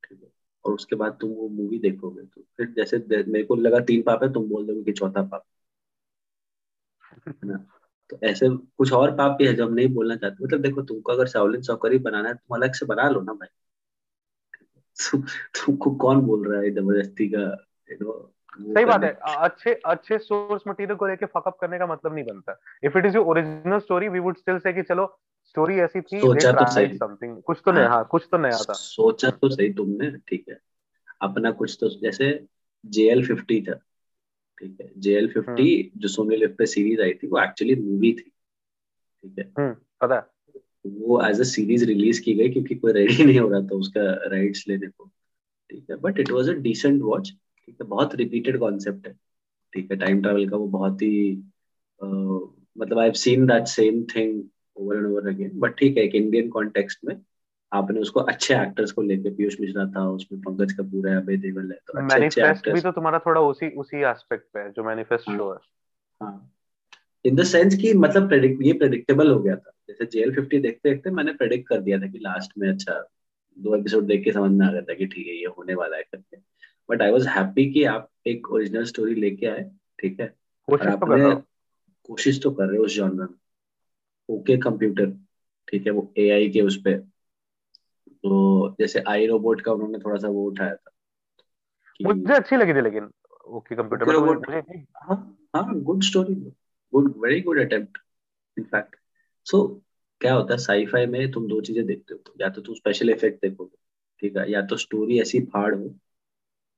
[0.05, 0.29] ठीक है?
[0.65, 4.23] और उसके बाद तुम वो मूवी देखोगे तो फिर जैसे मेरे को लगा तीन पाप
[4.23, 5.45] है, तुम बोल दोगे कि चौथा पाप।
[7.29, 7.67] है ना?
[8.11, 11.13] तो ऐसे कुछ और पाप भी है जो हम नहीं बोलना चाहते। मतलब देखो, तुमको
[11.13, 13.49] अगर शाओलिन सॉकर बनाना है, तुम अलग से बना लो ना भाई।
[15.29, 17.67] तुमको कौन बोल रहा है ज़बरदस्ती का
[18.53, 22.59] सही बात है। अच्छे अच्छे सोर्स मटेरियल को लेके फकअप करने का मतलब नहीं बनता।
[22.85, 25.07] If it is your original story we would still say कि चलो
[25.45, 28.73] स्टोरी ऐसी थी सोचा तो सही। समथिंग कुछ तो नया हाँ। कुछ तो नया था।
[28.73, 30.59] सोचा तो सही तुमने ठीक है।
[31.21, 32.29] अपना कुछ तो जैसे
[32.87, 33.75] जेएल फिफ्टी था
[34.59, 38.13] ठीक है। जेएल फिफ्टी हम्म। जो सोनी लिव पे सीरीज़ आई थी वो एक्चुअली मूवी
[38.13, 38.31] थी
[39.25, 43.25] ठीक है। हम्म, पता है। वो एज अ सीरीज़ रिलीज़ की गई क्योंकि कोई रेडी
[43.25, 45.11] नहीं हो रहा था उसका राइट्स लेने को
[45.71, 47.33] ठीक है। But it was a decent watch
[47.67, 49.15] ठीक है बहुत रिपीटेड कॉन्सेप्ट है।
[49.75, 51.37] ठीक है टाइम ट्रेवल का वो बहुत ही
[52.05, 52.41] uh,
[52.79, 54.45] मतलब I have seen that same thing
[54.77, 57.23] over and over again but ठीक है एक इंडियन कॉन्टेक्स्ट में
[57.73, 61.63] आपने उसको अच्छे एक्टर्स को लेके पीयूष मिश्रा था उसमें पंकज कपूर है अभय देवल
[61.63, 64.85] है तो अच्छे अच्छे एक्टर्स भी तो तुम्हारा थोड़ा उसी उसी एस्पेक्ट पे है जो
[64.85, 65.59] मैनिफेस्ट शो हाँ। है।
[66.27, 66.53] हाँ।
[67.25, 70.91] इन द सेंस कि मतलब प्रेडिक्ट ये प्रेडिक्टेबल हो गया था। जैसे जेल 50 देखते
[70.91, 73.09] देखते मैंने प्रेडिक्ट कर दिया था कि लास्ट में अच्छा
[73.59, 75.97] दो एपिसोड देख के समझ में आ गया था कि ठीक है ये होने वाला
[75.97, 76.37] है करके।
[76.91, 80.37] बट आई वॉज़ हैप्पी कि आप एक ओरिजिनल स्टोरी लेके आए ठीक है?
[80.67, 81.43] कोशिश तो कर रहे हो।
[82.05, 83.39] कोशिश तो कर रहे हो उस जॉनर में।
[84.29, 85.11] ओके कंप्यूटर
[85.69, 85.93] ठीक है?
[85.93, 86.95] वो एआई के उस पे।
[88.09, 90.91] तो जैसे आई रोबोट का उन्होंने थोड़ा सा वो उठाया था
[92.03, 93.11] मुझे अच्छी लगी थी लेकिन
[93.47, 94.51] ओके कंप्यूटर रोबोट
[94.97, 96.35] हाँ हाँ good story
[96.93, 97.99] good very good attempt
[98.59, 98.97] in fact
[99.45, 99.83] so
[100.21, 103.43] क्या होता है साईफाई में तुम दो चीज़ें देखते हो या तो तुम स्पेशल इफ़ेक्ट
[103.43, 103.77] देखोगे
[104.21, 104.51] ठीक है?
[104.51, 105.95] या तो स्टोरी ऐसी फाड़ हो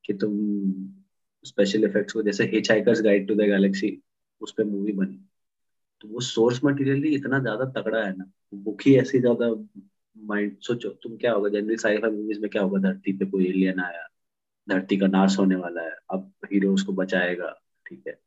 [0.04, 0.32] कि तुम
[1.44, 3.98] स्पेशल इफेक्ट्स को, जैसे Hitchhiker's Guide to the Galaxy
[4.40, 5.20] उस पर मूवी बनी।
[6.00, 9.48] तो वो सोर्स मटेरियल ही इतना ज़्यादा तगड़ा है ना बुक ही ऐसी ज़्यादा
[10.16, 13.80] माइंड सोचो, तुम क्या होगा जनरली साइफाई मूवीज़ में क्या होगा, धरती पे कोई एलियन
[13.80, 14.06] आया,
[14.68, 17.50] धरती का नाश होने वाला है, अब हीरो उसको बचाएगा,
[17.86, 18.18] ठीक है।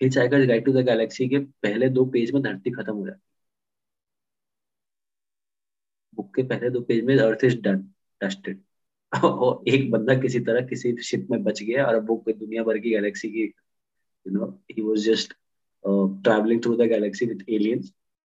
[0.18, 3.20] Hitchhiker's Guide to the Galaxy के पहले दो पेज में धरती खत्म हो जाती
[6.16, 7.84] बुक के पहले दो पेज में अर्थ इज़ डन
[8.20, 8.62] डस्टेड
[9.24, 12.90] और एक बंदा किसी तरह किसी शिप में बच गया और वो दुनिया भर की
[12.90, 13.42] गैलेक्सी की
[14.26, 15.32] you know he was just
[16.24, 17.92] travelling through the galaxy with aliens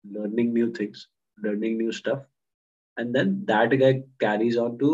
[0.08, 1.10] learning new things
[1.46, 2.20] learning new stuff
[3.02, 4.92] and then that guy carries on to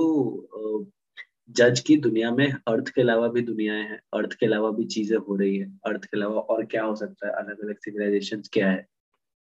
[1.49, 5.17] जज की दुनिया में अर्थ के अलावा भी दुनियाएँ हैं अर्थ के अलावा भी चीज़ें
[5.17, 8.71] हो रही है अर्थ के अलावा और क्या हो सकता है, अलग अलग सिविलाइजेशन क्या
[8.71, 8.87] है,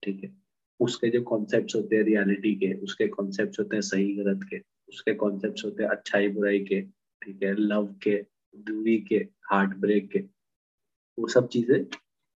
[0.03, 0.38] ठीक है?
[0.79, 5.13] उसके जो कॉन्सेप्ट होते हैं रियलिटी के, उसके कॉन्सेप्ट होते हैं सही गलत के उसके
[5.13, 6.81] कॉन्सेप्ट होते हैं, अच्छाई बुराई के,
[7.21, 8.25] ठीक है लव के,
[8.55, 9.15] दूरी के
[9.51, 10.19] हार्ट ब्रेक के।
[11.19, 11.85] वो सब चीज़ें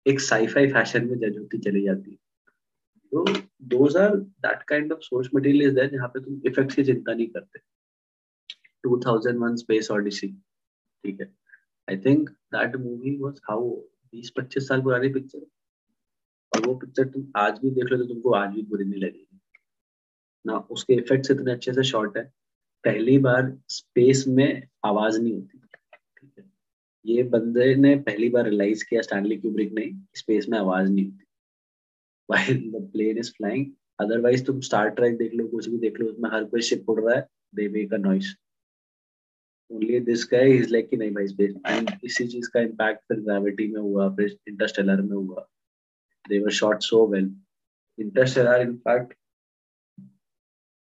[0.07, 2.17] एक साईफाई फ़ैशन में जज होती चली जाती है।
[3.13, 3.25] तो
[3.63, 7.15] those are that kind of source material is there जहाँ पे तुम इफेक्ट्स की चिंता
[7.15, 7.61] नहीं करते।
[8.85, 10.29] 2001 स्पेस ऑडिसी
[11.05, 11.35] ठीक है।
[11.91, 13.71] I think that movie was how
[14.15, 15.47] 20 25 साल पुरानी पिक्चर
[16.53, 19.41] और वो पिक्चर तुम आज भी देख लो तो तुमको आज भी बुरी नहीं लगेगी।
[20.47, 22.33] ना, उसके इफेक्ट्स इतने अच्छे से शॉर्ट है।
[22.87, 25.61] पहली बार स्पेस में आवाज़ नहीं होती।
[27.05, 31.25] ये बंदे ने पहली बार रियलाइज़ किया स्टैनली क्यूब्रिक ने स्पेस में आवाज़ नहीं होती।
[32.29, 33.65] While the plane is flying?
[34.01, 37.01] Otherwise तुम स्टार ट्रैक देख लो, कुछ भी देख लो, उसमें हर कोई शिप उड़
[37.01, 38.35] रहा है they make a noise
[39.71, 43.21] only this guy is like कि नहीं भाई स्पेस एंड इसी चीज़ का इम्पैक्ट फिर
[43.21, 45.47] ग्रेविटी में हुआ, फिर इंटरस्टेलर में हुआ।
[46.29, 47.31] They were shot so well
[47.99, 49.15] Interstellar in fact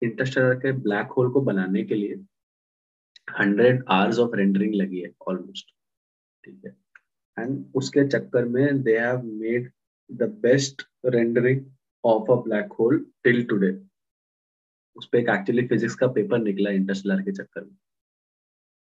[0.02, 2.14] Interstellar के ब्लैक होल को बनाने के लिए
[3.40, 5.70] हंड्रेड आवर्स ऑफ़ रेंडरिंग लगी है ऑलमोस्ट
[6.44, 6.76] ठीक है?
[7.38, 9.70] एंड उसके चक्कर में they have made
[10.10, 11.66] the best rendering
[12.04, 13.78] of a black hole till today
[14.96, 17.76] उस पर एक एक्चुअली फिजिक्स का पेपर निकला इंटरस्टेलर के चक्कर में।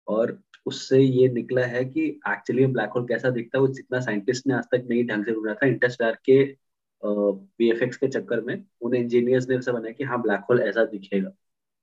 [0.08, 4.48] और उससे ये निकला है कि एक्चुअली ब्लैक होल कैसा दिखता है, वो जितना साइंटिस्ट
[4.48, 6.58] ने आज तक नहीं ढंग से ढूंढा था इंटरस्टेलर के
[7.04, 11.32] वी के चक्कर में उन इंजीनियर्स ने ऐसा बनाया कि हाँ ब्लैक होल ऐसा दिखेगा।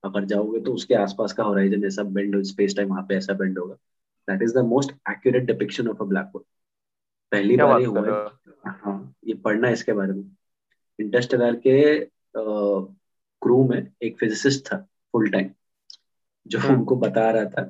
[0.03, 3.33] अगर जाओगे तो उसके आसपास का होराइजन ऐसा बेंड हो स्पेस टाइम वहाँ पे ऐसा
[3.33, 3.75] बेंड होगा।
[4.27, 6.43] That is the most accurate depiction of a black hole
[7.31, 10.25] पहली बार ये हुआ हाँ। ये पढ़ना है इसके बारे में।
[10.99, 12.05] इंटरस्टेलर के
[12.35, 14.77] क्रू में एक फिजिसिस्ट था
[15.13, 15.49] फुल टाइम
[16.47, 16.75] जो हाँ.
[16.75, 17.63] उनको बता रहा था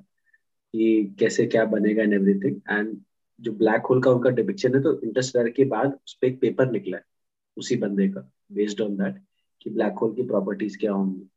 [0.74, 2.98] कि कैसे क्या बनेगा एंड एवरीथिंग एंड
[3.40, 6.72] जो ब्लैक होल का उनका डिपिक्शन है तो इंटरस्टेलर के बाद उस पर एक पेपर
[6.72, 7.04] निकला है।
[7.58, 9.22] उसी बंदे का बेस्ड ऑन दैट
[9.62, 11.28] कि ब्लैक होल की प्रॉपर्टीज़ क्या होंगी?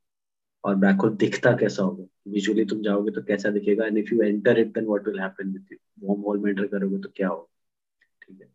[0.65, 2.05] और ब्लैक होल दिखता कैसा होगा?
[2.29, 3.87] विजुअली तुम जाओगे तो कैसा दिखेगा?
[3.87, 6.99] And if you enter it then what will happen with you wormhole में एंटर करोगे
[6.99, 7.47] तो क्या होगा?
[8.23, 8.49] ठीक है?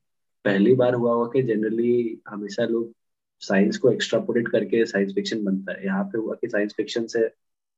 [0.46, 2.94] पहली बार हुआ हुआ कि जनरली हमेशा लोग
[3.42, 7.30] साइंस को एक्स्ट्रापोलेट करके साइंस फिक्शन बनता है। यहाँ पे हुआ कि साइंस फिक्शन से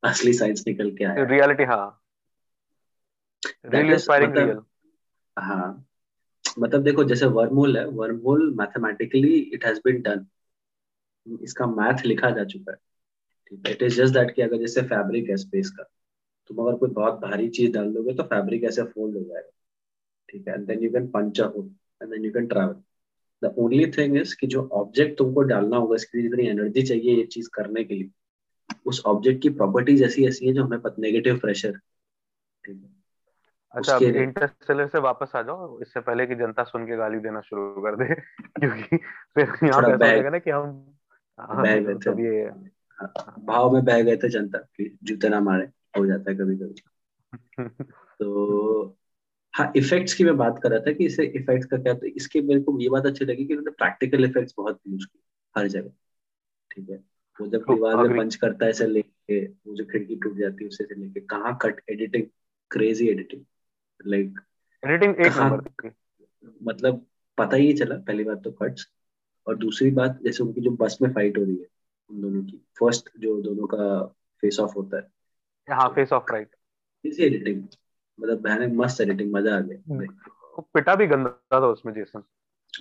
[0.02, 2.00] असली साइंस निकल के आया। रियलिटी हाँ।
[3.66, 4.60] रियली इंस्पायरिंग रियल
[5.36, 5.86] हाँ।
[6.56, 7.86] मतलब देखो, जैसे वर्म होल है
[8.24, 10.26] wormhole mathematically it has been done
[11.42, 12.78] इसका मैथ लिखा जा चुका है,
[13.46, 13.72] ठीक है?
[13.72, 15.82] इट इज़ जस्ट दैट कि अगर जैसे फैब्रिक है स्पेस का,
[16.50, 19.50] तुम अगर कोई बहुत भारी चीज़ डाल दोगे तो फैब्रिक ऐसे फोल्ड हो जाएगा,
[20.28, 20.54] ठीक है?
[20.54, 21.70] And then you can punch a hole
[22.02, 22.74] and then you can travel
[23.42, 27.16] the only thing is कि जो ऑब्जेक्ट तुमको डालना होगा, इसके लिए जितनी एनर्जी चाहिए
[27.16, 28.10] ये चीज़ करने के लिए,
[28.86, 31.72] उस ऑब्जेक्ट की प्रॉपर्टीज़ ऐसी ऐसी है जो हमें पता नेगेटिव प्रेशर
[32.64, 32.93] ठीक है?
[33.74, 37.82] अच्छा इंटरस्टेलर से वापस आ जाओ इससे पहले कि जनता सुन के गाली देना शुरू
[37.82, 38.14] कर दे
[38.60, 40.96] क्योंकि फिर यहाँ पे ऐसा लगेगा ना कि हम
[41.38, 42.44] हाँ, मतलब ये
[43.44, 45.64] भाव में बह गए थे जनता जूते ना मारे
[45.98, 46.74] हो जाता है कभी कभी
[48.20, 48.98] तो
[49.54, 52.40] हाँ इफेक्ट्स की मैं बात कर रहा था कि इसे इफेक्ट्स का क्या तो इसके
[52.40, 55.18] मेरे को ये बात अच्छी लगी कि उन्होंने प्रैक्टिकल इफेक्ट्स बहुत यूज़ की
[55.54, 55.90] हर जगह।
[56.70, 56.96] ठीक है?
[57.40, 60.64] वो जब तो दीवार में पंच करता है ऐसे लेके वो जो खिड़की टूट जाती
[60.64, 62.26] है उसे लेके कहाँ cut editing
[62.70, 63.44] crazy editing
[64.06, 64.40] like
[64.82, 65.90] editing एक नंबर
[66.62, 67.06] मतलब
[67.38, 68.88] पता ही चला पहली बात तो कट्स
[69.46, 71.66] और दूसरी बात जैसे उनकी जो बस में फाइट हो रही है
[72.10, 74.02] उन दोनों की। फ़र्स्ट जो दोनों का
[74.42, 76.50] फेस ऑफ़ होता है। हाँ फेस ऑफ़ राइट
[77.04, 77.62] इसी एडिटिंग
[78.18, 82.22] मतलब भयानक मस्त एडिटिंग मज़ा आ गया। पिटा भी गंदा था उसमें जेसन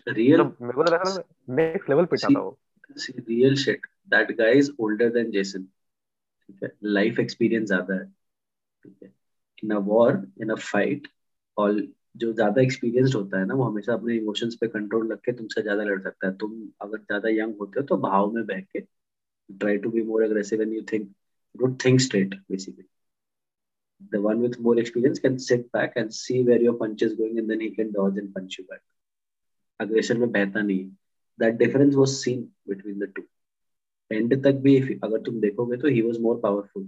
[0.08, 1.24] रियल मतलब मेरे को लगा
[1.56, 2.58] नेक्स्ट लेवल पिटा था वो।
[2.98, 6.72] See real shit that guy is older than Jason ठीक है?
[6.84, 8.06] लाइफ एक्सपीरियंस ज़्यादा है।
[8.84, 9.14] ठीक है?
[9.64, 11.08] In a war in a fight
[11.58, 11.88] all
[12.18, 15.62] जो ज़्यादा एक्सपीरियंस्ड होता है ना वो हमेशा अपने इमोशंस पे कंट्रोल रख के तुमसे
[15.62, 18.86] ज़्यादा लड़ सकता है तुम अगर ज़्यादा यंग होते हो तो भाव में बह के
[19.84, 21.10] to be more aggressive and you think
[21.54, 22.86] you don't think straight basically
[24.12, 27.38] the one with more experience can sit back and see where your punch is going
[27.40, 28.82] and then he can dodge and punch you back
[29.80, 30.90] aggression में बहता नहीं
[31.40, 33.28] that difference was seen between the two
[34.12, 36.88] end तक भी अगर तुम देखोगे तो he was more powerful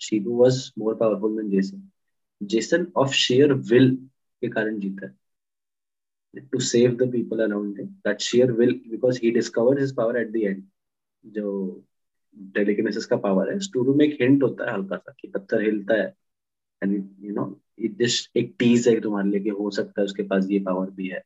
[0.00, 1.90] Shibu was more powerful than Jason.
[2.40, 3.94] Jason of sheer will
[4.42, 5.14] के कारण जीता है।
[6.52, 10.32] To save the people around him that sheer will because he discovered his power at
[10.32, 10.62] the end
[11.24, 11.52] जो
[12.54, 15.94] telekinesis का power है studio में एक hint होता है हल्का सा कि पत्थर हिलता
[15.94, 16.14] है।
[16.82, 17.44] एंड यू नो
[17.78, 21.22] एक टीज है तुम्हारे लिए कि हो सकता है उसके पास ये पावर भी है।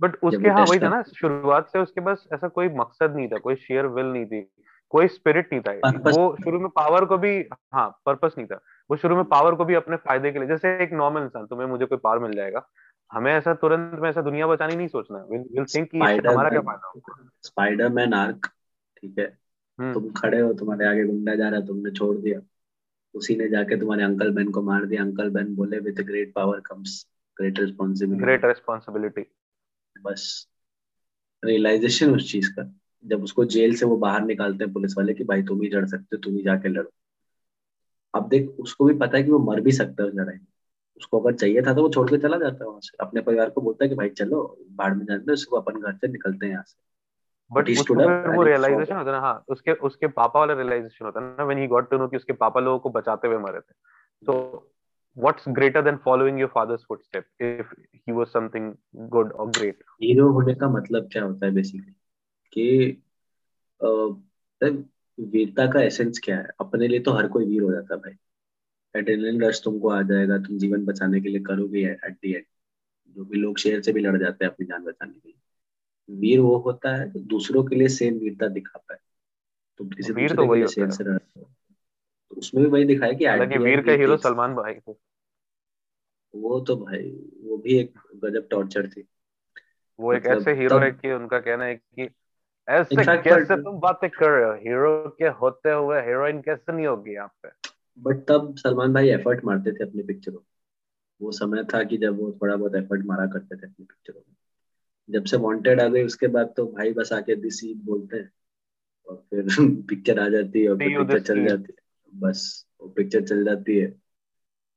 [0.00, 3.38] बट उसके हाँ वही था ना शुरुआत से उसके पास ऐसा कोई मकसद नहीं था
[3.38, 4.40] कोई शेयर विल नहीं थी।
[4.90, 8.60] कोई स्पिरिट नहीं था वो शुरू में पावर को भी हाँ पर्पस नहीं था।
[8.90, 11.66] वो शुरू में पावर को भी अपने फ़ायदे के लिए जैसे एक नॉर्मल इंसान तुम्हें
[11.66, 12.66] मुझे कोई पावर मिल जाएगा।
[13.12, 16.60] हमें ऐसा तुरंत में ऐसा दुनिया बचानी नहीं सोचना विल विल थिंक कि हमारा क्या
[16.60, 18.46] फ़ायदा होगा। स्पाइडरमैन आर्क
[18.96, 19.38] ठीक है?
[19.80, 22.40] हम्म। तुम खड़े हो तुम्हारे आगे गुंडा जा रहा है तुमने छोड़ दिया।
[23.14, 26.60] उसी ने जाके तुम्हारे अंकल बहन को मार दिया। अंकल बहन बोले with great power
[26.60, 27.06] comes
[27.40, 29.26] great responsibility great responsibility
[30.02, 30.48] बस।
[31.44, 32.72] रियलाइजेशन उस चीज़ का।
[33.04, 35.86] जब उसको जेल से वो बाहर निकालते हैं पुलिस वाले कि भाई तुम ही लड़
[35.86, 36.90] सकते हो तुम ही जाके लड़ो।
[38.14, 40.46] अब देख उसको भी पता है कि वो मर भी सकता है लड़ाई में।
[40.96, 43.50] उसको अगर चाहिए था तो वो छोड़ के चला जाता है वहाँ से। अपने परिवार
[43.50, 46.52] को बोलता है कि भाई चलो बाढ़ में जाते उसको अपन घर से निकलते हैं
[46.52, 46.76] यहाँ से।
[47.50, 51.44] बट वो रियलाइजेशन होता है ना हाँ उसके उसके पापा वाला रियलाइजेशन होता है ना
[51.44, 53.74] when he got to know कि उसके पापा लोगों को बचाते हुए मरे थे।
[54.22, 54.72] तो
[55.16, 58.72] what's greater than following your father's footstep if he was something
[59.08, 61.92] good और ग्रेट हीरो होने का मतलब क्या होता है बेसिकली
[62.56, 63.02] कि
[65.18, 66.48] वीरता का एसेंस क्या है?
[66.60, 68.12] अपने लिए तो हर कोई वीर हो जाता है भाई।
[68.94, 72.44] एड्रेनलिन रश तुमको आ जाएगा तुम जीवन बचाने के लिए करोगे एट दी एंड
[73.16, 75.38] जो भी लोग शेर से भी लड़ जाते हैं अपनी जान बचाने के लिए।
[76.08, 78.98] वीर वो होता है जो दूसरों के लिए सेम वीरता दिखा पाए।
[79.80, 83.80] तो किसी वीर तो वही होता है। तो उसमें भी वही दिखाया कि हालाँकि वीर
[83.80, 84.92] का हीरो सलमान भाई थे।
[86.34, 87.10] वो तो भाई
[87.42, 89.06] वो भी एक गजब टॉर्चर थी।
[89.98, 92.08] वो एक मतलब ऐसे हीरो है कि उनका कहना है कि
[92.68, 94.52] ऐसे कैसे तुम बातें कर रहे हो?
[94.52, 97.48] हीरो के होते हुए हीरोइन कैसे नहीं होगी यहाँ पे?
[97.98, 100.38] बट तब सलमान भाई एफर्ट मारते थे अपनी पिक्चरों
[101.22, 104.34] वो समय था कि जब वो थोड़ा बहुत एफर्ट मारा करते थे अपनी पिक्चरों में
[105.10, 108.32] जब से वांटेड आ गई उसके बाद तो भाई बस आके दिस ईद बोलते हैं।
[109.08, 109.46] और फिर
[109.88, 113.86] पिक्चर आ जाती है और पिक्चर चल जाती है। बस वो पिक्चर चल जाती है।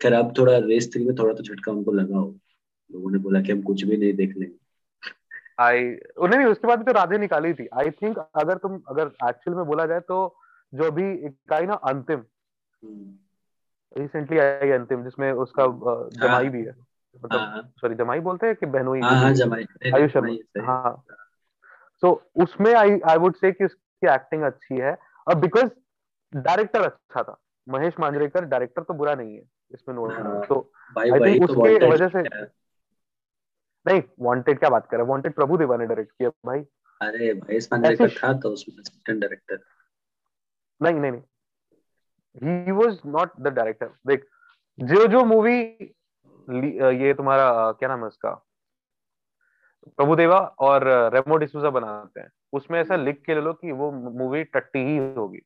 [0.01, 2.39] खैर अब थोड़ा रेस थ्री में थोड़ा तो झटका उनको लगा हो
[2.91, 4.58] लोगों ने बोला कि हम कुछ भी नहीं देख लेंगे।
[5.59, 9.65] आई उन्हें उसके बाद तो राधे निकाली थी। आई थिंक अगर तुम अगर एक्चुअल में
[9.65, 10.35] बोला जाए तो
[10.73, 12.23] जो अभी इकाई ना अंतिम।
[13.97, 16.75] रिसेंटली हम्म। आई अंतिम जिसमें उसका जमाई हाँ। भी है।
[17.15, 18.99] मतलब सॉरी हाँ। जमाई बोलते हैं कि बहनोई?
[19.01, 19.65] हाँ हाँ जमाई।
[19.95, 21.03] आयुष शर्मा। हाँ
[22.03, 25.69] सो उसमें आई आई वुड से कि उसकी एक्टिंग अच्छी है। और बिकॉज़
[26.33, 29.41] डायरेक्टर अच्छा था। महेश मांजरेकर डायरेक्टर तो बुरा नहीं है
[29.71, 32.45] इसमें नो हाँ, तो आई थिंक उसके वजह से है।
[33.89, 35.11] नहीं वांटेड क्या बात कर रहे हैं?
[35.11, 36.59] वांटेड प्रभु देवा ने डायरेक्ट किया भाई।
[37.01, 39.59] अरे महेश ऐसी मांजरेकर था तो उसमें असिस्टेंट डायरेक्टर
[40.81, 41.21] नहीं नहीं नहीं।
[42.65, 44.25] He was not the director देख
[44.79, 45.61] जो जो मूवी
[47.03, 48.45] ये तुम्हारा क्या नाम है उसका?
[49.87, 50.83] प्रभुदेवा और
[51.13, 54.97] रेमो डिसूजा बनाते हैं। उसमें ऐसा लिख के ले लो कि वो मूवी टट्टी ही
[54.97, 55.39] होगी।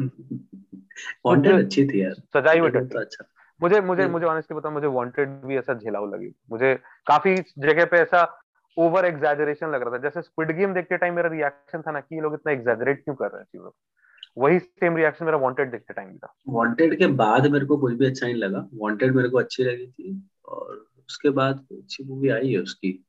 [1.26, 3.24] वांटेड अच्छी थी यार। सजाई हुई टट्टी तो अच्छा
[3.62, 6.74] मुझे मुझे मुझे ऑनेस्टली बताऊँ मुझे वांटेड भी ऐसा झेलाऊ लगी। मुझे
[7.06, 8.38] काफ़ी जगह पे ऐसा
[8.78, 12.14] ओवर एग्जैजरेशन लग रहा था। जैसे स्क्विड गेम देखते टाइम मेरा रिएक्शन था ना कि
[12.14, 13.70] ये लोग इतना एग्जैजरेट क्यों कर रहे हैं चीज़ों
[14.38, 18.06] वही सेम रिएक्शन मेरा वांटेड देखते टाइम था। वांटेड के बाद मेरे को कुछ भी
[18.06, 22.52] अच्छा नहीं लगा। वांटेड मेरे को अच्छी लगी थी और उसके बाद अच्छी मूवी आई
[22.52, 23.04] है उसकी।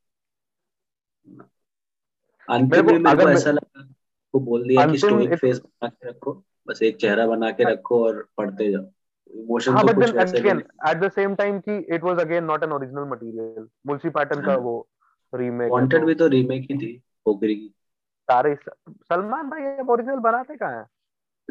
[2.49, 3.87] अंतिम में मेरे को ऐसा लगा
[4.31, 8.05] को बोल दिया कि एक फेस बना के रखो बस एक चेहरा बना के रखो
[8.05, 8.85] और पढ़ते जाओ।
[9.33, 10.11] इमोशन हाँ तो कुछ
[11.67, 14.75] कि it was again not an original material Munshi pattern का वो
[15.33, 16.93] रीमेक वांटेड तो भी तो रीमेक ही थी
[17.27, 17.73] की।
[18.29, 18.55] सारे
[18.89, 20.85] सलमान भाई अब ओरिजिनल बनाते कहाँ है?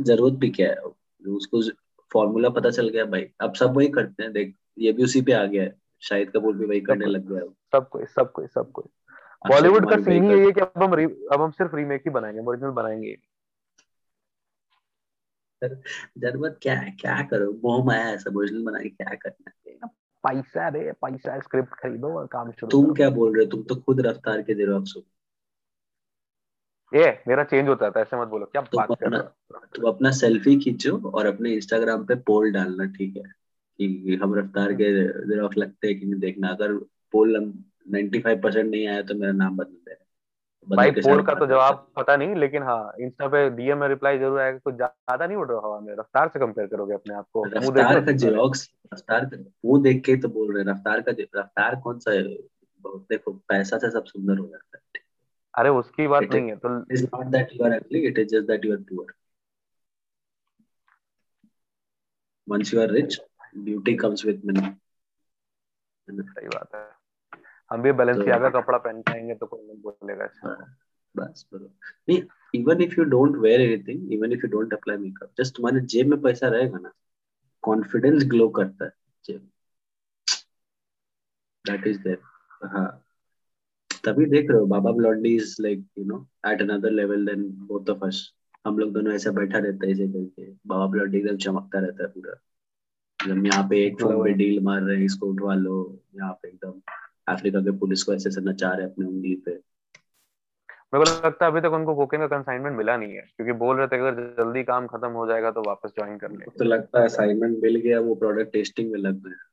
[0.00, 0.76] ज़रूरत भी क्या है?
[1.28, 1.62] उसको
[2.10, 5.32] फॉर्मूला पता चल गया भाई। अब सब वही करते हैं देख ये भी उसी पे
[5.32, 8.46] आ गया है। शाहिद कपूर भी वही करने लग गया है। सब कोई सब कोई
[8.46, 8.84] सब कोई
[9.48, 10.92] बॉलीवुड का सीन ही है कि अब हम
[11.32, 13.16] अब हम सिर्फ़ रीमेक ही बनाएँगे ओरिजिनल बनाएँगे
[16.18, 16.90] ज़रूरत क्या है?
[17.00, 17.52] क्या करो?
[17.52, 18.16] मोह माया है
[18.64, 19.78] बना के क्या करना है?
[20.26, 23.50] पैसा रे पैसा स्क्रिप्ट खरीदो और काम शुरू तुम क्या बोल रहे हो?
[23.50, 25.02] तुम तो खुद रफ्तार के जेरोक्स हो
[26.94, 29.60] ये मेरा चेंज होता था ऐसे मत बोलो। क्या बात कर अपना रहे हो?
[29.76, 33.22] तुम अपना सेल्फी खींचो और अपने इंस्टाग्राम पे पोल डालना ठीक है?
[33.78, 36.72] कि हम रफ्तार के जेरोक्स लगते हैं कि नहीं देखना। अगर
[37.12, 37.54] पोल
[37.88, 40.04] 95% परसेंट नहीं आया तो मेरा नाम बदल देना
[40.66, 44.40] भाई पोल का तो जवाब पता नहीं लेकिन हाँ इंस्टा पे डीएम में रिप्लाई ज़रूर
[44.40, 47.44] आएगा कुछ ज़्यादा नहीं उड़ रहा हवा में। रफ्तार से कंपेयर करोगे अपने आप को।
[47.46, 49.28] रफ्तार का जेरोक्स रफ्तार
[49.64, 52.22] वो देख के तो बोल रहे रफ्तार का रफ्तार कौन सा है?
[52.84, 55.02] देखो पैसा से सब सुंदर हो जाता है
[55.54, 58.46] अरे उसकी बात नहीं है तो is not that you are ugly it is just
[58.48, 59.06] that you are poor.
[62.46, 63.18] Once you are rich
[63.66, 64.70] beauty comes with money.
[66.08, 66.80] सही बात है।
[67.72, 70.54] हम भी बैलेंसियागा कपड़ा पहन के आएँगे तो कोई नहीं बोलेगा अच्छा
[71.14, 71.66] बस बरो
[72.08, 72.22] नहीं
[72.54, 76.06] even if you don't wear anything even if you don't apply makeup just तुम्हारे जेब
[76.08, 76.92] में पैसा रहेगा ना
[77.64, 78.90] कॉन्फिडेंस ग्लो करता है
[79.24, 79.48] जेब।
[81.64, 82.18] दैट इज़ देयर
[82.66, 82.88] हाँ।
[84.04, 87.90] तभी देख रहे हो बाबा Blondie is like you know at another level then both
[87.90, 88.22] of us
[88.66, 92.08] हम लोग दोनों ऐसा बैठा रहता है ऐसे करके। बाबा ब्लॉन्डी एकदम चमकता रहता है
[92.10, 92.34] पूरा।
[93.20, 95.76] हम यहाँ पे एक फ़ोन पे डील मार रहे हैं इसको उठवा लो
[96.16, 96.80] यहाँ पे एकदम।
[97.28, 99.60] अफ्रीका के पुलिस को ऐसे ऐसे नचा रहे अपने उंगली पे।
[100.94, 103.76] मेरे को लगता है अभी तक उनको कोकेन का कंसाइनमेंट मिला नहीं है क्योंकि बोल
[103.76, 106.98] रहे थे अगर जल्दी काम खत्म हो जाएगा तो वापस ज्वाइन कर लेंगे। तो लगता
[106.98, 109.48] है असाइनमेंट मिल गया वो प्रोडक्ट टेस्टिंग में लग गया।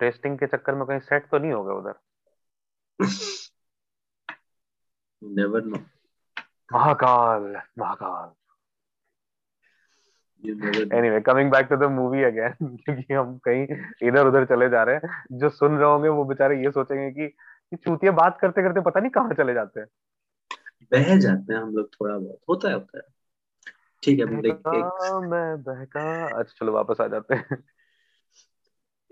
[0.00, 1.94] टेस्टिंग के चक्कर में कहीं सेट तो नहीं हो गया उधर?
[5.24, 5.76] Never no
[6.72, 8.43] Mahakal Mahakal.
[10.44, 13.66] Anyway coming back to the movie again क्योंकि हम कहीं
[14.08, 17.28] इधर उधर चले जा रहे हैं। जो सुन रहे होंगे वो बेचारे ये सोचेंगे कि
[17.28, 19.86] कि चूतिया बात करते करते पता नहीं कहाँ चले जाते हैं।
[20.92, 23.04] बह जाते हैं हम लोग थोड़ा बहुत होता है होता है।
[24.02, 27.64] ठीक है देख एक मैं बहका। अच्छा चलो वापस आ जाते हैं।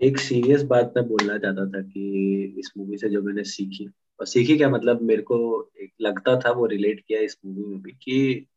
[0.01, 3.89] एक सीरियस बात मैं बोलना चाहता था कि इस मूवी से जो मैंने सीखी
[4.19, 7.81] और सीखी क्या मतलब मेरे को एक लगता था वो रिलेट किया इस मूवी में
[7.81, 8.47] भी कि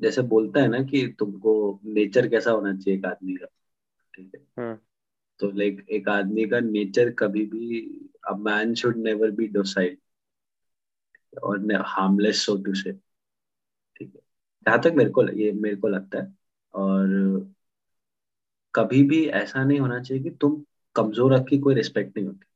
[0.00, 1.54] जैसे बोलता है ना कि तुमको
[1.86, 3.46] नेचर कैसा होना चाहिए एक आदमी का
[4.14, 4.42] ठीक है?
[4.58, 4.78] हम्म
[5.40, 7.80] तो लाइक एक आदमी का नेचर कभी भी
[8.28, 9.96] a man should never be docile
[11.42, 12.92] और हार्मलेस सो टू से
[13.96, 14.20] ठीक है?
[14.66, 16.32] जहाँ तक मेरे को ये मेरे को लगता है
[16.74, 17.08] और
[18.74, 20.62] कभी भी ऐसा नहीं होना चाहिए कि तुम
[20.96, 22.46] कमज़ोर रख की कोई रिस्पेक्ट नहीं होती।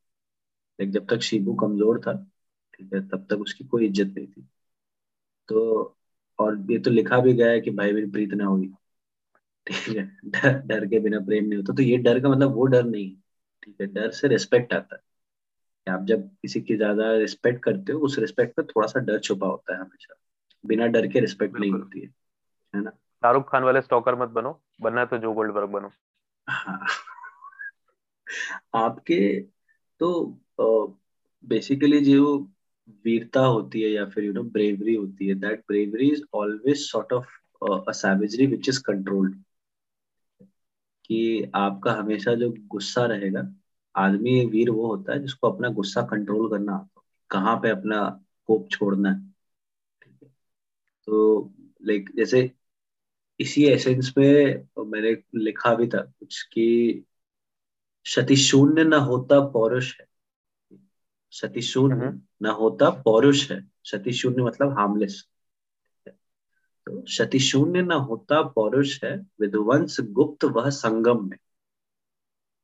[0.78, 2.14] लाइक जब तक शिबू कमज़ोर था
[2.74, 4.48] ठीक है तब तक उसकी कोई इज़्ज़त नहीं थी।
[5.48, 5.96] तो
[6.38, 8.66] और ये तो लिखा भी गया है कि भाई मेरी प्रीत ना हुई
[9.66, 12.64] ठीक है डर डर के बिना प्रेम नहीं होता। तो ये डर का मतलब वो
[12.66, 13.16] डर नहीं है।
[13.62, 15.02] ठीक है डर से रिस्पेक्ट आता है।
[15.86, 19.46] आप जब किसी की ज़्यादा रिस्पेक्ट करते हो उस रिस्पेक्ट में थोड़ा सा डर छुपा
[19.46, 20.14] होता है हमेशा।
[20.64, 22.06] बिना डर के रिस्पेक्ट नहीं होती है
[22.74, 22.90] है ना?
[22.90, 25.90] शाहरुख खान वाले स्टॉकर मत बनो। बनना है तो जो गोल्डबर्ग बनो।
[26.48, 26.86] हाँ।
[28.74, 29.40] आपके
[30.00, 30.10] तो
[31.44, 32.36] बेसिकली जो
[33.04, 37.12] वीरता होती है या फिर यू नो ब्रेवरी होती है that bravery is always sort
[37.12, 37.26] of
[37.88, 39.42] a savagery which is controlled
[41.04, 43.42] कि आपका हमेशा जो गुस्सा रहेगा
[43.94, 48.00] आदमी वीर वो होता है जिसको अपना गुस्सा कंट्रोल करना आता कहाँ पे अपना
[48.48, 49.32] कोप छोड़ना है।
[51.08, 51.52] तो
[51.86, 52.50] लाइक जैसे
[53.40, 56.66] इसी एसेंस में मैंने लिखा भी था कुछ कि
[58.06, 60.06] शति शून्य न होता पौरुष है।
[61.32, 62.10] शति शून्य
[62.44, 65.24] न होता पौरुष है। शति शून्य मतलब हार्मलेस
[66.86, 71.38] तो शति शून्य न होता पौरुष है विध्वंस गुप्त वह संगम में।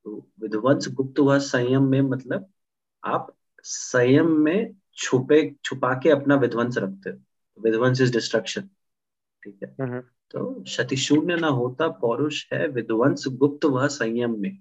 [0.04, 2.46] तो विध्वंस गुप्त वह संयम में मतलब
[3.04, 7.18] आप संयम में छुपे छुपा के अपना विध्वंस रखते हो।
[7.58, 8.68] विध्वंस इज़ डिस्ट्रक्शन
[9.44, 9.76] ठीक है?
[10.30, 14.58] तो शति शून्य न होता पौरुष है विध्वंस गुप्त वह संयम में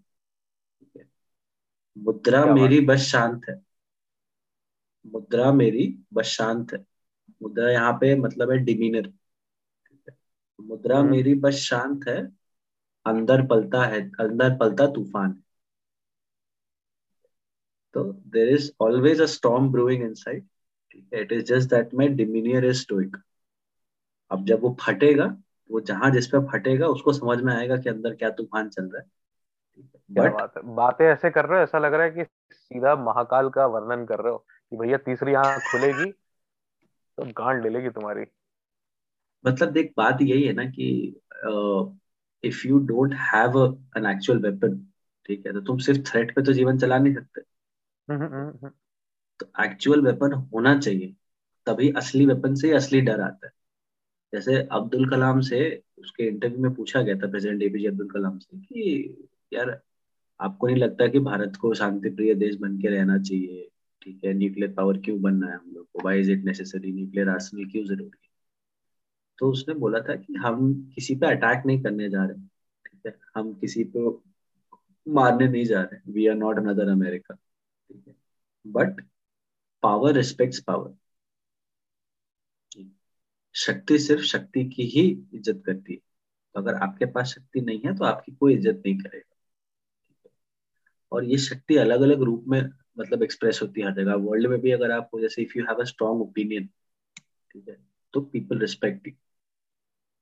[1.97, 3.68] मुद्रा मेरी बस शांत है।
[5.05, 6.85] मुद्रा मेरी बस शांत है।
[7.41, 9.11] मुद्रा यहाँ पे मतलब है डिमीनर।
[10.61, 12.21] मुद्रा हम्म। मेरी बस शांत है
[13.05, 15.43] अंदर पलता है अंदर पलता तूफ़ान है।
[17.93, 20.47] तो there is always a storm brewing inside
[21.13, 23.17] it is just that my demeanour is stoic
[24.31, 25.37] अब जब वो फटेगा
[25.71, 29.01] वो जहाँ जिस पे फटेगा उसको समझ में आएगा कि अंदर क्या तूफ़ान चल रहा
[29.01, 29.07] है।
[30.31, 30.75] बात है?
[30.75, 32.23] बातें ऐसे कर रहे हो ऐसा लग रहा है कि
[32.53, 36.11] सीधा महाकाल का वर्णन कर रहे हो। कि भैया तीसरी आँख खुलेगी
[37.17, 38.25] तो गांड ले लेगी तुम्हारी।
[39.43, 40.87] मतलब देख बात यही है ना कि
[42.43, 43.57] if you don't have
[43.97, 44.77] an actual weapon
[45.29, 47.41] ठीक है तो तुम सिर्फ़ थ्रेट पे तो जीवन चला नहीं सकते।
[48.07, 48.69] हम्म, हम्म, हम्म,
[49.39, 51.13] तो एक्चुअल वेपन होना चाहिए
[51.67, 53.51] तभी असली वेपन से असली डर आता है।
[54.33, 55.59] जैसे अब्दुल कलाम से
[55.99, 59.79] उसके इंटरव्यू में पूछा गया था प्रेसिडेंट एपीजे अब्दुल कलाम से कि यार
[60.39, 63.69] आपको नहीं लगता कि भारत को शांति प्रिय देश बन के रहना चाहिए?
[64.01, 66.03] ठीक है न्यूक्लियर पावर क्यों बनना है हम लोग को?
[66.05, 68.29] Why is it necessary nuclear arsenal क्यों ज़रूरी है?
[69.39, 72.39] तो उसने बोला था कि हम किसी पे अटैक नहीं करने जा रहे,
[72.85, 73.13] ठीक है?
[73.35, 74.21] हम किसी को
[75.07, 78.15] मारने नहीं जा रहे we are not another America ठीक है?
[78.65, 79.01] बट
[79.83, 80.95] पावर रिस्पेक्ट्स पावर
[83.55, 85.01] शक्ति सिर्फ़ शक्ति की ही
[85.33, 88.97] इज़्ज़त करती है। तो अगर आपके पास शक्ति नहीं है तो आपकी कोई इज़्ज़त नहीं
[88.99, 89.35] करेगा।
[91.11, 92.61] और ये शक्ति अलग अलग रूप में
[92.99, 95.81] मतलब एक्सप्रेस होती है हर जगह। वर्ल्ड में भी अगर आपको जैसे if you have
[95.81, 96.69] a strong opinion
[97.53, 97.77] ठीक है
[98.13, 99.13] तो people respect you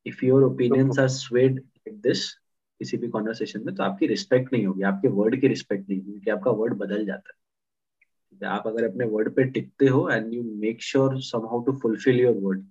[0.06, 2.32] if your opinions are swayed like this
[2.80, 6.12] किसी भी कॉन्वर्सेशन में तो आपकी रिस्पेक्ट नहीं होगी आपके वर्ड की रिस्पेक्ट नहीं होगी
[6.12, 10.44] क्योंकि आपका वर्ड बदल जाता है। आप अगर अपने वर्ड पे टिकते हो and you
[10.44, 12.66] make sure somehow to fulfil your word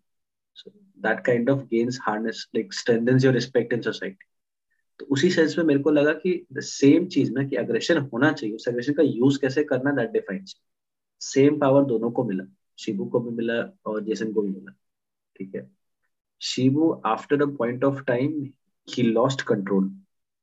[0.57, 0.71] so
[1.05, 4.27] that kind of gains harness like strengthens your respect in society.
[5.01, 8.33] तो उसी सेंस में मेरे को लगा कि द सेम चीज़ में कि अग्रेशन होना
[8.33, 10.57] चाहिए उस अग्रेशन का यूज़ कैसे करना दैट डिफाइंस
[11.21, 12.45] सेम पावर दोनों को मिला.
[12.79, 13.55] शिबू को भी मिला
[13.87, 14.73] और जेसन को भी मिला.
[15.37, 15.71] ठीक है?
[16.41, 18.43] Shibu after the point of time
[18.89, 19.91] he lost control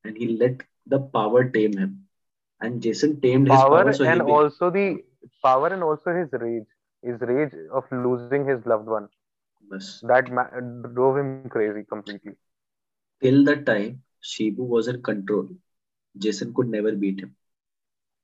[0.05, 1.97] and he let the power tame him
[2.61, 4.85] and Jaison tame his power and also the
[5.43, 6.63] power and also his rage
[7.03, 9.07] his rage of losing his loved one
[9.71, 10.29] बस that
[10.93, 12.33] drove him crazy completely
[13.21, 15.49] till the time Shibu was in control,
[16.17, 17.35] Jason could never beat him.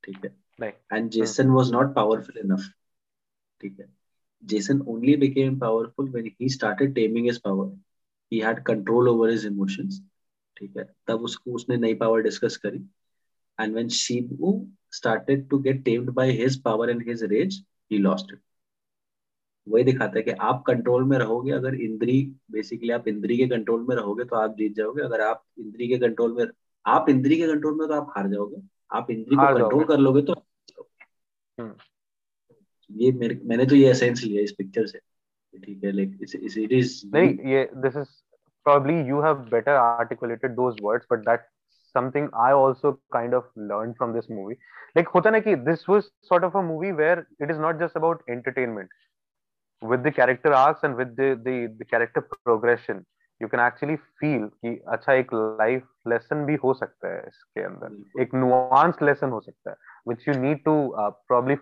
[0.06, 1.56] ठीक है Jason hmm.
[1.56, 2.68] was not powerful enough.
[3.62, 3.88] ठीक है
[4.44, 7.70] Jason only became powerful when he started taming his power.
[8.32, 10.02] He had control over his emotions.
[10.58, 12.84] ठीक है तब उसको उसने नई पावर डिस्कस करी
[13.60, 18.32] and when Shibu started to get tamed by his power and his rage, he lost
[18.32, 18.40] it.
[19.70, 22.22] वही दिखाता है कि आप कंट्रोल में रहोगे अगर इंद्री
[22.52, 25.98] बेसिकली आप इंद्री के कंट्रोल में रहोगे तो आप जीत जाओगे अगर आप इंद्री के
[25.98, 26.46] कंट्रोल में
[26.86, 30.22] आप इंद्री के कंट्रोल में तो आप हार जाओगे आप इंद्री को कंट्रोल कर लोगे
[30.22, 30.34] तो
[31.58, 31.74] हम्म।
[32.90, 35.00] ये मेरे मैंने तो ये एसेंस लिया इस पिक्चर से
[35.54, 38.18] ठीक है लाइक इस इट इज़ नहीं ये this is
[38.66, 41.46] probably you have better articulated those words but that
[41.96, 44.58] something i also kind of learned from this movie
[44.96, 47.96] like hota na ki this was sort of a movie where it is not just
[47.96, 48.98] about entertainment
[49.86, 53.06] with the character arcs and with the the, the character progression
[53.42, 58.22] you can actually feel कि अच्छा एक life lesson भी हो सकता है इसके अंदर
[58.22, 59.76] एक nuanced lesson हो सकता है
[60.10, 61.58] which you need to uh, probably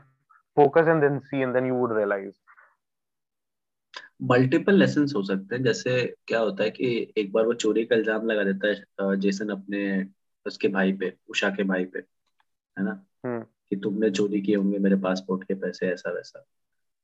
[0.60, 2.34] focus and then see and then you would realize
[4.22, 7.96] multiple lesson हो सकते हैं जैसे क्या होता है कि एक बार वो चोरी का
[7.96, 10.08] इल्ज़ाम लगा देता है जेसन अपने
[10.46, 12.00] उसके भाई पे उषा के भाई पे
[12.80, 13.46] है ना हुँ.
[13.70, 16.46] कि तुमने चोरी किए होंगे मेरे पासपोर्ट के पैसे ऐसा वैसा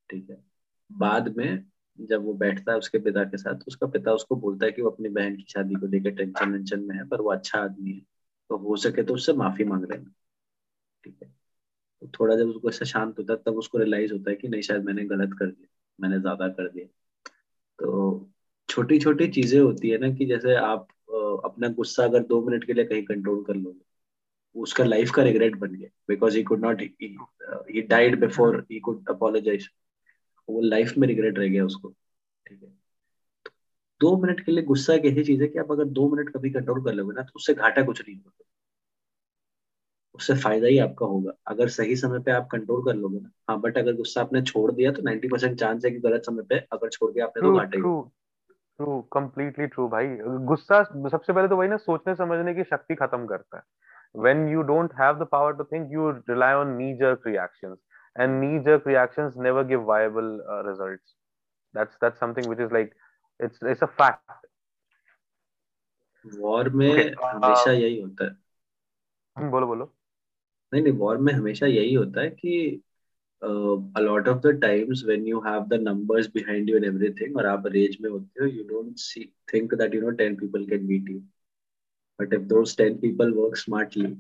[0.10, 0.53] ठीक है
[0.98, 1.64] बाद में
[2.00, 4.90] जब वो बैठता है उसके पिता के साथ, उसका पिता उसको बोलता है कि वो
[4.90, 8.02] अपनी बहन की शादी को लेकर टेंशन वेंशन में है, पर वो अच्छा आदमी है।
[8.50, 10.12] तो हो सके तो उससे माफ़ी मांग लेना।
[11.04, 11.30] ठीक है?
[12.02, 14.62] तो थोड़ा जब उसको ऐसा शांत होता है, तब उसको रियलाइज़ होता है कि नहीं,
[14.62, 15.68] शायद मैंने गलत कर दिया,
[16.00, 16.86] मैंने ज़्यादा कर दिया।
[17.80, 18.30] तो
[18.70, 20.88] छोटी छोटी चीज़ें होती है ना कि जैसे आप
[21.46, 23.82] अपना गुस्सा अगर दो मिनट के लिए कहीं कंट्रोल कर लोगे,
[24.56, 29.10] उसका लाइफ का रिग्रेट बन गया because he could not he died before he could
[29.10, 29.70] apologise
[30.50, 31.90] वो लाइफ में रिग्रेट रह गया उसको
[32.48, 32.70] ठीक है?
[33.46, 33.52] तो
[34.02, 36.50] दो मिनट के लिए गुस्सा एक ऐसी चीज़ है कि आप अगर दो मिनट कभी
[36.50, 38.46] कंट्रोल कर लोगे ना तो उससे घाटा कुछ नहीं होगा।
[40.16, 43.60] उससे फ़ायदा ही आपका होगा। अगर सही समय पे आप कंट्रोल कर लोगे ना हाँ
[43.62, 46.58] बट अगर गुस्सा आपने छोड़ दिया तो नाइन्टी परसेंट चांस है कि गलत समय पे
[46.74, 50.08] अगर छोड़ दिया आपने तो घाटा ही ट्रू कंप्लीटली ट्रू भाई।
[50.48, 53.64] गुस्सा सबसे पहले तो वही ना सोचने समझने की शक्ति खत्म करता है।
[54.24, 57.78] When you don't have the power to think you rely on knee jerk reactions
[58.17, 61.15] and knee jerk reactions never give viable uh, results
[61.75, 62.95] that's that's something which is like
[63.41, 64.49] it's it's a fact
[66.39, 69.93] war में okay, uh, हमेशा यही होता है बोलो बोलो
[70.73, 72.83] नहीं नहीं war में हमेशा यही होता है कि
[73.43, 77.37] uh, a lot of the times when you have the numbers behind you and everything
[77.37, 80.67] और आप रेज में होते हो you don't see think that you know 10 people
[80.73, 81.23] can beat you
[82.19, 84.17] but if those 10 people work smartly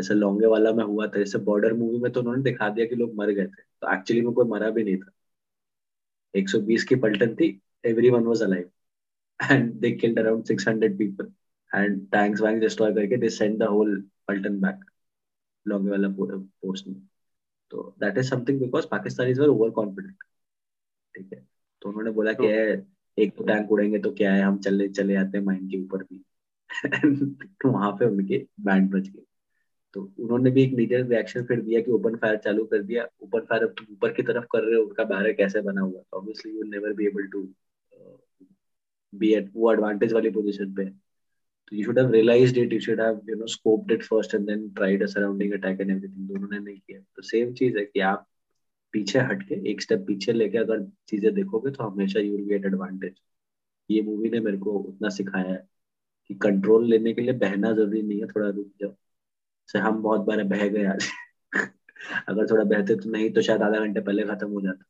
[0.00, 2.94] जैसे लॉन्गे वाला में हुआ था जैसे बॉर्डर मूवी में तो उन्होंने दिखा दिया कि
[2.94, 5.10] लोग मर गए थे। तो एक्चुअली में कोई मरा भी नहीं था।
[6.36, 8.68] 120 की पलटन थी everyone was alive
[9.50, 11.26] and they killed around 600 people
[11.74, 14.74] and tanks वैंक्स destroy करके they sent the whole पलटन back
[15.68, 16.08] लॉन्गे वाला
[16.44, 17.02] पोस्ट में।
[17.70, 20.16] तो that is something because Pakistani were over confident
[21.16, 21.46] ठीक है?
[21.82, 24.42] तो उन्होंने बोला कि तो, एक तो टैंक उड़ेंगे तो क्या है?
[24.42, 26.24] हम चले चले आते हैं माइन के ऊपर भी।
[27.44, 29.22] तो वहाँ पे उनके बैंड बच गए।
[29.94, 33.40] तो उन्होंने भी एक नीडर रिएक्शन फिर दिया कि ओपन फायर चालू कर दिया। ओपन
[33.50, 35.98] फायर अब ऊपर की तरफ़ कर रहे हो, उनका बैरर कैसे बना हुआ?
[35.98, 37.42] है obviously you never be able to
[39.12, 40.92] be at वो एडवांटेज वाली पोजीशन पे।
[41.68, 42.72] So you should have realized it.
[42.72, 45.92] You should have, you know, scoped it first and then tried a surrounding attack and
[45.94, 46.24] everything.
[46.28, 48.26] दोनों ने नहीं किया। तो same चीज़ है कि आप
[48.94, 52.64] पीछे हट के, एक स्टेप पीछे लेके अगर चीज़ें देखोगे तो हमेशा यू विल गेट
[52.66, 53.14] एडवांटेज
[53.90, 55.62] ये मूवी ने मेरे को उतना सिखाया है
[56.30, 58.94] कि कंट्रोल लेने के लिए बहना ज़रूरी नहीं है, थोड़ा रुक जाओ।
[59.72, 61.08] से हम बहुत बार बह गए आज।
[62.28, 64.84] अगर थोड़ा बहते तो नहीं तो शायद आधा घंटे पहले खत्म हो जाता।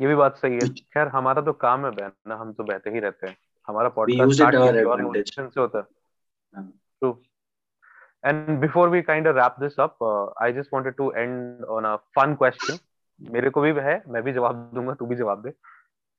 [0.00, 3.00] ये भी बात सही है। खैर हमारा तो काम है बहना हम तो बहते ही
[3.00, 3.36] रहते हैं।
[3.68, 5.84] हमारा पॉडकास्ट स्टार्ट से होता है।
[6.64, 7.10] True
[8.24, 11.86] and before we kind of wrap this up uh, i just wanted to end on
[11.90, 12.78] a fun question.
[13.20, 15.50] मेरे को भी है मैं भी जवाब दूँगा तू भी जवाब दे।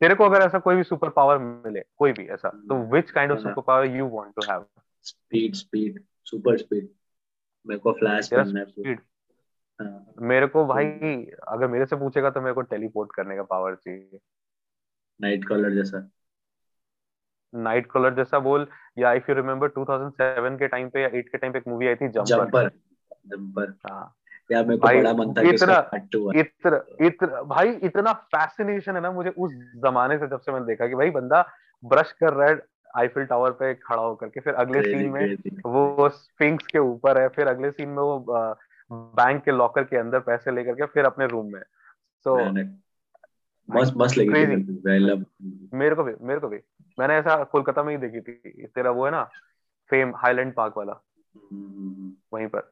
[0.01, 3.31] तेरे को अगर ऐसा कोई भी सुपर पावर मिले कोई भी ऐसा तो which kind
[3.31, 4.65] of super power you want to have
[5.03, 6.89] speed speed super speed
[7.67, 8.99] मेरे को फ्लैश बनना है स्पीड
[10.21, 10.85] मेरे को भाई
[11.47, 14.19] अगर मेरे से पूछेगा तो मेरे को टेलीपोर्ट करने का पावर चाहिए।
[15.21, 16.09] नाइट कॉलर जैसा।
[17.55, 18.67] नाइट कलर जैसा बोल
[18.97, 21.87] या इफ़ यू रिमेम्बर 2007 के टाइम पे या 8 के टाइम पे एक मूवी
[21.87, 22.69] आई थी जंपर जंपर
[23.27, 24.15] जंपर हाँ।
[24.51, 25.91] यार मेरे को बड़ा मन था इतना
[26.39, 30.87] इतना इतना भाई इतना फैसिनेशन है ना मुझे उस जमाने से जब से मैंने देखा
[30.87, 31.49] कि भाई बंदा
[31.85, 35.35] ब्रश कर रहा है आईफिल टावर पे खड़ा होकर के फिर अगले सीन में
[35.65, 38.19] वो स्पिंक्स के ऊपर है फिर अगले सीन में वो
[38.91, 41.61] बैंक के लॉकर के अंदर पैसे लेकर के फिर अपने रूम में।
[42.25, 42.37] सो
[43.69, 45.25] मस्त मस्त लगी थी आई लव
[45.73, 46.57] मेरे को भी मेरे को भी।
[46.97, 49.23] मैंने ऐसा कोलकाता में ही देखी थी। तेरा वो है ना
[49.89, 50.93] फेम हाईलैंड पार्क वाला।
[52.33, 52.71] वहीं पर।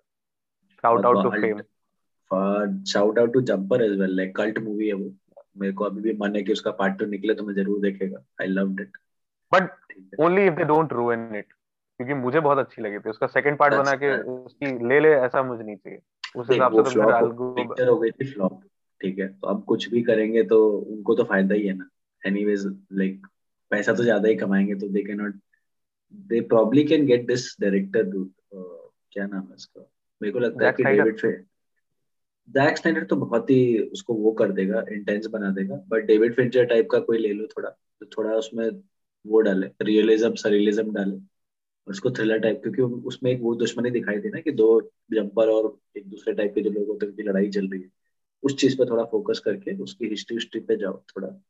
[0.83, 1.61] Shout out to fame
[2.85, 5.11] shout out to Jumper as well like cult movie है वो।
[5.57, 8.23] मेरे को अभी भी मन है कि उसका पार्ट टू निकले तो मैं ज़रूर देखेगा।
[8.41, 8.97] I loved it
[9.51, 9.69] but
[10.19, 11.45] only if they don't ruin it
[11.99, 15.43] क्योंकि मुझे बहुत अच्छी लगी थी। उसका सेकंड पार्ट बना के उसकी ले ले ऐसा
[15.43, 15.99] मुझे नहीं चाहिए।
[16.35, 18.61] उस हिसाब से तो फिर हो गई थी फ्लॉप
[19.01, 21.89] ठीक है। तो अब कुछ भी करेंगे तो उनको तो फ़ायदा ही है ना।
[22.23, 23.27] एनीवेज लाइक
[23.71, 25.35] पैसा तो ज़्यादा ही कमाएँगे तो they can not
[26.13, 28.11] they probably can get this director
[28.53, 29.81] क्या नाम है उसका?
[30.21, 31.31] मेरे को लगता है कि डेविड फे
[32.49, 36.65] जैक स्नाइडर तो बहुत ही उसको वो कर देगा इंटेंस बना देगा। बट डेविड फिंचर
[36.65, 38.69] टाइप का कोई ले लो थोड़ा। तो थोड़ा उसमें
[39.27, 41.17] वो डाले रियलिज्म सरियलिज्म डाले।
[41.87, 44.81] उसको थ्रिलर टाइप क्योंकि उसमें एक वो दुश्मनी दिखाई थी ना कि दो
[45.11, 47.89] जंपर और एक दूसरे टाइप के जो लोग होते हैं उनकी लड़ाई चल रही है।
[48.43, 51.43] उस चीज़ पे थोड़ा फोकस करके उसकी हिस्ट्री हिस्ट्री पे जाओ थोड़ा।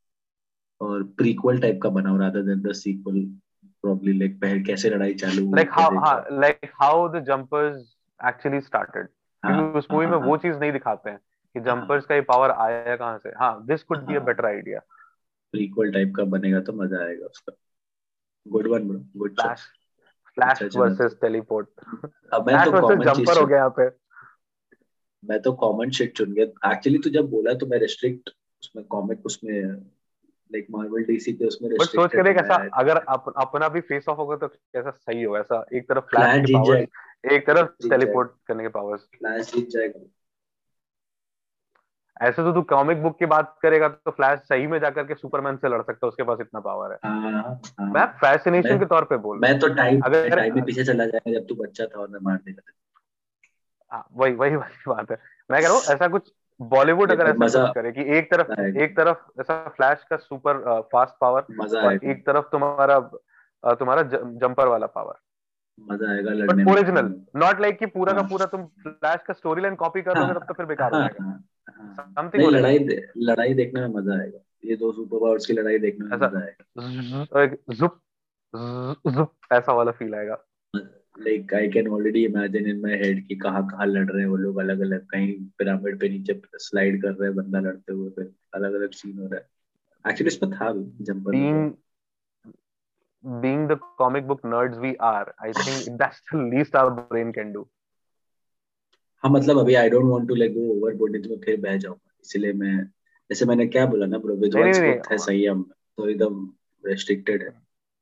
[0.82, 3.22] और प्रीक्वल टाइप का बनाओ rather than the sequel
[3.66, 5.92] probably like पहले कैसे लड़ाई चालू like how
[6.40, 7.98] like how the jumpers
[8.28, 11.20] actually started क्योंकि उस मूवी हाँ, में हाँ, वो चीज़ नहीं दिखाते हैं
[11.54, 14.46] कि जंपर्स हाँ। का ये पावर आया कहाँ से। हाँ this could be a better
[14.46, 14.80] idea
[15.52, 17.54] prequel type का बनेगा तो मज़ा आएगा उसका।
[18.46, 19.62] Good one bro good Flash
[20.36, 21.68] Flash versus teleport
[22.34, 23.90] अब मैं तो कॉमन जंपर हो गया यहाँ पे।
[25.24, 28.30] मैं तो कॉमन शिट चुन गया। एक्चुअली तो जब बोला तो मैं रिस्ट्रिक्ट
[28.64, 29.62] उसमें कॉमिक उसमें
[30.52, 34.18] लाइक मार्वल डीसी पे उसमें बट सोच कर कैसा अगर अप, अपना भी फेस ऑफ़
[34.18, 35.40] होगा तो कैसा सही होगा?
[35.40, 40.00] ऐसा एक तरफ़ फ्लैश की पावर एक तरफ़ टेलीपोर्ट करने के पावर्स फ्लैश जीत जाएगा।
[42.22, 45.58] ऐसे तो तू कॉमिक बुक की बात करेगा तो फ्लैश सही में जाकर के सुपरमैन
[45.58, 48.80] से लड़ सकता है उसके पास इतना पावर है। आ, हाँ, आ, हाँ। मैं फैसिनेशन
[48.80, 51.56] के तौर पे बोल मैं तो टाइम अगर टाइम में पीछे चला जाएगा जब तू
[51.56, 52.72] बच्चा था और मैं मार देगा
[53.92, 55.18] हाँ, वही वही वही बात है।
[55.52, 56.32] मैं कह रहा हूँ ऐसा कुछ
[56.62, 61.14] बॉलीवुड अगर ऐसा कुछ करे कि एक तरफ़ एक तरफ़ ऐसा फ्लैश का सुपर फास्ट
[61.22, 61.42] पावर
[61.78, 63.00] और एक तरफ़ तुम्हारा
[63.74, 65.16] तुम्हारा जंपर वाला पावर
[65.80, 69.76] मज़ा आएगा लड़ने ओरिजिनल नॉट लाइक कि पूरा का। पूरा तुम फ्लैश का स्टोरी लाइन
[69.76, 71.40] कॉपी कर दोगे तब तो फिर बेकार हाँ, जाएगा।
[71.70, 76.06] समथिंग लड़ाई दे, लड़ाई देखने में मज़ा आएगा। ये दो सुपर पावर्स की लड़ाई देखने
[76.06, 78.00] में मज़ा आएगा। एक जुप
[79.08, 80.38] जुप ऐसा वाला फील आएगा।
[80.76, 84.36] Like I can already imagine in my head कि कहाँ कहाँ लड़ रहे हैं वो
[84.38, 88.32] लोग अलग अलग कहीं पिरामिड पे नीचे स्लाइड कर रहे हैं बंदा लड़ते हुए फिर
[88.56, 89.46] अलग अलग सीन हो रहा है।
[90.06, 90.72] एक्चुअली इसमें था
[91.06, 91.74] jumper being
[93.42, 97.50] being the comic book nerds we are i think that's the least our brain can
[97.56, 97.64] do
[99.24, 101.78] हाँ मतलब अभी I don't want to like go overboard नहीं तो मैं फिर बह
[101.78, 102.84] जाऊँगा। इसलिए मैं
[103.30, 106.54] जैसे मैंने क्या बोला ना ब्रो विजुअल्स है सही हम तो एकदम
[106.86, 107.50] रेस्ट्रिक्टेड है।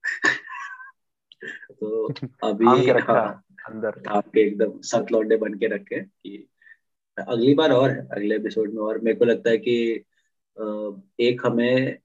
[1.71, 2.13] तो
[2.43, 6.49] अभी हाँ, अंदर। आपके एकदम सख्त लौंडे बन के रखे कि
[7.19, 10.03] अगली बार और है अगले एपिसोड में और। मेरे को लगता है कि
[11.19, 11.97] एक हमें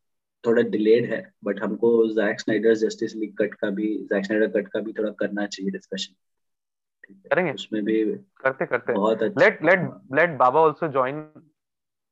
[0.46, 4.68] थोड़ा डिलेड है बट हमको Zack Snyder Justice League cut का भी जैक स्नाइडर कट
[4.68, 6.14] का भी थोड़ा करना चाहिए डिस्कशन
[7.12, 7.52] करेंगे?
[7.52, 9.80] उसमें भी करते करते। बहुत अच्छा let let
[10.14, 11.28] let Baba also join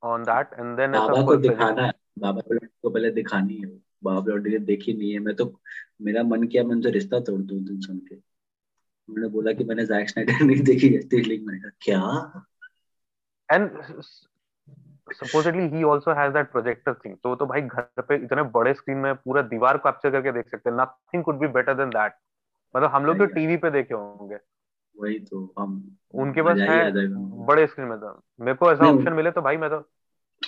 [0.03, 2.41] on that and then बाबा को दिखाना है। बाबा
[2.83, 5.61] को पहले दिखानी है। बाबा बाप लौटी देखी नहीं है। मैं तो
[6.03, 8.15] मेरा मन किया मैं उनसे रिश्ता तोड़ दूँ तुम सुन के।
[9.09, 12.43] उन्होंने बोला कि मैंने जैक स्नाइडर नहीं देखी जस्टिस लीग मैंने कहा क्या?
[13.53, 13.83] And
[15.23, 18.99] supposedly he also has that projector thing तो तो भाई घर पे इतने बड़े स्क्रीन
[18.99, 22.11] में पूरा दीवार को कैप्चर करके देख सकते हैं। Nothing could be better than that
[22.77, 24.37] मतलब हम लोग तो टीवी पे देखे होंगे।
[24.97, 27.07] वही तो हम उनके पास है
[27.47, 29.77] बड़े स्क्रीन में तो। मेरे को ऐसा ऑप्शन मिले तो भाई मैं तो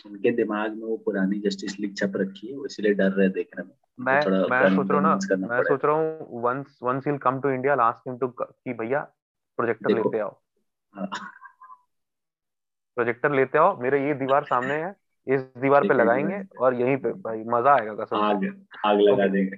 [0.06, 3.70] उनके दिमाग में वो पुरानी जस्टिस लीग छप रखी है इसलिए डर रहे देखने में।
[4.00, 7.50] मैं मैं सोच रहा हूँ ना मैं सोच रहा हूँ once once he come to
[7.50, 9.00] India last him too कि भैया
[9.58, 10.40] प्रोजेक्टर लेते आओ।
[12.96, 14.96] प्रोजेक्टर हाँ। लेते आओ मेरे ये दीवार सामने है
[15.26, 19.56] इस दीवार पे लगाएँगे और यहीं पे भाई मज़ा आएगा कसम आग आग लगा देंगे।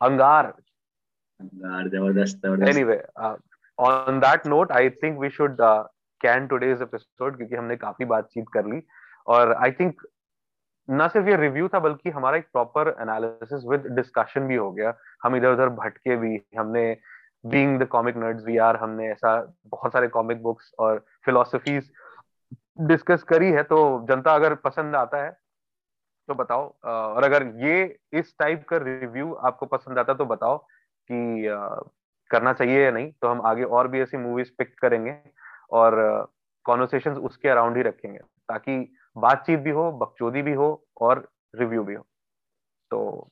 [0.00, 0.54] अंगार।
[3.78, 5.56] On that note I think we should
[6.20, 6.48] can
[6.82, 8.82] episode क्योंकि हमने काफ़ी बातचीत कर ली।
[9.26, 10.02] और आई थिंक
[10.88, 14.94] ना सिर्फ़ ये रिव्यू था, बल्कि हमारा एक प्रॉपर एनालिसिस विद डिस्कशन भी हो गया।
[15.24, 16.96] हम इधर उधर भटके भी, हमने
[17.44, 19.32] being the comic nerds we are हमने ऐसा
[19.66, 21.90] बहुत सारे कॉमिक बुक्स और फिलोसफीज
[22.80, 25.30] डिस्कस करी है तो जनता अगर पसंद आता है
[26.28, 30.56] तो बताओ। और अगर ये, इस टाइप का रिव्यू आपको पसंद आता तो बताओ।
[31.10, 31.84] कि
[32.30, 35.16] करना चाहिए या नहीं तो हम आगे और भी ऐसी मूवीज़ पिक करेंगे
[35.72, 35.94] और
[36.66, 38.78] कॉन्वर्सेशन उसके अराउंड ही रखेंगे, ताकि
[39.16, 42.06] बातचीत भी हो, बकचोदी भी हो और रिव्यू भी हो।
[42.90, 43.28] तो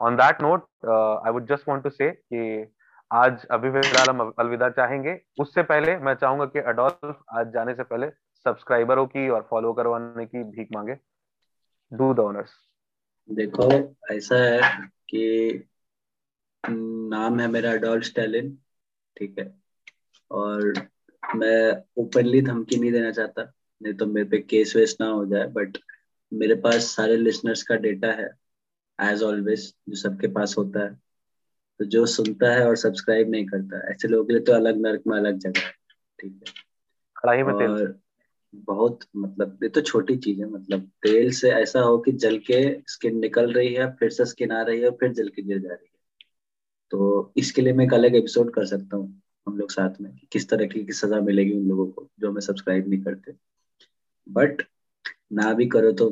[0.00, 2.72] on that note I would just want to say कि
[3.10, 7.82] आज अभी फ़िलहाल हम अलविदा चाहेंगे। उससे पहले मैं चाहूँगा कि अडोल्फ आज जाने से
[7.84, 8.08] पहले
[8.46, 10.96] सब्सक्राइबरों की और फॉलो करवाने की भीख मांगे।
[11.92, 12.54] डू द ऑनर्स
[13.28, 13.70] देखो,
[14.12, 14.60] ऐसा है
[15.08, 15.68] कि
[16.70, 18.58] नाम है मेरा अडोल्फ स्टैलिन
[19.16, 19.54] ठीक है।
[20.30, 20.72] और
[21.36, 25.46] मैं ओपनली धमकी नहीं देना चाहता नहीं तो मेरे पे केस वेस ना हो जाए
[25.46, 25.78] बट
[26.32, 28.28] मेरे पास सारे लिसनर्स का डेटा है
[28.98, 30.94] एज ऑलवेज जो सबके पास होता है।
[31.80, 35.02] तो जो सुनता है और सब्सक्राइब नहीं करता ऐसे लोगों के लिए तो अलग नर्क
[35.06, 35.72] में अलग जगह है
[36.18, 36.52] ठीक है।
[37.16, 37.94] कढ़ाई में तेल।
[38.54, 42.60] बहुत मतलब ये तो छोटी चीज़ है मतलब तेल से ऐसा हो कि जल के
[42.88, 45.68] स्किन निकल रही है फिर से स्किन आ रही है फिर जल के गिर जा
[45.68, 45.93] रही है।
[46.94, 50.28] तो इसके लिए मैं एक अलग एपिसोड कर सकता हूँ हम लोग साथ में कि
[50.32, 53.32] किस तरह की सजा मिलेगी उन लोगों को जो हमें सब्सक्राइब नहीं करते।
[54.28, 54.62] बट
[55.32, 56.10] ना भी करो तो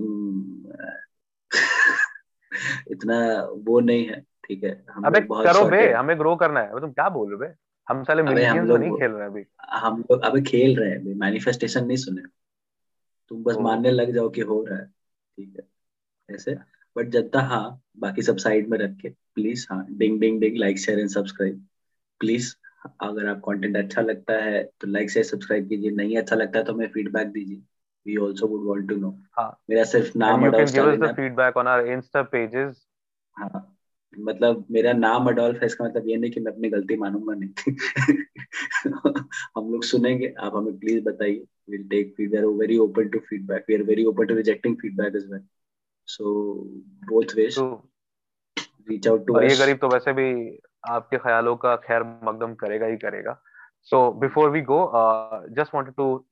[2.91, 4.85] इतना वो नहीं है ठीक है?
[4.91, 7.55] हम अबे बहुत करो बे हमें ग्रो करना है। तुम क्या बोल रहे हो
[7.89, 11.87] हम साले मिलियंस तो नहीं खेल रहे अभी। हम लोग अबे खेल रहे हैं मैनिफेस्टेशन
[11.87, 12.23] नहीं सुने।
[13.29, 14.87] तुम बस मानने लग जाओ कि हो रहा है
[15.37, 15.69] ठीक है?
[16.35, 16.72] ऐसे?
[16.97, 20.79] बट जनता हाँ बाकी सब साइड में रख के प्लीज़ हाँ ding ding ding like
[20.79, 21.67] share and subscribe
[22.21, 22.55] please
[23.01, 26.65] अगर आप कंटेंट अच्छा लगता है तो लाइक से सब्सक्राइब कीजिए। नहीं अच्छा लगता है
[26.65, 27.63] तो हमें फीडबैक दीजिए।
[28.07, 31.67] We also would want to know हाँ। मेरा सिर्फ़ नाम Adolf us the feedback on
[31.67, 32.87] our Insta pages
[33.39, 33.69] हाँ।
[34.19, 37.73] मतलब मेरा नाम अडोल्फ है इसका मतलब ये नहीं कि मैं अपनी गलती मानूँगा नहीं।
[39.57, 43.69] हम लोग सुनेंगे। आप हमें प्लीज़ बताइए। We'll take feedback we're very open to feedback.
[43.69, 45.29] We are very open to rejecting feedback as
[46.13, 46.33] so
[47.11, 47.55] ways.
[47.55, 47.65] so,
[48.89, 50.29] reach out to us ये गरीब तो वैसे भी
[50.91, 53.41] आपके ख्यालों का खैर मकदम करेगा ही करेगा।
[53.91, 54.79] So before we go
[55.59, 56.25] just wanted to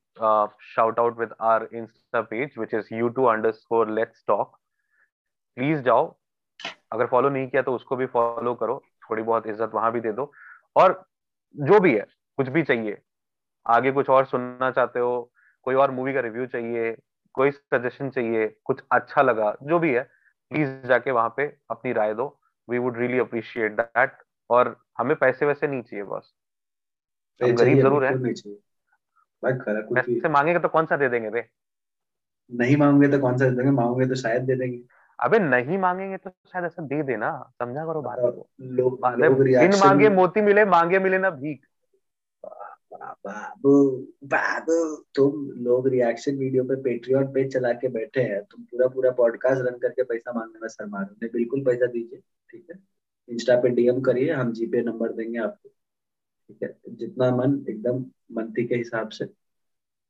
[0.69, 4.49] shout out with our insta page which is u2 underscore let's talk.
[5.57, 6.07] Please जाओ।
[6.93, 10.13] अगर फॉलो नहीं किया तो उसको भी फॉलो करो। थोड़ी बहुत इज़्ज़त वहाँ भी दे
[10.13, 10.31] दो।
[10.77, 11.03] और
[11.55, 12.07] जो भी है
[12.39, 12.99] कुछ भी चाहिए।
[13.67, 15.31] आगे कुछ और सुनना चाहते हो
[15.67, 16.91] कोई और मूवी का रिव्यू चाहिए
[17.35, 20.03] कोई सजेशन चाहिए कुछ अच्छा लगा जो भी है
[20.51, 22.27] प्लीज़ जाके वहाँ पे अपनी राय दो।
[22.69, 24.17] We would really appreciate that
[24.51, 26.33] और हमें पैसे वैसे नहीं चाहिए बस।
[27.41, 28.13] हम गरीब ज़रूर है।
[29.45, 31.45] पैसे मांगेंगे तो कौन सा दे देंगे रे?
[32.51, 33.71] नहीं मांगोगे तो कौन सा दे देंगे?
[33.71, 34.81] मांगोगे तो शायद दे देंगे।
[35.19, 39.01] अबे नहीं मांगेंगे तो शायद ऐसा दे देना। समझा करो बात को। लोग
[39.41, 41.67] बिन मांगे मोती मिले मांगे मिले ना भीख।
[42.93, 43.91] बाबू
[44.25, 49.11] बाबू तुम लोग रिएक्शन वीडियो पे पेट्रियन पेज चला के बैठे हैं, तुम पूरा पूरा
[49.11, 52.79] पॉडकास्ट रन करके पैसा मांगने में सर रहे बिल्कुल पैसा दीजिए, ठीक है?
[53.29, 56.77] इंस्टा पे डीएम करिए, हम जीपे नंबर देंगे आपको, ठीक है?
[56.89, 59.25] जितना मन एकदम मंथी के हिसाब से।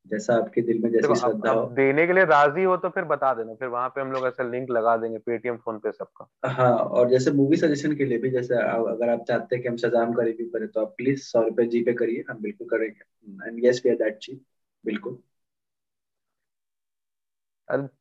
[0.06, 3.32] जैसा आपके दिल में जैसी श्रद्धा हो। देने के लिए राज़ी हो तो फिर बता
[3.34, 6.72] देना फिर वहाँ पे हम लोग ऐसा लिंक लगा देंगे पेटीएम फ़ोन पे सबका। हाँ
[6.72, 10.12] और जैसे मूवी सजेशन के लिए भी जैसे अगर आप चाहते हैं कि हम शजाम
[10.12, 13.64] का रिव्यू करें तो आप प्लीज़ सौ रुपए जी पे करिए हम बिल्कुल करेंगे। And
[13.64, 14.42] yes we are that cheap
[14.84, 15.18] बिल्कुल।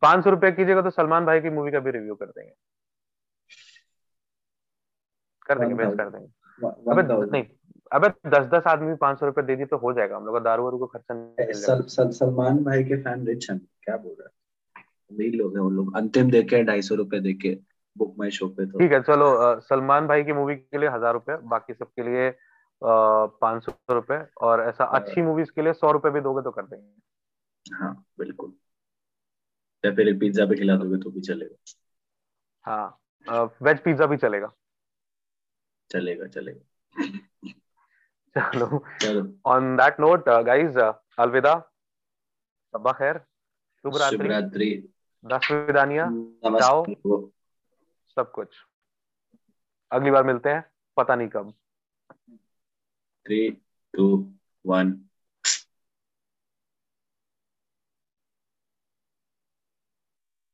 [0.01, 2.53] पाँच सौ रुपए कीजिएगा तो सलमान भाई की मूवी का भी रिव्यू कर देंगे।
[5.45, 7.01] कर देंगे बेस्ट कर देंगे। अबे
[7.31, 7.43] नहीं
[7.91, 10.39] अबे दस दस आदमी पाँच सौ रुपए दे दी तो हो जाएगा। हम लोग का
[10.39, 14.11] दारू वारू को खर्चा नहीं सल, सल, सलमान भाई के फ़ैन रिच हैं क्या बोल
[14.11, 14.85] रहे हैं?
[15.11, 17.57] वही लोग हैं वो लोग। अंतिम देके ढाई सौ रुपए देके
[17.95, 20.89] बुक माई शो पे तो। ठीक है चलो आ, सलमान भाई की मूवी के लिए
[20.89, 22.29] हज़ार रुपए बाकी सबके लिए
[22.81, 26.51] पाँच सौ रुपए और ऐसा हाँ। अच्छी मूवीज़ के लिए सौ रुपए भी दोगे तो
[26.51, 28.53] कर देंगे। हाँ बिल्कुल।
[29.83, 31.55] या फिर एक पिज्जा भी खिला दोगे तो भी चलेगा।
[32.65, 34.51] हाँ वेज पिज्जा भी चलेगा।
[35.91, 37.19] चलेगा चलेगा।
[38.39, 40.77] चलो। ऑन दैट नोट गाइस
[41.19, 41.53] अलविदा।
[42.93, 43.17] खैर
[43.83, 44.89] शुभ रात्रि।
[45.25, 46.07] दस विदानिया।
[46.59, 46.85] जाओ
[48.15, 48.55] सब कुछ।
[49.91, 51.53] अगली बार मिलते हैं। पता नहीं कब।
[53.25, 53.49] Three
[53.93, 54.33] two
[54.65, 55.08] one